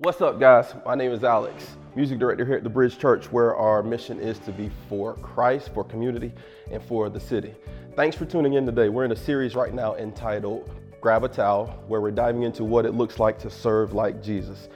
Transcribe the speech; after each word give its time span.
What's 0.00 0.20
up, 0.20 0.38
guys? 0.38 0.76
My 0.86 0.94
name 0.94 1.10
is 1.10 1.24
Alex, 1.24 1.76
music 1.96 2.20
director 2.20 2.44
here 2.44 2.54
at 2.54 2.62
the 2.62 2.70
Bridge 2.70 3.00
Church, 3.00 3.32
where 3.32 3.56
our 3.56 3.82
mission 3.82 4.20
is 4.20 4.38
to 4.38 4.52
be 4.52 4.70
for 4.88 5.14
Christ, 5.14 5.74
for 5.74 5.82
community, 5.82 6.32
and 6.70 6.80
for 6.80 7.10
the 7.10 7.18
city. 7.18 7.52
Thanks 7.96 8.16
for 8.16 8.24
tuning 8.24 8.52
in 8.52 8.64
today. 8.64 8.90
We're 8.90 9.06
in 9.06 9.10
a 9.10 9.16
series 9.16 9.56
right 9.56 9.74
now 9.74 9.96
entitled 9.96 10.70
Grab 11.00 11.24
a 11.24 11.28
Towel, 11.28 11.82
where 11.88 12.00
we're 12.00 12.12
diving 12.12 12.44
into 12.44 12.62
what 12.62 12.86
it 12.86 12.94
looks 12.94 13.18
like 13.18 13.40
to 13.40 13.50
serve 13.50 13.92
like 13.92 14.22
Jesus. 14.22 14.68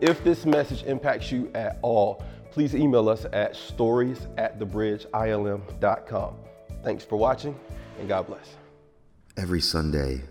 If 0.00 0.24
this 0.24 0.46
message 0.46 0.84
impacts 0.84 1.30
you 1.30 1.50
at 1.54 1.78
all, 1.82 2.24
please 2.50 2.74
email 2.74 3.10
us 3.10 3.26
at 3.34 3.56
stories 3.56 4.28
at 4.38 4.58
thebridgeilm.com. 4.58 6.36
Thanks 6.82 7.04
for 7.04 7.16
watching, 7.16 7.54
and 7.98 8.08
God 8.08 8.28
bless. 8.28 8.56
Every 9.36 9.60
Sunday, 9.60 10.22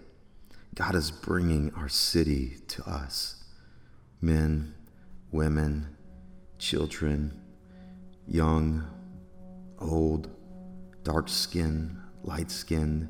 God 0.74 0.96
is 0.96 1.12
bringing 1.12 1.72
our 1.76 1.88
city 1.88 2.58
to 2.70 2.84
us 2.90 3.39
men, 4.22 4.74
women, 5.32 5.96
children, 6.58 7.40
young, 8.28 8.86
old, 9.80 10.30
dark 11.04 11.30
skinned, 11.30 11.96
light 12.24 12.52
skinned, 12.52 13.08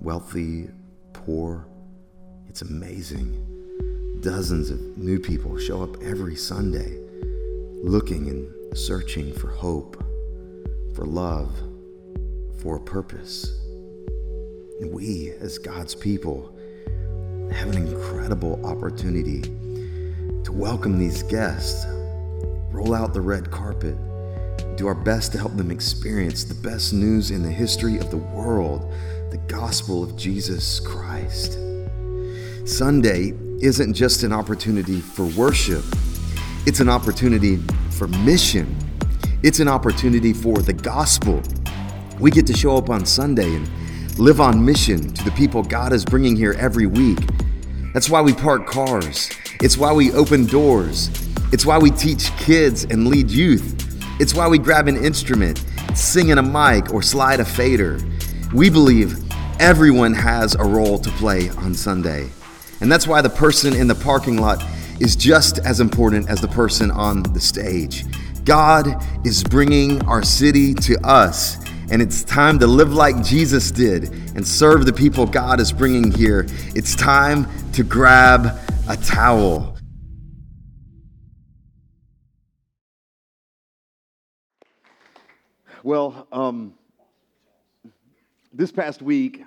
wealthy, 0.00 0.68
poor. 1.14 1.66
It's 2.46 2.62
amazing. 2.62 4.20
Dozens 4.20 4.70
of 4.70 4.98
new 4.98 5.18
people 5.18 5.58
show 5.58 5.82
up 5.82 6.02
every 6.02 6.36
Sunday 6.36 6.98
looking 7.82 8.28
and 8.28 8.76
searching 8.76 9.32
for 9.32 9.48
hope, 9.48 9.96
for 10.94 11.06
love, 11.06 11.56
for 12.60 12.76
a 12.76 12.80
purpose. 12.80 13.48
And 14.80 14.92
we, 14.92 15.30
as 15.40 15.58
God's 15.58 15.94
people, 15.94 16.54
have 17.52 17.74
an 17.74 17.86
incredible 17.86 18.64
opportunity 18.66 19.42
to 20.48 20.52
welcome 20.54 20.98
these 20.98 21.22
guests, 21.24 21.84
roll 22.70 22.94
out 22.94 23.12
the 23.12 23.20
red 23.20 23.50
carpet, 23.50 23.94
do 24.78 24.86
our 24.86 24.94
best 24.94 25.30
to 25.30 25.36
help 25.36 25.54
them 25.58 25.70
experience 25.70 26.42
the 26.42 26.54
best 26.54 26.94
news 26.94 27.30
in 27.30 27.42
the 27.42 27.50
history 27.50 27.98
of 27.98 28.10
the 28.10 28.16
world 28.16 28.90
the 29.30 29.36
gospel 29.46 30.02
of 30.02 30.16
Jesus 30.16 30.80
Christ. 30.80 31.58
Sunday 32.64 33.34
isn't 33.60 33.92
just 33.92 34.22
an 34.22 34.32
opportunity 34.32 35.02
for 35.02 35.26
worship, 35.36 35.84
it's 36.64 36.80
an 36.80 36.88
opportunity 36.88 37.58
for 37.90 38.08
mission, 38.08 38.74
it's 39.42 39.60
an 39.60 39.68
opportunity 39.68 40.32
for 40.32 40.56
the 40.56 40.72
gospel. 40.72 41.42
We 42.18 42.30
get 42.30 42.46
to 42.46 42.56
show 42.56 42.74
up 42.74 42.88
on 42.88 43.04
Sunday 43.04 43.54
and 43.54 43.68
live 44.18 44.40
on 44.40 44.64
mission 44.64 45.12
to 45.12 45.24
the 45.24 45.30
people 45.32 45.62
God 45.62 45.92
is 45.92 46.06
bringing 46.06 46.36
here 46.36 46.56
every 46.58 46.86
week. 46.86 47.18
That's 47.92 48.08
why 48.08 48.22
we 48.22 48.32
park 48.32 48.66
cars. 48.66 49.28
It's 49.60 49.76
why 49.76 49.92
we 49.92 50.12
open 50.12 50.46
doors. 50.46 51.10
It's 51.52 51.66
why 51.66 51.78
we 51.78 51.90
teach 51.90 52.30
kids 52.36 52.84
and 52.84 53.08
lead 53.08 53.28
youth. 53.28 53.74
It's 54.20 54.32
why 54.32 54.46
we 54.46 54.56
grab 54.56 54.86
an 54.86 54.96
instrument, 54.96 55.64
sing 55.94 56.28
in 56.28 56.38
a 56.38 56.42
mic, 56.42 56.94
or 56.94 57.02
slide 57.02 57.40
a 57.40 57.44
fader. 57.44 57.98
We 58.54 58.70
believe 58.70 59.18
everyone 59.58 60.14
has 60.14 60.54
a 60.54 60.62
role 60.62 60.96
to 61.00 61.10
play 61.10 61.48
on 61.50 61.74
Sunday. 61.74 62.28
And 62.80 62.90
that's 62.90 63.08
why 63.08 63.20
the 63.20 63.30
person 63.30 63.74
in 63.74 63.88
the 63.88 63.96
parking 63.96 64.40
lot 64.40 64.64
is 65.00 65.16
just 65.16 65.58
as 65.58 65.80
important 65.80 66.28
as 66.28 66.40
the 66.40 66.48
person 66.48 66.92
on 66.92 67.24
the 67.24 67.40
stage. 67.40 68.04
God 68.44 69.04
is 69.26 69.42
bringing 69.42 70.00
our 70.06 70.22
city 70.22 70.72
to 70.74 70.96
us, 71.04 71.58
and 71.90 72.00
it's 72.00 72.22
time 72.22 72.60
to 72.60 72.66
live 72.68 72.92
like 72.92 73.24
Jesus 73.24 73.72
did 73.72 74.04
and 74.36 74.46
serve 74.46 74.86
the 74.86 74.92
people 74.92 75.26
God 75.26 75.58
is 75.58 75.72
bringing 75.72 76.12
here. 76.12 76.46
It's 76.76 76.94
time 76.94 77.48
to 77.72 77.82
grab 77.82 78.56
a 78.88 78.96
towel. 78.96 79.76
Well, 85.82 86.26
um, 86.32 86.72
this 88.50 88.72
past 88.72 89.02
week, 89.02 89.44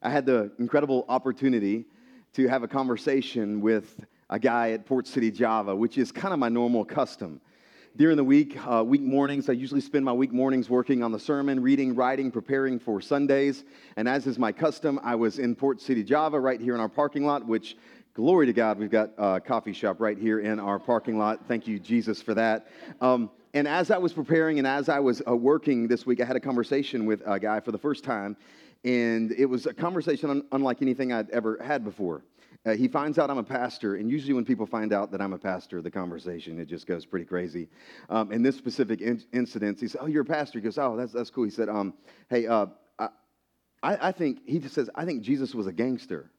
I 0.00 0.10
had 0.10 0.26
the 0.26 0.52
incredible 0.60 1.04
opportunity 1.08 1.86
to 2.34 2.46
have 2.46 2.62
a 2.62 2.68
conversation 2.68 3.60
with 3.60 3.98
a 4.30 4.38
guy 4.38 4.70
at 4.70 4.86
Port 4.86 5.08
City, 5.08 5.32
Java, 5.32 5.74
which 5.74 5.98
is 5.98 6.12
kind 6.12 6.32
of 6.32 6.38
my 6.38 6.48
normal 6.48 6.84
custom. 6.84 7.40
During 7.96 8.16
the 8.16 8.24
week, 8.24 8.56
uh, 8.66 8.82
week 8.84 9.02
mornings, 9.02 9.48
I 9.48 9.52
usually 9.52 9.80
spend 9.80 10.04
my 10.04 10.12
week 10.12 10.32
mornings 10.32 10.68
working 10.68 11.04
on 11.04 11.12
the 11.12 11.18
sermon, 11.18 11.62
reading, 11.62 11.94
writing, 11.94 12.28
preparing 12.28 12.80
for 12.80 13.00
Sundays. 13.00 13.62
And 13.96 14.08
as 14.08 14.26
is 14.26 14.36
my 14.36 14.50
custom, 14.50 14.98
I 15.04 15.14
was 15.14 15.38
in 15.38 15.54
Port 15.54 15.80
City, 15.80 16.02
Java, 16.02 16.40
right 16.40 16.60
here 16.60 16.74
in 16.74 16.80
our 16.80 16.88
parking 16.88 17.24
lot, 17.24 17.46
which 17.46 17.76
Glory 18.14 18.46
to 18.46 18.52
God, 18.52 18.78
we've 18.78 18.92
got 18.92 19.10
a 19.18 19.40
coffee 19.40 19.72
shop 19.72 19.96
right 19.98 20.16
here 20.16 20.38
in 20.38 20.60
our 20.60 20.78
parking 20.78 21.18
lot. 21.18 21.48
Thank 21.48 21.66
you, 21.66 21.80
Jesus, 21.80 22.22
for 22.22 22.32
that. 22.34 22.68
Um, 23.00 23.28
and 23.54 23.66
as 23.66 23.90
I 23.90 23.98
was 23.98 24.12
preparing 24.12 24.58
and 24.58 24.68
as 24.68 24.88
I 24.88 25.00
was 25.00 25.20
uh, 25.28 25.34
working 25.34 25.88
this 25.88 26.06
week, 26.06 26.20
I 26.20 26.24
had 26.24 26.36
a 26.36 26.40
conversation 26.40 27.06
with 27.06 27.22
a 27.26 27.40
guy 27.40 27.58
for 27.58 27.72
the 27.72 27.78
first 27.78 28.04
time, 28.04 28.36
and 28.84 29.32
it 29.32 29.46
was 29.46 29.66
a 29.66 29.74
conversation 29.74 30.30
un- 30.30 30.44
unlike 30.52 30.80
anything 30.80 31.12
I'd 31.12 31.28
ever 31.30 31.58
had 31.60 31.82
before. 31.82 32.22
Uh, 32.64 32.76
he 32.76 32.86
finds 32.86 33.18
out 33.18 33.30
I'm 33.30 33.38
a 33.38 33.42
pastor, 33.42 33.96
and 33.96 34.08
usually 34.08 34.32
when 34.32 34.44
people 34.44 34.64
find 34.64 34.92
out 34.92 35.10
that 35.10 35.20
I'm 35.20 35.32
a 35.32 35.38
pastor, 35.38 35.82
the 35.82 35.90
conversation 35.90 36.60
it 36.60 36.66
just 36.66 36.86
goes 36.86 37.04
pretty 37.04 37.26
crazy. 37.26 37.68
Um, 38.10 38.30
in 38.30 38.44
this 38.44 38.56
specific 38.56 39.00
in- 39.00 39.24
incident, 39.32 39.80
he 39.80 39.88
said, 39.88 40.00
"Oh, 40.00 40.06
you're 40.06 40.22
a 40.22 40.24
pastor." 40.24 40.60
He 40.60 40.62
goes, 40.62 40.78
"Oh, 40.78 40.94
that's 40.96 41.12
that's 41.12 41.30
cool." 41.30 41.42
He 41.42 41.50
said, 41.50 41.68
um, 41.68 41.94
"Hey, 42.30 42.46
uh, 42.46 42.66
I, 43.00 43.08
I 43.82 44.12
think 44.12 44.38
he 44.46 44.60
just 44.60 44.76
says 44.76 44.88
I 44.94 45.04
think 45.04 45.22
Jesus 45.22 45.52
was 45.52 45.66
a 45.66 45.72
gangster." 45.72 46.30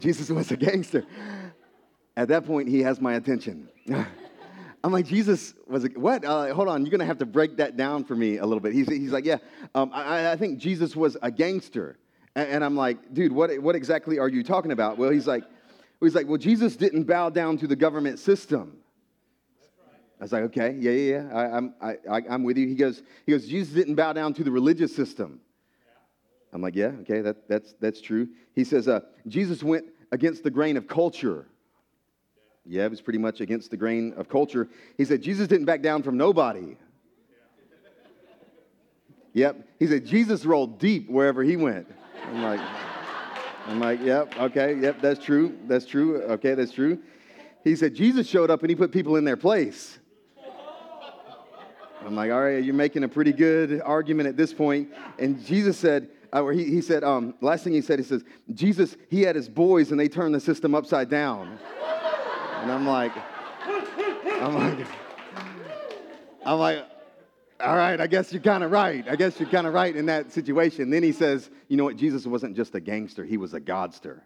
Jesus 0.00 0.30
was 0.30 0.50
a 0.50 0.56
gangster. 0.56 1.04
At 2.16 2.28
that 2.28 2.46
point, 2.46 2.68
he 2.68 2.80
has 2.80 3.00
my 3.00 3.14
attention. 3.14 3.68
I'm 4.82 4.92
like, 4.92 5.06
Jesus 5.06 5.54
was 5.66 5.84
a, 5.84 5.88
what? 5.88 6.24
Uh, 6.24 6.54
hold 6.54 6.68
on, 6.68 6.84
you're 6.84 6.90
gonna 6.90 7.04
have 7.04 7.18
to 7.18 7.26
break 7.26 7.58
that 7.58 7.76
down 7.76 8.04
for 8.04 8.14
me 8.14 8.38
a 8.38 8.46
little 8.46 8.60
bit. 8.60 8.72
He's, 8.72 8.88
he's 8.88 9.12
like, 9.12 9.26
yeah, 9.26 9.36
um, 9.74 9.90
I, 9.92 10.32
I, 10.32 10.36
think 10.36 10.58
Jesus 10.58 10.96
was 10.96 11.18
a 11.20 11.30
gangster. 11.30 11.98
And, 12.34 12.48
and, 12.48 12.64
I'm 12.64 12.76
like, 12.76 13.12
dude, 13.12 13.32
what, 13.32 13.50
what 13.62 13.74
exactly 13.74 14.18
are 14.18 14.28
you 14.28 14.42
talking 14.42 14.72
about? 14.72 14.96
Well, 14.96 15.10
he's 15.10 15.26
like, 15.26 15.44
he's 16.00 16.14
like, 16.14 16.26
well, 16.26 16.38
Jesus 16.38 16.76
didn't 16.76 17.04
bow 17.04 17.28
down 17.28 17.58
to 17.58 17.66
the 17.66 17.76
government 17.76 18.18
system. 18.18 18.78
I 20.18 20.24
was 20.24 20.32
like, 20.32 20.42
okay, 20.44 20.76
yeah, 20.78 20.90
yeah, 20.90 21.12
yeah, 21.12 21.34
I, 21.34 21.56
I'm, 21.56 21.74
I, 21.80 21.96
I'm 22.28 22.42
with 22.42 22.56
you. 22.56 22.66
He 22.66 22.74
goes, 22.74 23.02
he 23.26 23.32
goes, 23.32 23.46
Jesus 23.46 23.74
didn't 23.74 23.94
bow 23.94 24.12
down 24.12 24.34
to 24.34 24.44
the 24.44 24.50
religious 24.50 24.94
system. 24.94 25.40
I'm 26.52 26.62
like, 26.62 26.74
yeah, 26.74 26.92
okay, 27.02 27.20
that, 27.20 27.48
that's, 27.48 27.74
that's 27.80 28.00
true. 28.00 28.28
He 28.54 28.64
says, 28.64 28.88
uh, 28.88 29.00
Jesus 29.28 29.62
went 29.62 29.86
against 30.10 30.42
the 30.42 30.50
grain 30.50 30.76
of 30.76 30.88
culture. 30.88 31.46
Yeah, 32.66 32.84
it 32.84 32.90
was 32.90 33.00
pretty 33.00 33.18
much 33.18 33.40
against 33.40 33.70
the 33.70 33.76
grain 33.76 34.12
of 34.16 34.28
culture. 34.28 34.68
He 34.96 35.04
said, 35.04 35.22
Jesus 35.22 35.48
didn't 35.48 35.66
back 35.66 35.82
down 35.82 36.02
from 36.02 36.16
nobody. 36.16 36.76
Yep. 39.32 39.68
He 39.78 39.86
said, 39.86 40.06
Jesus 40.06 40.44
rolled 40.44 40.78
deep 40.78 41.08
wherever 41.08 41.42
he 41.42 41.56
went. 41.56 41.86
I'm 42.26 42.42
like, 42.42 42.60
I'm 43.66 43.78
like, 43.78 44.00
yep, 44.02 44.36
okay, 44.38 44.76
yep, 44.80 45.00
that's 45.00 45.24
true. 45.24 45.56
That's 45.68 45.86
true. 45.86 46.22
Okay, 46.22 46.54
that's 46.54 46.72
true. 46.72 46.98
He 47.62 47.76
said, 47.76 47.94
Jesus 47.94 48.26
showed 48.26 48.50
up 48.50 48.62
and 48.62 48.70
he 48.70 48.74
put 48.74 48.90
people 48.90 49.16
in 49.16 49.24
their 49.24 49.36
place. 49.36 49.98
I'm 52.04 52.16
like, 52.16 52.30
all 52.30 52.42
right, 52.42 52.64
you're 52.64 52.74
making 52.74 53.04
a 53.04 53.08
pretty 53.08 53.32
good 53.32 53.82
argument 53.82 54.28
at 54.28 54.36
this 54.36 54.54
point. 54.54 54.88
And 55.18 55.44
Jesus 55.44 55.76
said, 55.76 56.08
uh, 56.32 56.46
he, 56.48 56.64
he 56.64 56.80
said, 56.80 57.02
um, 57.02 57.34
last 57.40 57.64
thing 57.64 57.72
he 57.72 57.80
said, 57.80 57.98
he 57.98 58.04
says, 58.04 58.24
Jesus, 58.52 58.96
he 59.08 59.22
had 59.22 59.36
his 59.36 59.48
boys 59.48 59.90
and 59.90 59.98
they 59.98 60.08
turned 60.08 60.34
the 60.34 60.40
system 60.40 60.74
upside 60.74 61.08
down. 61.08 61.58
and 62.62 62.70
I'm 62.70 62.86
like, 62.86 63.12
I'm 64.40 64.54
like, 64.54 64.86
I'm 66.44 66.58
like, 66.58 66.84
all 67.60 67.76
right, 67.76 68.00
I 68.00 68.06
guess 68.06 68.32
you're 68.32 68.42
kind 68.42 68.64
of 68.64 68.70
right. 68.70 69.06
I 69.08 69.16
guess 69.16 69.38
you're 69.38 69.48
kind 69.48 69.66
of 69.66 69.74
right 69.74 69.94
in 69.94 70.06
that 70.06 70.32
situation. 70.32 70.88
Then 70.90 71.02
he 71.02 71.12
says, 71.12 71.50
you 71.68 71.76
know 71.76 71.84
what? 71.84 71.96
Jesus 71.96 72.26
wasn't 72.26 72.56
just 72.56 72.74
a 72.74 72.80
gangster, 72.80 73.24
he 73.24 73.36
was 73.36 73.54
a 73.54 73.60
godster. 73.60 74.20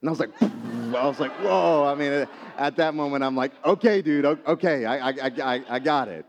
And 0.00 0.08
I 0.08 0.10
was 0.10 0.18
like, 0.18 0.30
I 0.42 1.06
was 1.06 1.20
like, 1.20 1.32
whoa. 1.40 1.84
I 1.84 1.94
mean, 1.94 2.26
at 2.58 2.76
that 2.76 2.94
moment, 2.94 3.22
I'm 3.22 3.36
like, 3.36 3.52
okay, 3.64 4.02
dude, 4.02 4.24
okay, 4.24 4.86
I, 4.86 5.10
I, 5.10 5.30
I, 5.42 5.64
I 5.68 5.78
got 5.78 6.08
it. 6.08 6.24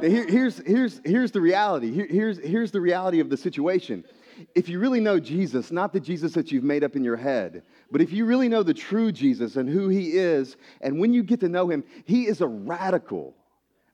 Here, 0.00 0.26
here's, 0.26 0.58
here's, 0.66 1.00
here's 1.04 1.30
the 1.30 1.40
reality. 1.40 1.92
Here, 1.92 2.06
here's, 2.08 2.38
here's 2.38 2.70
the 2.70 2.80
reality 2.80 3.20
of 3.20 3.30
the 3.30 3.36
situation 3.36 4.04
if 4.54 4.68
you 4.68 4.78
really 4.78 5.00
know 5.00 5.20
Jesus, 5.20 5.70
not 5.70 5.92
the 5.92 6.00
Jesus 6.00 6.32
that 6.32 6.50
you've 6.50 6.64
made 6.64 6.84
up 6.84 6.96
in 6.96 7.04
your 7.04 7.16
head, 7.16 7.62
but 7.90 8.00
if 8.00 8.12
you 8.12 8.24
really 8.24 8.48
know 8.48 8.62
the 8.62 8.74
true 8.74 9.12
Jesus 9.12 9.56
and 9.56 9.68
who 9.68 9.88
he 9.88 10.16
is, 10.16 10.56
and 10.80 10.98
when 10.98 11.12
you 11.12 11.22
get 11.22 11.40
to 11.40 11.48
know 11.48 11.68
him, 11.68 11.84
he 12.04 12.26
is 12.26 12.40
a 12.40 12.46
radical. 12.46 13.34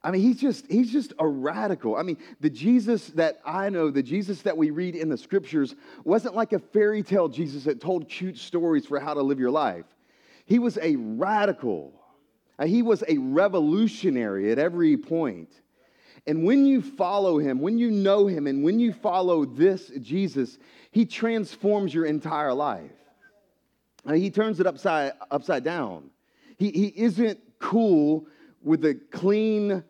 I 0.03 0.11
mean, 0.11 0.23
he's 0.23 0.41
just, 0.41 0.67
he's 0.71 0.91
just 0.91 1.13
a 1.19 1.27
radical. 1.27 1.97
I 1.97 2.03
mean, 2.03 2.17
the 2.41 2.49
Jesus 2.49 3.09
that 3.09 3.41
I 3.45 3.69
know, 3.69 3.91
the 3.91 4.03
Jesus 4.03 4.43
that 4.43 4.57
we 4.57 4.71
read 4.71 4.97
in 4.97 5.11
the 5.11 5.19
scriptures, 5.19 5.75
wasn't 6.05 6.35
like 6.35 6.53
a 6.55 6.59
fairy 6.59 7.03
tale 7.03 7.29
Jesus 7.29 7.65
that 7.65 7.81
told 7.81 8.09
cute 8.09 8.39
stories 8.39 8.87
for 8.87 8.99
how 8.99 9.13
to 9.13 9.23
live 9.23 9.39
your 9.39 9.51
life. 9.51 9.85
He 10.47 10.59
was 10.59 10.79
a 10.79 10.97
radical. 10.97 11.93
He 12.65 12.83
was 12.83 13.05
a 13.09 13.19
revolutionary 13.19 14.53
at 14.53 14.59
every 14.59 14.97
point. 14.97 15.51
And 16.27 16.45
when 16.45 16.67
you 16.67 16.83
follow 16.83 17.39
him, 17.39 17.61
when 17.61 17.79
you 17.79 17.91
know 17.91 18.27
him, 18.27 18.47
and 18.47 18.63
when 18.63 18.79
you 18.79 18.93
follow 18.93 19.45
this 19.45 19.91
Jesus, 20.01 20.59
he 20.91 21.07
transforms 21.07 21.95
your 21.95 22.05
entire 22.05 22.53
life. 22.53 22.91
uh, 24.07 24.13
he 24.13 24.31
turns 24.31 24.61
it 24.61 24.67
upside, 24.67 25.13
upside 25.31 25.65
down. 25.65 26.11
He, 26.59 26.71
he 26.71 26.87
isn't 26.97 27.39
cool 27.59 28.27
with 28.63 28.83
the 28.83 28.95
clean, 28.95 29.83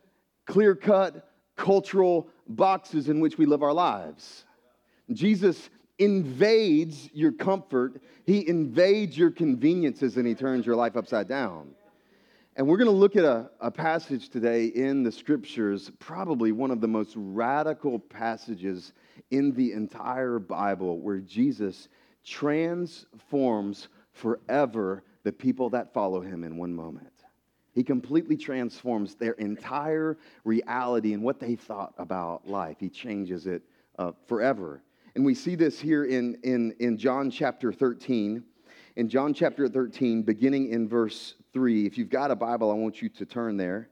clear 0.46 0.74
cut 0.74 1.28
cultural 1.56 2.28
boxes 2.48 3.08
in 3.08 3.20
which 3.20 3.38
we 3.38 3.46
live 3.46 3.62
our 3.62 3.72
lives. 3.72 4.44
Jesus 5.12 5.68
invades 5.98 7.10
your 7.12 7.32
comfort, 7.32 8.00
he 8.24 8.48
invades 8.48 9.18
your 9.18 9.30
conveniences, 9.30 10.16
and 10.16 10.26
he 10.26 10.34
turns 10.34 10.64
your 10.64 10.76
life 10.76 10.96
upside 10.96 11.28
down. 11.28 11.74
And 12.56 12.66
we're 12.66 12.78
going 12.78 12.90
to 12.90 12.96
look 12.96 13.14
at 13.16 13.24
a, 13.24 13.48
a 13.60 13.70
passage 13.70 14.28
today 14.28 14.66
in 14.66 15.04
the 15.04 15.12
scriptures, 15.12 15.90
probably 16.00 16.50
one 16.50 16.72
of 16.72 16.80
the 16.80 16.88
most 16.88 17.14
radical 17.16 17.98
passages 17.98 18.92
in 19.30 19.52
the 19.52 19.72
entire 19.72 20.40
Bible, 20.40 20.98
where 20.98 21.18
Jesus 21.18 21.88
transforms 22.24 23.88
forever 24.12 25.04
the 25.22 25.32
people 25.32 25.70
that 25.70 25.94
follow 25.94 26.20
him 26.20 26.42
in 26.42 26.56
one 26.56 26.74
moment. 26.74 27.12
He 27.72 27.84
completely 27.84 28.36
transforms 28.36 29.14
their 29.14 29.34
entire 29.34 30.18
reality 30.44 31.12
and 31.12 31.22
what 31.22 31.38
they 31.38 31.54
thought 31.54 31.94
about 31.98 32.48
life. 32.48 32.78
He 32.80 32.88
changes 32.88 33.46
it 33.46 33.62
uh, 33.96 34.10
forever. 34.26 34.82
And 35.14 35.24
we 35.24 35.34
see 35.34 35.54
this 35.54 35.78
here 35.78 36.04
in, 36.04 36.36
in, 36.42 36.74
in 36.80 36.98
John 36.98 37.30
chapter 37.30 37.72
13. 37.72 38.42
In 38.96 39.08
John 39.08 39.32
chapter 39.32 39.68
13, 39.68 40.22
beginning 40.22 40.70
in 40.70 40.88
verse 40.88 41.36
3. 41.52 41.86
If 41.86 41.98
you've 41.98 42.10
got 42.10 42.30
a 42.30 42.36
Bible, 42.36 42.70
I 42.70 42.74
want 42.74 43.02
you 43.02 43.08
to 43.08 43.26
turn 43.26 43.56
there. 43.56 43.88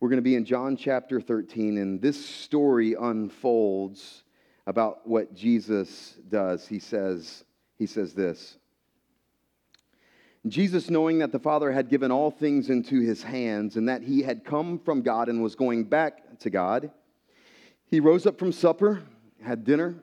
We're 0.00 0.08
going 0.08 0.18
to 0.18 0.22
be 0.22 0.34
in 0.34 0.44
John 0.44 0.76
chapter 0.76 1.20
13, 1.20 1.78
and 1.78 2.00
this 2.00 2.24
story 2.24 2.94
unfolds 2.98 4.24
about 4.66 5.06
what 5.06 5.34
Jesus 5.34 6.14
does. 6.28 6.66
He 6.66 6.78
says, 6.78 7.44
he 7.78 7.86
says 7.86 8.14
this. 8.14 8.56
Jesus, 10.46 10.88
knowing 10.88 11.18
that 11.18 11.32
the 11.32 11.38
Father 11.38 11.70
had 11.70 11.90
given 11.90 12.10
all 12.10 12.30
things 12.30 12.70
into 12.70 13.00
his 13.00 13.22
hands 13.22 13.76
and 13.76 13.88
that 13.90 14.02
he 14.02 14.22
had 14.22 14.42
come 14.42 14.78
from 14.78 15.02
God 15.02 15.28
and 15.28 15.42
was 15.42 15.54
going 15.54 15.84
back 15.84 16.38
to 16.38 16.48
God, 16.48 16.90
he 17.84 18.00
rose 18.00 18.24
up 18.24 18.38
from 18.38 18.52
supper, 18.52 19.02
had 19.42 19.64
dinner, 19.64 19.96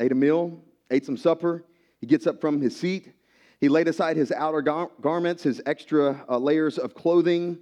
ate 0.00 0.10
a 0.10 0.16
meal, 0.16 0.60
ate 0.90 1.06
some 1.06 1.16
supper. 1.16 1.64
He 2.00 2.06
gets 2.06 2.26
up 2.26 2.40
from 2.40 2.60
his 2.60 2.76
seat. 2.76 3.12
He 3.60 3.68
laid 3.68 3.88
aside 3.88 4.16
his 4.16 4.32
outer 4.32 4.62
gar- 4.62 4.90
garments, 5.00 5.42
his 5.42 5.60
extra 5.66 6.24
uh, 6.28 6.38
layers 6.38 6.78
of 6.78 6.94
clothing, 6.94 7.58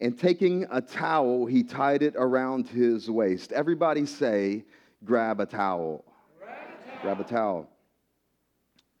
and 0.00 0.18
taking 0.18 0.66
a 0.70 0.80
towel, 0.80 1.46
he 1.46 1.62
tied 1.62 2.02
it 2.02 2.14
around 2.16 2.68
his 2.68 3.10
waist. 3.10 3.52
Everybody 3.52 4.06
say, 4.06 4.64
grab 5.04 5.40
a 5.40 5.46
towel. 5.46 6.04
Grab 6.38 6.58
a 6.58 6.84
towel. 6.84 7.02
Grab 7.02 7.20
a 7.20 7.24
towel. 7.24 7.70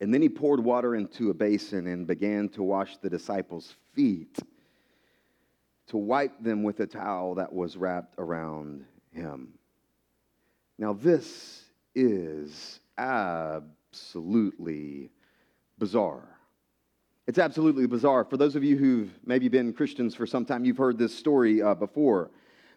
And 0.00 0.14
then 0.14 0.22
he 0.22 0.28
poured 0.28 0.60
water 0.60 0.94
into 0.94 1.30
a 1.30 1.34
basin 1.34 1.86
and 1.86 2.06
began 2.06 2.48
to 2.50 2.62
wash 2.62 2.98
the 2.98 3.10
disciples' 3.10 3.74
feet, 3.94 4.38
to 5.88 5.96
wipe 5.96 6.42
them 6.42 6.62
with 6.62 6.80
a 6.80 6.86
towel 6.86 7.34
that 7.36 7.50
was 7.52 7.76
wrapped 7.76 8.14
around 8.18 8.84
him. 9.12 9.54
Now, 10.78 10.92
this 10.92 11.64
is 11.94 12.80
absolutely 12.98 15.10
bizarre. 15.78 16.35
It's 17.26 17.38
absolutely 17.38 17.86
bizarre. 17.88 18.24
For 18.24 18.36
those 18.36 18.54
of 18.54 18.62
you 18.62 18.76
who've 18.76 19.10
maybe 19.24 19.48
been 19.48 19.72
Christians 19.72 20.14
for 20.14 20.26
some 20.26 20.44
time, 20.44 20.64
you've 20.64 20.76
heard 20.76 20.96
this 20.96 21.12
story 21.12 21.60
uh, 21.60 21.74
before. 21.74 22.30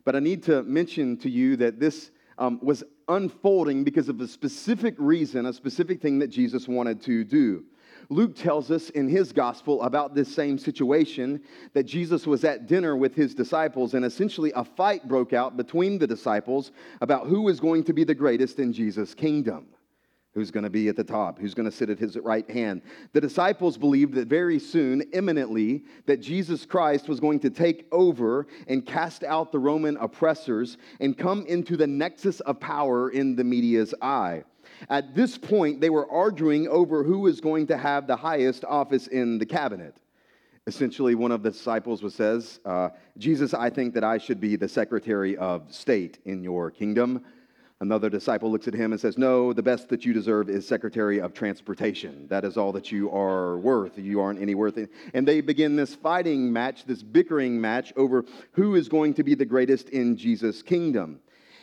But 0.06 0.16
I 0.16 0.20
need 0.20 0.42
to 0.44 0.64
mention 0.64 1.18
to 1.18 1.30
you 1.30 1.56
that 1.58 1.80
this 1.80 2.10
um, 2.40 2.60
was 2.64 2.84
unfolding 3.08 3.84
because 3.84 4.10
of 4.10 4.20
a 4.22 4.28
specific 4.28 4.96
reason, 4.98 5.46
a 5.46 5.54
specific 5.54 6.02
thing 6.02 6.18
that 6.20 6.30
Jesus 6.30 6.68
wanted 6.68 7.00
to 7.04 7.24
do. 7.24 7.64
Luke 8.10 8.36
tells 8.36 8.72
us 8.72 8.90
in 8.92 9.08
his 9.08 9.32
gospel 9.32 9.84
about 9.84 10.16
this 10.16 10.34
same 10.34 10.58
situation 10.58 11.44
that 11.74 11.84
Jesus 11.84 12.26
was 12.26 12.44
at 12.44 12.66
dinner 12.66 12.96
with 12.98 13.14
his 13.14 13.36
disciples, 13.36 13.94
and 13.94 14.04
essentially 14.04 14.52
a 14.56 14.64
fight 14.64 15.08
broke 15.08 15.32
out 15.32 15.58
between 15.58 16.00
the 16.00 16.08
disciples 16.08 16.72
about 17.02 17.28
who 17.28 17.42
was 17.42 17.60
going 17.60 17.84
to 17.84 17.94
be 17.94 18.04
the 18.04 18.16
greatest 18.16 18.58
in 18.58 18.74
Jesus' 18.74 19.14
kingdom 19.14 19.68
who's 20.34 20.52
going 20.52 20.64
to 20.64 20.70
be 20.70 20.88
at 20.88 20.96
the 20.96 21.04
top, 21.04 21.40
who's 21.40 21.54
going 21.54 21.70
to 21.70 21.76
sit 21.76 21.90
at 21.90 21.98
his 21.98 22.16
right 22.18 22.50
hand. 22.50 22.82
The 23.14 23.22
disciples 23.22 23.78
believed 23.78 24.14
that 24.14 24.28
very 24.28 24.60
soon, 24.60 25.02
imminently, 25.14 25.84
that 26.06 26.22
Jesus 26.22 26.66
Christ 26.66 27.10
was 27.10 27.20
going 27.20 27.40
to 27.40 27.50
take 27.50 27.88
over 27.92 28.48
and 28.68 28.86
cast 28.86 29.24
out 29.24 29.52
the 29.52 29.60
Roman 29.60 29.98
oppressors 29.98 30.78
and 31.00 31.18
come 31.18 31.46
into 31.48 31.76
the 31.76 31.88
nexus 31.88 32.42
of 32.42 32.60
power 32.60 33.10
in 33.10 33.36
the 33.36 33.44
media's 33.44 33.94
eye. 34.02 34.44
At 34.90 35.16
this 35.16 35.38
point, 35.38 35.82
they 35.82 35.90
were 35.90 36.10
arguing 36.12 36.68
over 36.68 37.04
who 37.04 37.20
was 37.20 37.42
going 37.42 37.68
to 37.68 37.78
have 37.78 38.06
the 38.06 38.16
highest 38.16 38.64
office 38.66 39.08
in 39.08 39.40
the 39.40 39.46
cabinet. 39.46 39.98
Essentially, 40.68 41.16
one 41.16 41.32
of 41.32 41.42
the 41.42 41.50
disciples 41.50 42.04
was 42.04 42.14
says, 42.14 42.60
uh, 42.64 42.90
Jesus, 43.18 43.56
I 43.56 43.72
think 43.72 43.96
that 43.96 44.04
I 44.04 44.20
should 44.20 44.40
be 44.40 44.56
the 44.56 44.70
Secretary 44.70 45.36
of 45.38 45.74
State 45.74 46.20
in 46.26 46.44
your 46.44 46.70
kingdom. 46.70 47.26
Another 47.82 48.10
disciple 48.10 48.52
looks 48.52 48.68
at 48.68 48.74
him 48.74 48.92
and 48.92 49.00
says, 49.00 49.18
No, 49.18 49.54
the 49.54 49.64
best 49.64 49.88
that 49.88 50.04
you 50.04 50.12
deserve 50.12 50.50
is 50.50 50.68
Secretary 50.68 51.22
of 51.22 51.34
Transportation. 51.34 52.28
That 52.28 52.44
is 52.44 52.58
all 52.58 52.74
that 52.74 52.92
you 52.92 53.10
are 53.10 53.58
worth. 53.58 53.98
You 53.98 54.20
aren't 54.20 54.42
any 54.42 54.54
worth. 54.54 54.78
And 55.14 55.26
they 55.26 55.40
begin 55.40 55.78
this 55.78 55.96
fighting 55.96 56.52
match, 56.52 56.86
this 56.86 57.02
bickering 57.02 57.62
match 57.62 57.94
over 57.96 58.26
who 58.52 58.76
is 58.76 58.90
going 58.90 59.14
to 59.14 59.24
be 59.24 59.34
the 59.34 59.46
greatest 59.46 59.90
in 59.90 60.18
Jesus' 60.18 60.62
kingdom. 60.62 61.22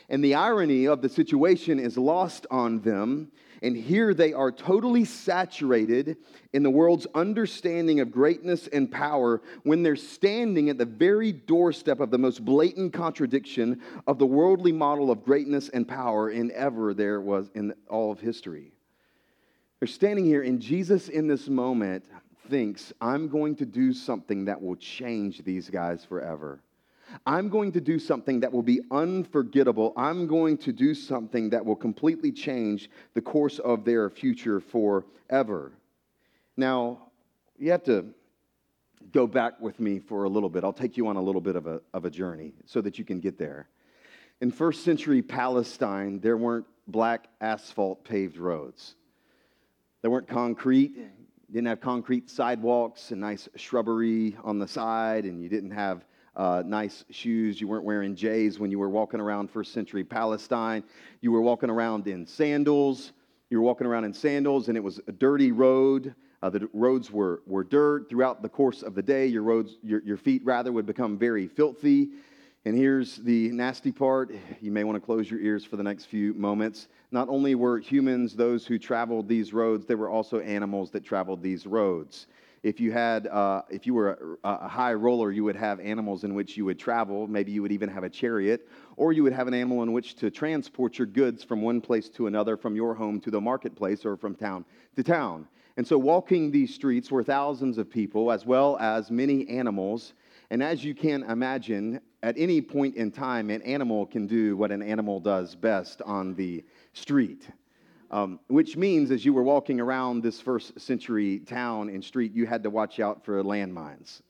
And 0.09 0.23
the 0.23 0.33
irony 0.33 0.87
of 0.87 1.03
the 1.03 1.09
situation 1.09 1.79
is 1.79 1.97
lost 1.97 2.47
on 2.49 2.81
them 2.81 3.31
and 3.61 3.75
here 3.75 4.13
they 4.13 4.33
are 4.33 4.51
totally 4.51 5.05
saturated 5.05 6.17
in 6.53 6.63
the 6.63 6.69
world's 6.69 7.07
understanding 7.15 7.99
of 7.99 8.11
greatness 8.11 8.67
and 8.67 8.91
power 8.91 9.41
when 9.63 9.83
they're 9.83 9.95
standing 9.95 10.69
at 10.69 10.77
the 10.77 10.85
very 10.85 11.31
doorstep 11.31 11.99
of 11.99 12.11
the 12.11 12.17
most 12.17 12.43
blatant 12.43 12.93
contradiction 12.93 13.81
of 14.05 14.19
the 14.19 14.25
worldly 14.25 14.71
model 14.71 15.11
of 15.11 15.23
greatness 15.23 15.69
and 15.69 15.87
power 15.87 16.29
in 16.29 16.51
ever 16.51 16.93
there 16.93 17.21
was 17.21 17.49
in 17.55 17.73
all 17.89 18.11
of 18.11 18.19
history. 18.19 18.71
They're 19.79 19.87
standing 19.87 20.25
here, 20.25 20.41
and 20.41 20.59
Jesus 20.59 21.07
in 21.07 21.27
this 21.27 21.47
moment 21.47 22.03
thinks, 22.49 22.93
I'm 22.99 23.27
going 23.27 23.55
to 23.57 23.65
do 23.65 23.93
something 23.93 24.45
that 24.45 24.61
will 24.61 24.75
change 24.75 25.43
these 25.43 25.69
guys 25.69 26.03
forever. 26.03 26.61
I'm 27.25 27.49
going 27.49 27.71
to 27.73 27.81
do 27.81 27.99
something 27.99 28.39
that 28.41 28.51
will 28.51 28.63
be 28.63 28.81
unforgettable. 28.91 29.93
I'm 29.97 30.27
going 30.27 30.57
to 30.59 30.71
do 30.71 30.93
something 30.93 31.49
that 31.49 31.65
will 31.65 31.75
completely 31.75 32.31
change 32.31 32.89
the 33.13 33.21
course 33.21 33.59
of 33.59 33.85
their 33.85 34.09
future 34.09 34.59
forever. 34.59 35.71
Now, 36.55 37.09
you 37.57 37.71
have 37.71 37.83
to 37.83 38.07
go 39.11 39.27
back 39.27 39.59
with 39.59 39.79
me 39.79 39.99
for 39.99 40.25
a 40.25 40.29
little 40.29 40.49
bit. 40.49 40.63
I'll 40.63 40.73
take 40.73 40.97
you 40.97 41.07
on 41.07 41.15
a 41.15 41.21
little 41.21 41.41
bit 41.41 41.55
of 41.55 41.67
a, 41.67 41.81
of 41.93 42.05
a 42.05 42.09
journey 42.09 42.53
so 42.65 42.81
that 42.81 42.99
you 42.99 43.05
can 43.05 43.19
get 43.19 43.37
there. 43.37 43.67
In 44.41 44.51
first 44.51 44.83
century 44.83 45.21
Palestine, 45.21 46.19
there 46.19 46.37
weren't 46.37 46.65
black 46.87 47.27
asphalt 47.41 48.03
paved 48.03 48.37
roads. 48.37 48.95
There 50.01 50.11
weren't 50.11 50.27
concrete. 50.27 50.95
Didn't 51.51 51.67
have 51.67 51.81
concrete 51.81 52.29
sidewalks 52.29 53.11
and 53.11 53.21
nice 53.21 53.47
shrubbery 53.55 54.37
on 54.43 54.59
the 54.59 54.67
side, 54.67 55.23
and 55.23 55.41
you 55.41 55.49
didn't 55.49 55.71
have 55.71 56.05
uh, 56.37 56.63
nice 56.65 57.03
shoes. 57.09 57.59
You 57.59 57.67
weren't 57.67 57.83
wearing 57.83 58.15
J's 58.15 58.59
when 58.59 58.71
you 58.71 58.79
were 58.79 58.89
walking 58.89 59.19
around 59.19 59.49
first 59.49 59.73
century 59.73 60.03
Palestine. 60.03 60.83
You 61.19 61.31
were 61.31 61.41
walking 61.41 61.69
around 61.69 62.07
in 62.07 62.25
sandals. 62.25 63.11
You 63.49 63.57
were 63.57 63.63
walking 63.63 63.87
around 63.87 64.05
in 64.05 64.13
sandals, 64.13 64.67
and 64.67 64.77
it 64.77 64.83
was 64.83 64.99
a 65.07 65.11
dirty 65.11 65.51
road. 65.51 66.13
Uh, 66.43 66.49
the 66.51 66.69
roads 66.73 67.11
were, 67.11 67.41
were 67.47 67.63
dirt. 67.63 68.07
Throughout 68.09 68.43
the 68.43 68.49
course 68.49 68.83
of 68.83 68.93
the 68.93 69.01
day, 69.01 69.25
your, 69.25 69.41
roads, 69.41 69.77
your, 69.81 70.03
your 70.03 70.17
feet 70.17 70.45
rather 70.45 70.71
would 70.71 70.85
become 70.85 71.17
very 71.17 71.47
filthy. 71.47 72.09
And 72.65 72.77
here's 72.77 73.15
the 73.17 73.49
nasty 73.49 73.91
part. 73.91 74.31
You 74.61 74.71
may 74.71 74.83
want 74.83 74.97
to 74.97 74.99
close 74.99 75.31
your 75.31 75.39
ears 75.39 75.65
for 75.65 75.77
the 75.77 75.83
next 75.83 76.05
few 76.05 76.33
moments. 76.33 76.89
Not 77.11 77.29
only 77.29 77.55
were 77.55 77.79
humans 77.79 78.35
those 78.35 78.67
who 78.67 78.77
traveled 78.77 79.27
these 79.27 79.53
roads, 79.53 79.85
there 79.85 79.97
were 79.97 80.09
also 80.09 80.39
animals 80.41 80.91
that 80.91 81.03
traveled 81.03 81.41
these 81.41 81.65
roads. 81.65 82.27
If 82.63 82.79
you 82.79 82.91
had, 82.91 83.27
uh, 83.27 83.61
if 83.69 83.85
you 83.85 83.93
were 83.93 84.37
a, 84.43 84.49
a, 84.49 84.67
high 84.67 84.93
roller, 84.93 85.31
you 85.31 85.43
would 85.43 85.55
have 85.55 85.79
animals 85.79 86.23
in 86.23 86.33
which 86.33 86.57
you 86.57 86.65
would 86.65 86.79
travel. 86.79 87.27
Maybe 87.27 87.51
you 87.51 87.61
would 87.61 87.71
even 87.71 87.89
have 87.89 88.03
a 88.03 88.09
chariot, 88.09 88.67
or 88.95 89.13
you 89.13 89.23
would 89.23 89.33
have 89.33 89.47
an 89.47 89.53
animal 89.53 89.83
in 89.83 89.93
which 89.93 90.15
to 90.15 90.31
transport 90.31 90.97
your 90.97 91.07
goods 91.07 91.43
from 91.43 91.61
one 91.61 91.81
place 91.81 92.09
to 92.09 92.27
another, 92.27 92.57
from 92.57 92.75
your 92.75 92.93
home 92.93 93.19
to 93.21 93.31
the 93.31 93.39
marketplace, 93.39 94.05
or 94.05 94.17
from 94.17 94.35
town 94.35 94.65
to 94.95 95.03
town. 95.03 95.47
And 95.77 95.85
so, 95.85 95.97
walking 95.97 96.49
these 96.49 96.73
streets 96.73 97.11
were 97.11 97.23
thousands 97.23 97.77
of 97.77 97.89
people, 97.89 98.31
as 98.31 98.45
well 98.45 98.77
as 98.79 99.11
many 99.11 99.47
animals. 99.47 100.13
And 100.49 100.63
as 100.63 100.83
you 100.83 100.95
can 100.95 101.23
imagine, 101.23 102.01
at 102.23 102.35
any 102.37 102.61
point 102.61 102.95
in 102.95 103.11
time, 103.11 103.49
an 103.49 103.61
animal 103.61 104.05
can 104.05 104.25
do 104.25 104.57
what 104.57 104.71
an 104.71 104.81
animal 104.81 105.19
does 105.19 105.55
best 105.55 106.01
on 106.01 106.33
the 106.35 106.63
street. 106.93 107.47
Um, 108.09 108.39
which 108.47 108.77
means 108.77 109.11
as 109.11 109.25
you 109.25 109.33
were 109.33 109.43
walking 109.43 109.81
around 109.81 110.23
this 110.23 110.39
first 110.39 110.79
century 110.79 111.39
town 111.39 111.89
and 111.89 112.01
street, 112.03 112.33
you 112.33 112.45
had 112.45 112.63
to 112.63 112.69
watch 112.69 113.01
out 113.01 113.25
for 113.25 113.43
landmines. 113.43 114.21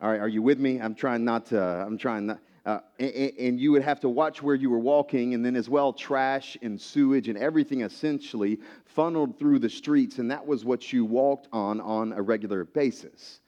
All 0.00 0.10
right, 0.10 0.20
are 0.20 0.28
you 0.28 0.40
with 0.40 0.58
me? 0.58 0.80
I'm 0.80 0.94
trying 0.94 1.24
not 1.24 1.46
to, 1.46 1.60
I'm 1.60 1.98
trying 1.98 2.26
not, 2.26 2.40
Uh, 2.64 2.78
and, 2.98 3.32
and, 3.38 3.60
you 3.60 3.72
would 3.72 3.82
have 3.82 3.98
to 4.00 4.08
watch 4.08 4.40
where 4.40 4.54
you 4.54 4.70
were 4.70 4.78
walking, 4.78 5.34
and 5.34 5.44
then 5.44 5.56
as 5.56 5.68
well, 5.68 5.92
trash 5.92 6.56
and 6.62 6.80
sewage 6.80 7.28
and 7.28 7.36
everything 7.36 7.80
essentially 7.82 8.58
funneled 8.84 9.36
through 9.36 9.58
the 9.58 9.68
streets, 9.68 10.18
and 10.18 10.30
that 10.30 10.46
was 10.46 10.64
what 10.64 10.92
you 10.92 11.04
walked 11.04 11.48
on 11.52 11.80
on 11.80 12.12
a 12.12 12.22
regular 12.22 12.64
basis. 12.64 13.40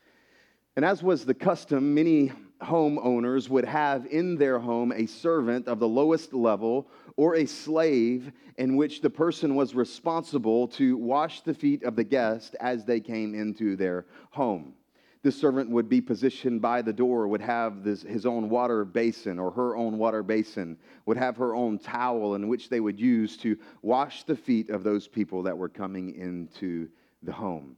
And 0.76 0.84
as 0.84 1.02
was 1.02 1.24
the 1.24 1.34
custom, 1.34 1.94
many 1.94 2.32
homeowners 2.62 3.48
would 3.48 3.64
have 3.64 4.06
in 4.06 4.36
their 4.36 4.58
home 4.58 4.92
a 4.92 5.06
servant 5.06 5.66
of 5.68 5.78
the 5.78 5.88
lowest 5.88 6.32
level 6.32 6.88
or 7.16 7.36
a 7.36 7.46
slave 7.46 8.32
in 8.56 8.76
which 8.76 9.00
the 9.00 9.10
person 9.10 9.54
was 9.54 9.74
responsible 9.74 10.68
to 10.68 10.96
wash 10.96 11.40
the 11.42 11.54
feet 11.54 11.82
of 11.82 11.96
the 11.96 12.04
guest 12.04 12.56
as 12.60 12.84
they 12.84 13.00
came 13.00 13.34
into 13.34 13.76
their 13.76 14.06
home. 14.30 14.74
This 15.22 15.40
servant 15.40 15.70
would 15.70 15.88
be 15.88 16.02
positioned 16.02 16.60
by 16.60 16.82
the 16.82 16.92
door, 16.92 17.26
would 17.26 17.40
have 17.40 17.82
this, 17.82 18.02
his 18.02 18.26
own 18.26 18.50
water 18.50 18.84
basin 18.84 19.38
or 19.38 19.50
her 19.52 19.74
own 19.74 19.96
water 19.96 20.22
basin, 20.22 20.76
would 21.06 21.16
have 21.16 21.38
her 21.38 21.54
own 21.54 21.78
towel 21.78 22.34
in 22.34 22.46
which 22.46 22.68
they 22.68 22.80
would 22.80 23.00
use 23.00 23.38
to 23.38 23.56
wash 23.80 24.24
the 24.24 24.36
feet 24.36 24.68
of 24.68 24.84
those 24.84 25.08
people 25.08 25.42
that 25.42 25.56
were 25.56 25.70
coming 25.70 26.14
into 26.14 26.90
the 27.22 27.32
home. 27.32 27.74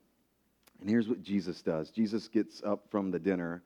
And 0.80 0.90
here's 0.90 1.09
what 1.09 1.23
Jesus 1.23 1.62
does 1.62 1.90
Jesus 1.90 2.26
gets 2.26 2.62
up 2.64 2.85
from 2.90 3.12
the 3.12 3.18
dinner 3.18 3.62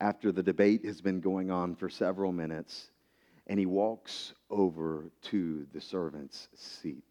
after 0.00 0.32
the 0.32 0.42
debate 0.42 0.84
has 0.84 1.00
been 1.00 1.20
going 1.20 1.50
on 1.50 1.74
for 1.74 1.88
several 1.88 2.32
minutes, 2.32 2.90
and 3.46 3.58
he 3.58 3.66
walks 3.66 4.32
over 4.50 5.10
to 5.22 5.66
the 5.72 5.80
servant's 5.80 6.48
seat. 6.54 7.04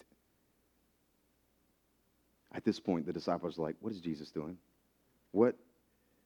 At 2.54 2.64
this 2.64 2.80
point, 2.80 3.06
the 3.06 3.14
disciples 3.14 3.58
are 3.58 3.64
like, 3.64 3.76
What 3.80 3.94
is 3.94 4.00
Jesus 4.00 4.32
doing? 4.32 4.58
What, 5.32 5.56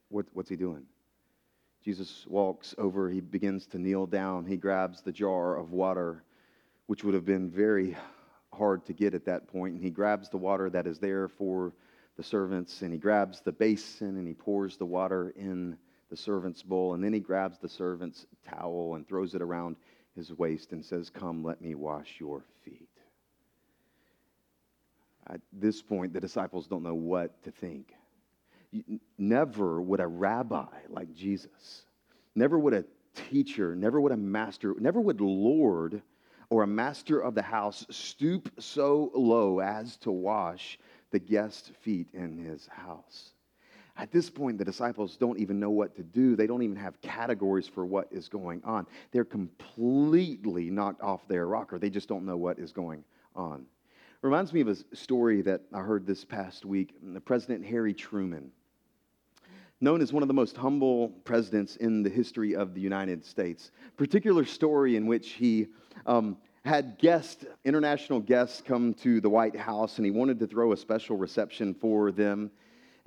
what, 0.10 0.26
what's 0.34 0.50
he 0.50 0.56
doing? 0.56 0.84
Jesus 1.84 2.26
walks 2.28 2.76
over, 2.78 3.10
he 3.10 3.22
begins 3.22 3.66
to 3.68 3.78
kneel 3.78 4.06
down, 4.06 4.46
he 4.46 4.58
grabs 4.58 5.02
the 5.02 5.12
jar 5.12 5.56
of 5.56 5.72
water, 5.72 6.24
which 6.88 7.04
would 7.04 7.14
have 7.14 7.26
been 7.26 7.50
very 7.50 7.96
hard 8.52 8.86
to 8.86 8.94
get 8.94 9.14
at 9.14 9.26
that 9.26 9.48
point, 9.48 9.76
and 9.76 9.84
he 9.84 9.90
grabs 9.90 10.30
the 10.30 10.38
water 10.38 10.70
that 10.70 10.88
is 10.88 11.00
there 11.00 11.28
for 11.28 11.72
the 12.18 12.24
servants, 12.24 12.82
and 12.82 12.92
he 12.92 12.98
grabs 12.98 13.42
the 13.42 13.52
basin 13.52 14.18
and 14.18 14.28
he 14.28 14.34
pours 14.34 14.76
the 14.76 14.86
water 14.86 15.34
in 15.38 15.78
the 16.10 16.18
servant's 16.18 16.64
bowl, 16.64 16.94
and 16.94 17.04
then 17.04 17.14
he 17.14 17.20
grabs 17.20 17.60
the 17.60 17.70
servant's 17.70 18.26
towel 18.48 18.96
and 18.96 19.08
throws 19.08 19.36
it 19.36 19.42
around 19.42 19.76
his 20.16 20.32
waist 20.34 20.72
and 20.72 20.84
says, 20.84 21.10
Come, 21.10 21.44
let 21.44 21.62
me 21.62 21.76
wash 21.76 22.16
your 22.20 22.44
feet. 22.64 22.90
At 25.30 25.42
this 25.52 25.82
point, 25.82 26.14
the 26.14 26.22
disciples 26.22 26.68
don't 26.68 26.84
know 26.84 26.96
what 26.96 27.44
to 27.44 27.52
think. 27.52 27.94
Never 29.18 29.82
would 29.82 30.00
a 30.00 30.08
rabbi 30.08 30.68
like 30.90 31.14
Jesus, 31.14 31.86
never 32.36 32.58
would 32.58 32.74
a 32.74 32.86
teacher, 33.30 33.76
never 33.76 34.00
would 34.00 34.12
a 34.12 34.18
master, 34.18 34.76
never 34.80 35.02
would 35.02 35.22
Lord 35.22 36.02
or 36.50 36.64
a 36.64 36.68
master 36.68 37.20
of 37.20 37.36
the 37.36 37.42
house 37.42 37.86
stoop 37.90 38.50
so 38.60 39.12
low 39.14 39.60
as 39.60 39.98
to 39.98 40.12
wash 40.12 40.80
the 41.12 41.20
guest's 41.20 41.72
feet 41.82 42.10
in 42.14 42.38
his 42.38 42.68
house. 42.68 43.34
At 43.98 44.12
this 44.12 44.30
point, 44.30 44.60
the 44.60 44.66
disciples 44.66 45.18
don't 45.18 45.40
even 45.40 45.60
know 45.60 45.72
what 45.72 45.96
to 45.96 46.04
do. 46.04 46.36
They 46.36 46.46
don't 46.46 46.62
even 46.62 46.76
have 46.76 47.02
categories 47.02 47.68
for 47.68 47.86
what 47.86 48.08
is 48.12 48.30
going 48.30 48.62
on. 48.64 48.86
They're 49.12 49.26
completely 49.26 50.70
knocked 50.70 51.02
off 51.02 51.28
their 51.28 51.48
rocker. 51.48 51.80
They 51.80 51.90
just 51.90 52.08
don't 52.08 52.26
know 52.26 52.38
what 52.38 52.60
is 52.60 52.72
going 52.72 53.04
on. 53.36 53.66
Reminds 54.22 54.54
me 54.54 54.62
of 54.62 54.68
a 54.68 54.76
story 54.96 55.42
that 55.44 55.62
I 55.74 55.80
heard 55.80 56.06
this 56.06 56.24
past 56.24 56.64
week. 56.64 56.96
President 57.26 57.66
Harry 57.66 57.94
Truman, 57.94 58.52
known 59.82 60.02
as 60.02 60.14
one 60.14 60.24
of 60.24 60.28
the 60.28 60.34
most 60.34 60.58
humble 60.58 61.10
presidents 61.24 61.76
in 61.78 62.04
the 62.04 62.10
history 62.10 62.56
of 62.56 62.74
the 62.74 62.82
United 62.82 63.26
States. 63.26 63.72
Particular 63.96 64.46
story 64.46 64.96
in 64.96 65.08
which 65.08 65.32
he 65.32 65.68
um, 66.06 66.38
had 66.66 66.98
guests, 67.00 67.46
international 67.64 68.20
guests, 68.20 68.62
come 68.62 68.94
to 68.96 69.22
the 69.22 69.30
White 69.30 69.56
House, 69.56 69.98
and 69.98 70.06
he 70.06 70.12
wanted 70.12 70.40
to 70.40 70.48
throw 70.48 70.72
a 70.72 70.78
special 70.78 71.16
reception 71.16 71.74
for 71.74 72.12
them. 72.12 72.52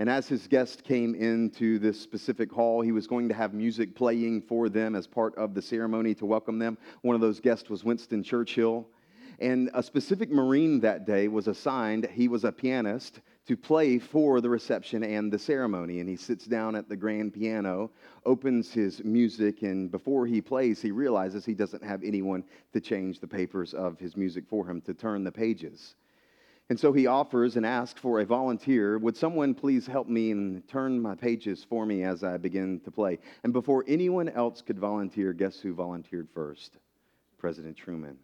And 0.01 0.09
as 0.09 0.27
his 0.27 0.47
guests 0.47 0.81
came 0.81 1.15
into 1.15 1.79
this 1.79 2.01
specific 2.01 2.51
hall, 2.51 2.81
he 2.81 2.91
was 2.91 3.07
going 3.07 3.29
to 3.29 3.35
have 3.35 3.53
music 3.53 3.95
playing 3.95 4.41
for 4.41 4.71
them 4.71 4.97
as 4.97 5.07
part 5.07 5.35
of 5.35 5.53
the 5.53 5.61
ceremony 5.61 6.15
to 6.15 6.25
welcome 6.25 6.59
them. 6.59 6.79
One 7.03 7.15
of 7.15 7.21
those 7.21 7.39
guests 7.39 7.69
was 7.69 7.85
Winston 7.85 8.23
Churchill. 8.23 8.89
And 9.41 9.69
a 9.75 9.83
specific 9.83 10.31
Marine 10.31 10.81
that 10.81 11.05
day 11.05 11.29
was 11.29 11.49
assigned, 11.49 12.07
he 12.07 12.29
was 12.29 12.45
a 12.45 12.53
pianist, 12.53 13.21
to 13.47 13.59
play 13.59 13.99
for 13.99 14.41
the 14.41 14.49
reception 14.49 15.05
and 15.05 15.31
the 15.31 15.39
ceremony. 15.39 16.01
And 16.01 16.09
he 16.09 16.17
sits 16.17 16.47
down 16.47 16.77
at 16.77 16.89
the 16.89 16.97
grand 16.97 17.35
piano, 17.35 17.91
opens 18.25 18.73
his 18.73 19.05
music, 19.05 19.61
and 19.61 19.91
before 19.91 20.25
he 20.25 20.41
plays, 20.41 20.81
he 20.81 20.93
realizes 20.93 21.45
he 21.45 21.53
doesn't 21.53 21.85
have 21.85 22.03
anyone 22.03 22.43
to 22.73 22.81
change 22.81 23.21
the 23.21 23.29
papers 23.29 23.75
of 23.75 23.99
his 23.99 24.17
music 24.17 24.45
for 24.49 24.65
him, 24.65 24.81
to 24.81 24.95
turn 24.95 25.25
the 25.25 25.33
pages. 25.33 25.95
And 26.71 26.79
so 26.79 26.93
he 26.93 27.09
offers 27.09 27.57
and 27.57 27.67
asks 27.67 28.01
for 28.01 28.21
a 28.21 28.25
volunteer. 28.25 28.97
Would 28.97 29.17
someone 29.17 29.55
please 29.55 29.89
help 29.89 30.07
me 30.07 30.31
and 30.31 30.67
turn 30.69 31.01
my 31.01 31.17
pages 31.17 31.67
for 31.69 31.85
me 31.85 32.05
as 32.05 32.23
I 32.23 32.37
begin 32.37 32.79
to 32.85 32.93
play? 32.93 33.19
And 33.43 33.53
before 33.53 33.85
anyone 33.89 34.29
else 34.29 34.63
could 34.63 34.79
volunteer, 34.79 35.33
guess 35.33 35.59
who 35.59 35.75
volunteered 35.75 36.29
first? 36.33 36.77
President 37.39 37.77
Truman. 37.77 38.17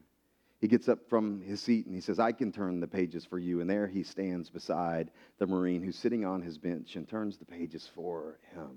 He 0.60 0.68
gets 0.68 0.88
up 0.88 1.00
from 1.10 1.42
his 1.42 1.60
seat 1.60 1.86
and 1.86 1.94
he 1.94 2.00
says, 2.00 2.20
I 2.20 2.30
can 2.30 2.52
turn 2.52 2.78
the 2.78 2.86
pages 2.86 3.24
for 3.24 3.40
you. 3.40 3.60
And 3.60 3.68
there 3.68 3.88
he 3.88 4.04
stands 4.04 4.48
beside 4.48 5.10
the 5.38 5.46
Marine 5.48 5.82
who's 5.82 5.98
sitting 5.98 6.24
on 6.24 6.40
his 6.40 6.56
bench 6.56 6.94
and 6.94 7.08
turns 7.08 7.38
the 7.38 7.44
pages 7.44 7.90
for 7.96 8.38
him. 8.54 8.76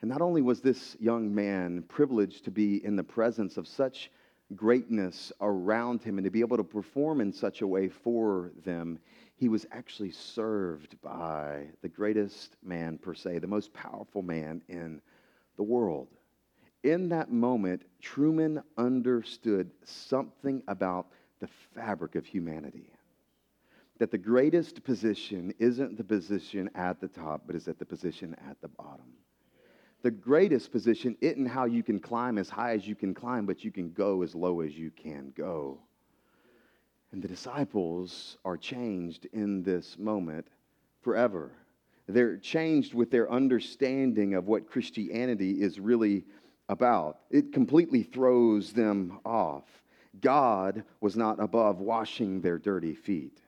And 0.00 0.10
not 0.10 0.22
only 0.22 0.42
was 0.42 0.60
this 0.60 0.96
young 0.98 1.32
man 1.32 1.84
privileged 1.86 2.44
to 2.46 2.50
be 2.50 2.84
in 2.84 2.96
the 2.96 3.04
presence 3.04 3.58
of 3.58 3.68
such 3.68 4.10
greatness 4.54 5.32
around 5.40 6.02
him 6.02 6.18
and 6.18 6.24
to 6.24 6.30
be 6.30 6.40
able 6.40 6.56
to 6.56 6.64
perform 6.64 7.20
in 7.20 7.32
such 7.32 7.62
a 7.62 7.66
way 7.66 7.88
for 7.88 8.52
them, 8.64 8.98
he 9.36 9.48
was 9.48 9.66
actually 9.72 10.10
served 10.10 11.00
by 11.02 11.66
the 11.82 11.88
greatest 11.88 12.56
man, 12.62 12.98
per 12.98 13.14
se, 13.14 13.40
the 13.40 13.46
most 13.46 13.72
powerful 13.74 14.22
man 14.22 14.62
in 14.68 15.00
the 15.56 15.62
world. 15.62 16.08
In 16.84 17.08
that 17.08 17.32
moment, 17.32 17.82
Truman 18.00 18.62
understood 18.78 19.70
something 19.84 20.62
about 20.68 21.08
the 21.40 21.48
fabric 21.74 22.14
of 22.14 22.24
humanity. 22.24 22.90
That 23.98 24.10
the 24.10 24.18
greatest 24.18 24.84
position 24.84 25.52
isn't 25.58 25.96
the 25.96 26.04
position 26.04 26.70
at 26.74 27.00
the 27.00 27.08
top, 27.08 27.42
but 27.46 27.56
is 27.56 27.66
at 27.66 27.78
the 27.78 27.84
position 27.84 28.36
at 28.48 28.60
the 28.60 28.68
bottom 28.68 29.16
the 30.06 30.10
greatest 30.12 30.70
position 30.70 31.16
isn't 31.20 31.46
how 31.46 31.64
you 31.64 31.82
can 31.82 31.98
climb 31.98 32.38
as 32.38 32.48
high 32.48 32.74
as 32.74 32.86
you 32.86 32.94
can 32.94 33.12
climb, 33.12 33.44
but 33.44 33.64
you 33.64 33.72
can 33.72 33.90
go 33.90 34.22
as 34.22 34.36
low 34.36 34.60
as 34.60 34.78
you 34.78 34.92
can 34.92 35.32
go. 35.36 35.80
And 37.10 37.20
the 37.20 37.26
disciples 37.26 38.38
are 38.44 38.56
changed 38.56 39.26
in 39.32 39.64
this 39.64 39.98
moment 39.98 40.46
forever. 41.02 41.50
They're 42.06 42.36
changed 42.36 42.94
with 42.94 43.10
their 43.10 43.28
understanding 43.28 44.34
of 44.34 44.46
what 44.46 44.70
Christianity 44.70 45.60
is 45.60 45.80
really 45.80 46.22
about. 46.68 47.18
It 47.28 47.52
completely 47.52 48.04
throws 48.04 48.72
them 48.72 49.18
off. 49.24 49.64
God 50.20 50.84
was 51.00 51.16
not 51.16 51.40
above 51.40 51.80
washing 51.80 52.42
their 52.42 52.58
dirty 52.58 52.94
feet. 52.94 53.40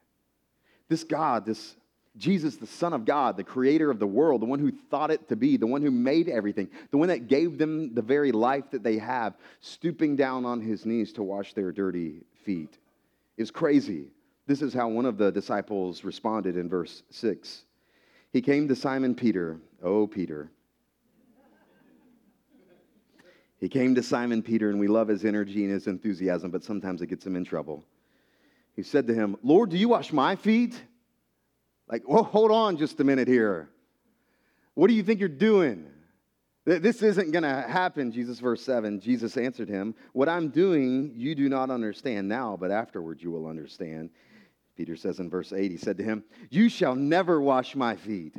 This 0.88 1.05
God, 1.05 1.47
this 1.47 1.77
Jesus, 2.18 2.56
the 2.56 2.66
Son 2.66 2.92
of 2.92 3.04
God, 3.04 3.37
the 3.37 3.44
creator 3.44 3.90
of 3.90 3.98
the 3.98 4.06
world, 4.06 4.42
the 4.42 4.46
one 4.46 4.58
who 4.58 4.72
thought 4.90 5.10
it 5.10 5.28
to 5.28 5.37
be, 5.37 5.56
the 5.56 5.66
one 5.66 5.82
who 5.82 5.90
made 5.90 6.28
everything, 6.28 6.68
the 6.90 6.98
one 6.98 7.08
that 7.08 7.28
gave 7.28 7.58
them 7.58 7.94
the 7.94 8.02
very 8.02 8.32
life 8.32 8.70
that 8.72 8.82
they 8.82 8.98
have, 8.98 9.34
stooping 9.60 10.16
down 10.16 10.44
on 10.44 10.60
his 10.60 10.84
knees 10.84 11.12
to 11.14 11.22
wash 11.22 11.54
their 11.54 11.72
dirty 11.72 12.25
feet, 12.44 12.78
is 13.37 13.50
crazy. 13.50 14.08
This 14.46 14.62
is 14.62 14.75
how 14.75 14.88
one 14.88 15.06
of 15.06 15.16
the 15.16 15.30
disciples 15.30 16.04
responded 16.04 16.56
in 16.56 16.68
verse 16.68 17.02
6. 17.10 17.64
He 18.32 18.42
came 18.42 18.68
to 18.68 18.76
Simon 18.76 19.14
Peter. 19.14 19.58
Oh, 19.82 20.06
Peter. 20.06 20.50
He 23.60 23.68
came 23.68 23.94
to 23.94 24.02
Simon 24.02 24.42
Peter, 24.42 24.70
and 24.70 24.78
we 24.78 24.87
love 24.87 25.08
his 25.08 25.25
energy 25.25 25.64
and 25.64 25.72
his 25.72 25.87
enthusiasm, 25.87 26.50
but 26.50 26.64
sometimes 26.64 27.02
it 27.02 27.08
gets 27.08 27.26
him 27.26 27.37
in 27.37 27.44
trouble. 27.44 27.84
He 28.76 28.82
said 28.82 29.06
to 29.08 29.14
him, 29.14 29.37
Lord, 29.42 29.70
do 29.70 29.76
you 29.76 29.88
wash 29.88 30.12
my 30.12 30.37
feet? 30.37 30.80
Like, 31.90 32.07
well, 32.07 32.25
hold 32.25 32.50
on 32.50 32.76
just 32.76 33.00
a 33.00 33.04
minute 33.04 33.28
here. 33.28 33.71
What 34.75 34.88
do 34.88 34.95
you 34.95 35.02
think 35.02 35.21
you're 35.21 35.28
doing? 35.28 35.87
This 36.64 37.02
isn't 37.02 37.30
going 37.30 37.45
to 37.45 37.62
happen, 37.62 38.12
Jesus, 38.12 38.40
verse 38.40 38.62
7. 38.62 39.00
Jesus 39.00 39.38
answered 39.38 39.71
him, 39.71 39.95
What 40.12 40.28
I'm 40.28 40.50
doing, 40.50 41.12
you 41.16 41.35
do 41.35 41.49
not 41.49 41.71
understand 41.71 42.28
now, 42.28 42.59
but 42.61 42.71
afterward 42.71 43.23
you 43.23 43.30
will 43.30 43.47
understand. 43.47 44.11
Peter 44.76 44.95
says 44.95 45.18
in 45.18 45.30
verse 45.30 45.52
8, 45.52 45.71
he 45.71 45.78
said 45.78 45.97
to 45.97 46.04
him, 46.04 46.23
You 46.50 46.68
shall 46.68 46.95
never 46.95 47.40
wash 47.40 47.75
my 47.75 47.97
feet. 47.97 48.37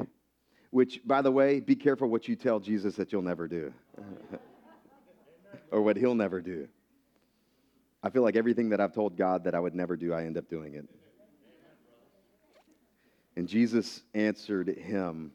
Which, 0.70 1.02
by 1.04 1.24
the 1.24 1.32
way, 1.32 1.60
be 1.60 1.76
careful 1.76 2.08
what 2.08 2.28
you 2.28 2.36
tell 2.36 2.60
Jesus 2.60 2.96
that 2.98 3.12
you'll 3.12 3.24
never 3.24 3.48
do, 3.48 3.74
or 5.72 5.82
what 5.82 5.98
he'll 5.98 6.14
never 6.14 6.40
do. 6.40 6.68
I 8.04 8.12
feel 8.12 8.22
like 8.22 8.36
everything 8.36 8.70
that 8.70 8.80
I've 8.80 8.94
told 8.94 9.18
God 9.18 9.44
that 9.46 9.56
I 9.56 9.60
would 9.60 9.74
never 9.74 9.98
do, 9.98 10.14
I 10.14 10.26
end 10.26 10.38
up 10.38 10.48
doing 10.48 10.76
it. 10.76 10.88
And 13.36 13.48
Jesus 13.48 14.02
answered 14.14 14.70
him, 14.70 15.32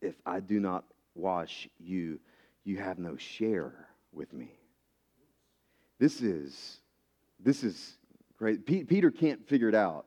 If 0.00 0.14
I 0.24 0.40
do 0.40 0.60
not 0.60 0.84
wash 1.14 1.68
you, 1.78 2.20
you 2.64 2.78
have 2.78 2.98
no 2.98 3.16
share 3.16 3.72
with 4.12 4.32
me. 4.32 4.52
This 5.98 6.20
is, 6.20 6.78
this 7.38 7.62
is 7.64 7.96
great. 8.36 8.66
P- 8.66 8.84
Peter 8.84 9.10
can't 9.10 9.46
figure 9.48 9.68
it 9.68 9.74
out. 9.74 10.06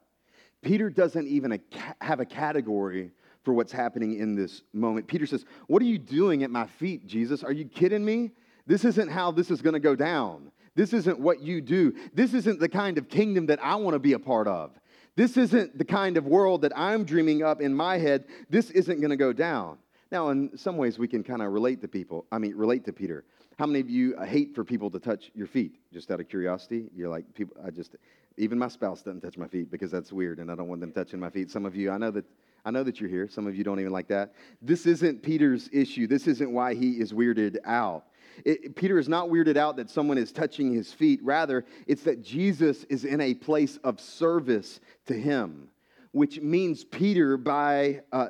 Peter 0.62 0.90
doesn't 0.90 1.28
even 1.28 1.54
a, 1.54 1.60
have 2.02 2.20
a 2.20 2.26
category 2.26 3.12
for 3.44 3.54
what's 3.54 3.72
happening 3.72 4.20
in 4.20 4.36
this 4.36 4.64
moment. 4.74 5.08
Peter 5.08 5.26
says, 5.26 5.46
What 5.68 5.82
are 5.82 5.86
you 5.86 6.00
doing 6.00 6.44
at 6.44 6.50
my 6.50 6.66
feet, 6.66 7.06
Jesus? 7.08 7.44
Are 7.44 7.52
you 7.52 7.66
kidding 7.66 8.04
me? 8.04 8.32
This 8.66 8.84
isn't 8.84 9.10
how 9.10 9.32
this 9.32 9.52
is 9.52 9.62
going 9.62 9.74
to 9.74 9.80
go 9.80 9.96
down. 9.96 10.52
This 10.76 10.92
isn't 10.92 11.20
what 11.20 11.42
you 11.42 11.62
do. 11.62 11.94
This 12.14 12.34
isn't 12.34 12.60
the 12.60 12.68
kind 12.68 12.98
of 12.98 13.08
kingdom 13.08 13.46
that 13.46 13.64
I 13.64 13.76
want 13.76 13.94
to 13.94 14.00
be 14.00 14.14
a 14.14 14.20
part 14.20 14.48
of. 14.48 14.72
This 15.16 15.38
isn't 15.38 15.78
the 15.78 15.86
kind 15.86 16.18
of 16.18 16.26
world 16.26 16.62
that 16.64 16.74
I'm 16.76 17.06
dreaming 17.06 17.42
up 17.44 17.62
in 17.62 17.74
my 17.74 17.98
head. 17.98 18.26
This 18.50 18.70
isn't 18.72 19.00
going 19.00 19.12
to 19.12 19.18
go 19.18 19.32
down. 19.32 19.78
Now, 20.12 20.30
in 20.30 20.58
some 20.58 20.78
ways, 20.78 21.00
we 21.00 21.08
can 21.08 21.24
kind 21.24 21.42
of 21.42 21.52
relate 21.52 21.82
to 21.82 21.88
people. 21.88 22.26
I 22.32 22.38
mean, 22.38 22.56
relate 22.56 22.86
to 22.86 22.94
Peter. 22.94 23.24
How 23.58 23.66
many 23.66 23.80
of 23.80 23.90
you 23.90 24.16
hate 24.24 24.54
for 24.54 24.64
people 24.64 24.90
to 24.92 25.00
touch 25.00 25.32
your 25.34 25.48
feet? 25.48 25.76
Just 25.94 26.12
out 26.12 26.20
of 26.20 26.28
curiosity, 26.28 26.90
you're 26.94 27.10
like, 27.10 27.34
people. 27.34 27.56
I 27.66 27.70
just, 27.70 27.96
even 28.38 28.60
my 28.60 28.68
spouse 28.68 29.02
doesn't 29.02 29.22
touch 29.22 29.38
my 29.38 29.48
feet 29.48 29.72
because 29.72 29.92
that's 29.92 30.12
weird, 30.12 30.40
and 30.40 30.52
I 30.52 30.56
don't 30.56 30.68
want 30.68 30.82
them 30.82 30.92
touching 30.92 31.20
my 31.20 31.30
feet. 31.30 31.50
Some 31.50 31.66
of 31.66 31.76
you, 31.76 31.92
I 31.92 31.98
know 31.98 32.12
that, 32.12 32.26
I 32.66 32.72
know 32.72 32.84
that 32.84 33.00
you're 33.00 33.10
here. 33.10 33.30
Some 33.30 33.48
of 33.48 33.56
you 33.56 33.64
don't 33.64 33.80
even 33.80 33.94
like 33.94 34.10
that. 34.10 34.34
This 34.62 34.86
isn't 34.86 35.24
Peter's 35.24 35.70
issue. 35.72 36.08
This 36.08 36.28
isn't 36.28 36.52
why 36.52 36.74
he 36.74 36.92
is 37.00 37.14
weirded 37.14 37.58
out. 37.64 38.06
It, 38.44 38.76
Peter 38.76 38.98
is 38.98 39.08
not 39.08 39.30
weirded 39.30 39.58
out 39.58 39.78
that 39.78 39.90
someone 39.90 40.18
is 40.18 40.32
touching 40.32 40.74
his 40.74 40.92
feet. 40.92 41.20
Rather, 41.24 41.66
it's 41.88 42.04
that 42.04 42.22
Jesus 42.22 42.84
is 42.86 43.06
in 43.06 43.22
a 43.22 43.34
place 43.34 43.78
of 43.84 44.00
service 44.00 44.80
to 45.06 45.14
him, 45.14 45.70
which 46.12 46.42
means 46.42 46.84
Peter, 46.84 47.38
by 47.38 48.02
uh, 48.12 48.28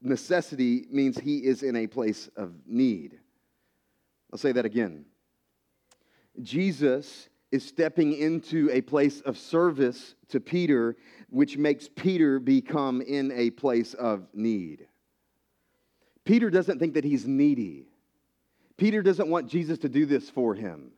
necessity, 0.00 0.86
means 0.90 1.18
he 1.18 1.38
is 1.38 1.62
in 1.62 1.76
a 1.76 1.86
place 1.86 2.28
of 2.36 2.54
need. 2.66 3.18
I'll 4.32 4.38
say 4.38 4.52
that 4.52 4.64
again. 4.64 5.04
Jesus 6.40 7.28
is 7.50 7.66
stepping 7.66 8.14
into 8.14 8.70
a 8.72 8.80
place 8.80 9.20
of 9.20 9.36
service 9.36 10.14
to 10.28 10.40
Peter, 10.40 10.96
which 11.28 11.58
makes 11.58 11.88
Peter 11.94 12.38
become 12.38 13.02
in 13.02 13.30
a 13.32 13.50
place 13.50 13.92
of 13.94 14.26
need. 14.32 14.86
Peter 16.24 16.48
doesn't 16.48 16.78
think 16.78 16.94
that 16.94 17.04
he's 17.04 17.26
needy. 17.26 17.91
Peter 18.76 19.02
doesn't 19.02 19.28
want 19.28 19.48
Jesus 19.48 19.78
to 19.78 19.88
do 19.88 20.06
this 20.06 20.30
for 20.30 20.54
him. 20.54 20.92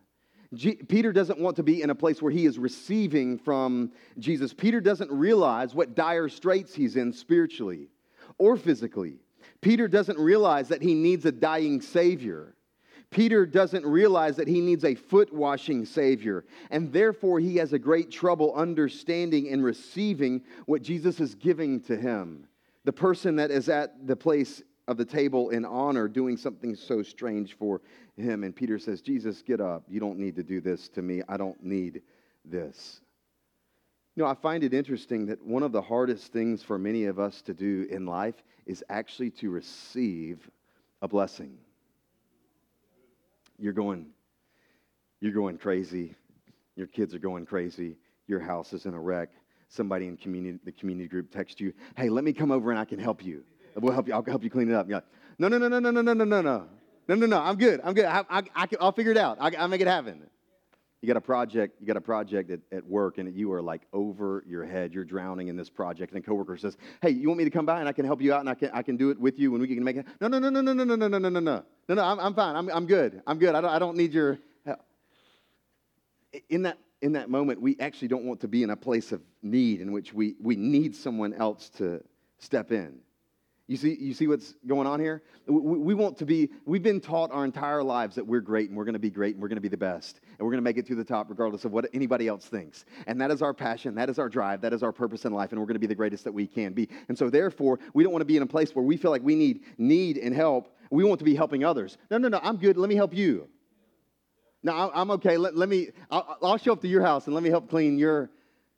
G- 0.54 0.76
Peter 0.76 1.12
doesn't 1.12 1.38
want 1.38 1.56
to 1.56 1.62
be 1.62 1.82
in 1.82 1.90
a 1.90 1.94
place 1.94 2.22
where 2.22 2.32
he 2.32 2.46
is 2.46 2.58
receiving 2.58 3.38
from 3.38 3.92
Jesus. 4.18 4.54
Peter 4.54 4.80
doesn't 4.80 5.10
realize 5.10 5.74
what 5.74 5.94
dire 5.94 6.28
straits 6.28 6.74
he's 6.74 6.96
in 6.96 7.12
spiritually 7.12 7.88
or 8.38 8.56
physically. 8.56 9.18
Peter 9.60 9.88
doesn't 9.88 10.18
realize 10.18 10.68
that 10.68 10.82
he 10.82 10.94
needs 10.94 11.24
a 11.24 11.32
dying 11.32 11.80
Savior. 11.80 12.54
Peter 13.10 13.46
doesn't 13.46 13.86
realize 13.86 14.36
that 14.36 14.48
he 14.48 14.60
needs 14.60 14.84
a 14.84 14.94
foot 14.94 15.32
washing 15.32 15.84
Savior, 15.84 16.44
and 16.70 16.92
therefore 16.92 17.38
he 17.38 17.56
has 17.56 17.72
a 17.72 17.78
great 17.78 18.10
trouble 18.10 18.52
understanding 18.54 19.48
and 19.50 19.62
receiving 19.62 20.42
what 20.66 20.82
Jesus 20.82 21.20
is 21.20 21.34
giving 21.34 21.80
to 21.82 21.96
him. 21.96 22.46
The 22.84 22.92
person 22.92 23.36
that 23.36 23.50
is 23.50 23.68
at 23.68 24.06
the 24.06 24.16
place 24.16 24.62
of 24.86 24.96
the 24.96 25.04
table 25.04 25.50
in 25.50 25.64
honor 25.64 26.08
doing 26.08 26.36
something 26.36 26.74
so 26.74 27.02
strange 27.02 27.56
for 27.56 27.80
him. 28.16 28.44
And 28.44 28.54
Peter 28.54 28.78
says, 28.78 29.00
Jesus, 29.00 29.42
get 29.42 29.60
up. 29.60 29.84
You 29.88 30.00
don't 30.00 30.18
need 30.18 30.36
to 30.36 30.42
do 30.42 30.60
this 30.60 30.88
to 30.90 31.02
me. 31.02 31.22
I 31.28 31.36
don't 31.36 31.62
need 31.62 32.02
this. 32.44 33.00
You 34.16 34.22
know, 34.22 34.28
I 34.28 34.34
find 34.34 34.62
it 34.62 34.72
interesting 34.72 35.26
that 35.26 35.44
one 35.44 35.62
of 35.62 35.72
the 35.72 35.82
hardest 35.82 36.32
things 36.32 36.62
for 36.62 36.78
many 36.78 37.06
of 37.06 37.18
us 37.18 37.42
to 37.42 37.54
do 37.54 37.86
in 37.90 38.06
life 38.06 38.42
is 38.66 38.84
actually 38.88 39.30
to 39.30 39.50
receive 39.50 40.48
a 41.02 41.08
blessing. 41.08 41.58
You're 43.58 43.72
going, 43.72 44.06
you're 45.20 45.32
going 45.32 45.58
crazy. 45.58 46.14
Your 46.76 46.86
kids 46.86 47.14
are 47.14 47.18
going 47.18 47.46
crazy. 47.46 47.96
Your 48.26 48.40
house 48.40 48.72
is 48.72 48.86
in 48.86 48.94
a 48.94 49.00
wreck. 49.00 49.30
Somebody 49.68 50.06
in 50.06 50.16
community, 50.16 50.58
the 50.64 50.72
community 50.72 51.08
group 51.08 51.32
texts 51.32 51.60
you, 51.60 51.72
hey, 51.96 52.08
let 52.08 52.22
me 52.22 52.32
come 52.32 52.52
over 52.52 52.70
and 52.70 52.78
I 52.78 52.84
can 52.84 52.98
help 52.98 53.24
you. 53.24 53.42
We'll 53.76 53.92
help 53.92 54.08
you. 54.08 54.14
I'll 54.14 54.24
help 54.24 54.44
you 54.44 54.50
clean 54.50 54.70
it 54.70 54.74
up. 54.74 54.88
You're 54.88 55.02
no, 55.38 55.48
no, 55.48 55.58
no, 55.58 55.68
no, 55.68 55.78
no, 55.78 55.90
no, 55.90 56.00
no, 56.00 56.12
no, 56.12 56.24
no, 56.24 56.42
no. 56.42 56.68
No, 57.06 57.14
no, 57.14 57.26
no. 57.26 57.38
I'm 57.38 57.56
good. 57.56 57.80
I'm 57.84 57.92
good. 57.92 58.06
I, 58.06 58.24
I, 58.30 58.42
I 58.54 58.68
will 58.80 58.92
figure 58.92 59.12
it 59.12 59.18
out. 59.18 59.36
I, 59.40 59.50
will 59.50 59.68
make 59.68 59.80
it 59.80 59.87
happen. 59.87 60.22
You 61.02 61.08
got 61.08 61.18
a 61.18 61.20
project. 61.20 61.80
You 61.80 61.87
got 61.87 61.98
a 61.98 62.00
project 62.00 62.50
at, 62.50 62.60
at 62.72 62.87
work, 62.87 63.18
and 63.18 63.34
you 63.37 63.52
are 63.52 63.60
like 63.60 63.82
over 63.92 64.42
your 64.48 64.64
head. 64.64 64.94
You're 64.94 65.04
drowning 65.04 65.48
in 65.48 65.56
this 65.56 65.68
project, 65.68 66.14
and 66.14 66.22
a 66.22 66.26
coworker 66.26 66.56
says, 66.56 66.78
"Hey, 67.02 67.10
you 67.10 67.28
want 67.28 67.37
me 67.38 67.44
to 67.44 67.50
come 67.50 67.66
by 67.66 67.78
and 67.78 67.87
I 67.87 67.92
can 67.92 68.06
help 68.06 68.22
you 68.22 68.32
out, 68.32 68.40
and 68.40 68.48
I 68.48 68.54
can 68.54 68.70
I 68.72 68.82
can 68.82 68.96
do 68.96 69.10
it 69.10 69.20
with 69.20 69.38
you, 69.38 69.52
and 69.52 69.60
we 69.60 69.68
can 69.68 69.84
make 69.84 69.96
it." 69.96 70.06
No, 70.20 70.28
no, 70.28 70.38
no, 70.38 70.48
no, 70.48 70.62
no, 70.62 70.72
no, 70.72 70.84
no, 70.84 70.96
no, 70.96 71.06
no, 71.06 71.18
no, 71.18 71.28
no, 71.28 71.40
no, 71.40 71.64
no, 71.88 71.94
no. 71.94 72.02
I'm 72.02 72.18
I'm 72.18 72.34
fine. 72.34 72.56
I'm 72.56 72.70
I'm 72.70 72.87
good. 72.87 73.20
I'm 73.26 73.38
good. 73.38 73.54
I 73.54 73.60
don't 73.60 73.70
I 73.70 73.78
don't 73.78 73.98
need 73.98 74.14
your 74.14 74.38
help. 74.64 74.80
In 76.48 76.62
that 76.62 76.78
in 77.02 77.12
that 77.12 77.28
moment, 77.28 77.60
we 77.60 77.76
actually 77.80 78.08
don't 78.08 78.24
want 78.24 78.40
to 78.40 78.48
be 78.48 78.62
in 78.62 78.70
a 78.70 78.76
place 78.76 79.12
of 79.12 79.20
need 79.42 79.82
in 79.82 79.92
which 79.92 80.14
we 80.14 80.37
we 80.40 80.56
need 80.56 80.96
someone 80.96 81.34
else 81.34 81.68
to 81.76 82.02
step 82.38 82.72
in. 82.72 83.03
You 83.66 83.79
see, 83.79 83.96
you 83.98 84.12
see 84.12 84.27
what's 84.27 84.55
going 84.66 84.87
on 84.87 85.00
here? 85.00 85.22
We, 85.46 85.79
we, 85.79 85.94
want 85.94 86.18
to 86.18 86.27
be, 86.27 86.50
we've 86.66 86.83
been 86.83 87.00
taught 87.00 87.31
our 87.33 87.46
entire 87.46 87.83
lives 87.83 88.14
that 88.16 88.27
we're 88.27 88.42
great 88.42 88.68
and 88.68 88.77
we're 88.77 88.85
going 88.85 88.92
to 88.92 88.98
be 88.98 89.09
great 89.09 89.35
and 89.35 89.42
we're 89.42 89.48
going 89.48 89.57
to 89.57 89.62
be 89.62 89.68
the 89.68 89.77
best 89.77 90.20
and 90.22 90.40
we're 90.40 90.50
going 90.50 90.59
to 90.59 90.64
make 90.64 90.77
it 90.77 90.87
to 90.88 90.94
the 90.94 91.05
top 91.05 91.31
regardless 91.31 91.64
of 91.64 91.72
what 91.72 91.87
anybody 91.94 92.29
else 92.29 92.44
thinks. 92.44 92.85
And 93.07 93.18
that 93.22 93.31
is 93.31 93.40
our 93.40 93.55
passion, 93.55 93.94
that 93.94 94.11
is 94.11 94.18
our 94.18 94.29
drive, 94.29 94.61
that 94.61 94.74
is 94.74 94.83
our 94.83 94.92
purpose 94.92 95.24
in 95.24 95.33
life, 95.33 95.53
and 95.53 95.61
we're 95.61 95.66
going 95.66 95.77
to 95.77 95.81
be 95.81 95.87
the 95.87 95.94
greatest 95.94 96.24
that 96.24 96.33
we 96.33 96.46
can 96.46 96.74
be. 96.74 96.90
And 97.09 97.16
so, 97.16 97.31
therefore, 97.31 97.79
we 97.94 98.03
don't 98.03 98.12
want 98.12 98.20
to 98.20 98.27
be 98.27 98.37
in 98.37 98.42
a 98.42 98.46
place 98.46 98.74
where 98.74 98.85
we 98.85 98.98
feel 98.98 99.11
like 99.11 99.22
we 99.22 99.35
need 99.35 99.62
need 99.79 100.18
and 100.18 100.35
help. 100.35 100.77
We 100.90 101.03
want 101.05 101.20
to 101.20 101.24
be 101.24 101.35
helping 101.35 101.64
others. 101.64 101.96
No, 102.11 102.18
no, 102.18 102.29
no, 102.29 102.40
I'm 102.42 102.59
good. 102.59 102.77
Let 102.77 102.90
me 102.90 102.96
help 102.96 103.14
you. 103.14 103.48
No, 104.62 104.90
I'm 104.94 105.11
okay. 105.12 105.38
Let, 105.38 105.57
let 105.57 105.70
me, 105.70 105.88
I'll, 106.11 106.38
I'll 106.42 106.57
show 106.59 106.72
up 106.72 106.83
to 106.83 106.88
your 106.88 107.03
house 107.03 107.27
and 107.27 107.35
let 107.35 107.42
me 107.42 107.50
help 107.50 107.70
clean 107.70 107.98
your, 107.98 108.31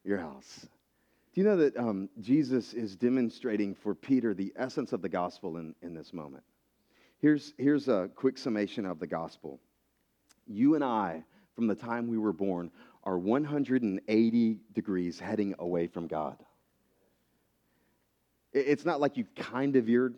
your 0.04 0.18
house. 0.18 0.66
Do 1.36 1.42
you 1.42 1.48
know 1.48 1.56
that 1.58 1.76
um, 1.76 2.08
Jesus 2.18 2.72
is 2.72 2.96
demonstrating 2.96 3.74
for 3.74 3.94
Peter 3.94 4.32
the 4.32 4.54
essence 4.56 4.94
of 4.94 5.02
the 5.02 5.08
gospel 5.10 5.58
in, 5.58 5.74
in 5.82 5.92
this 5.92 6.14
moment? 6.14 6.42
Here's, 7.18 7.52
here's 7.58 7.88
a 7.88 8.08
quick 8.14 8.38
summation 8.38 8.86
of 8.86 8.98
the 8.98 9.06
gospel. 9.06 9.60
You 10.46 10.76
and 10.76 10.82
I, 10.82 11.24
from 11.54 11.66
the 11.66 11.74
time 11.74 12.08
we 12.08 12.16
were 12.16 12.32
born, 12.32 12.70
are 13.04 13.18
180 13.18 14.60
degrees 14.72 15.20
heading 15.20 15.54
away 15.58 15.88
from 15.88 16.06
God. 16.06 16.42
It's 18.54 18.86
not 18.86 19.02
like 19.02 19.18
you've 19.18 19.34
kind 19.34 19.76
of 19.76 19.84
veered 19.84 20.14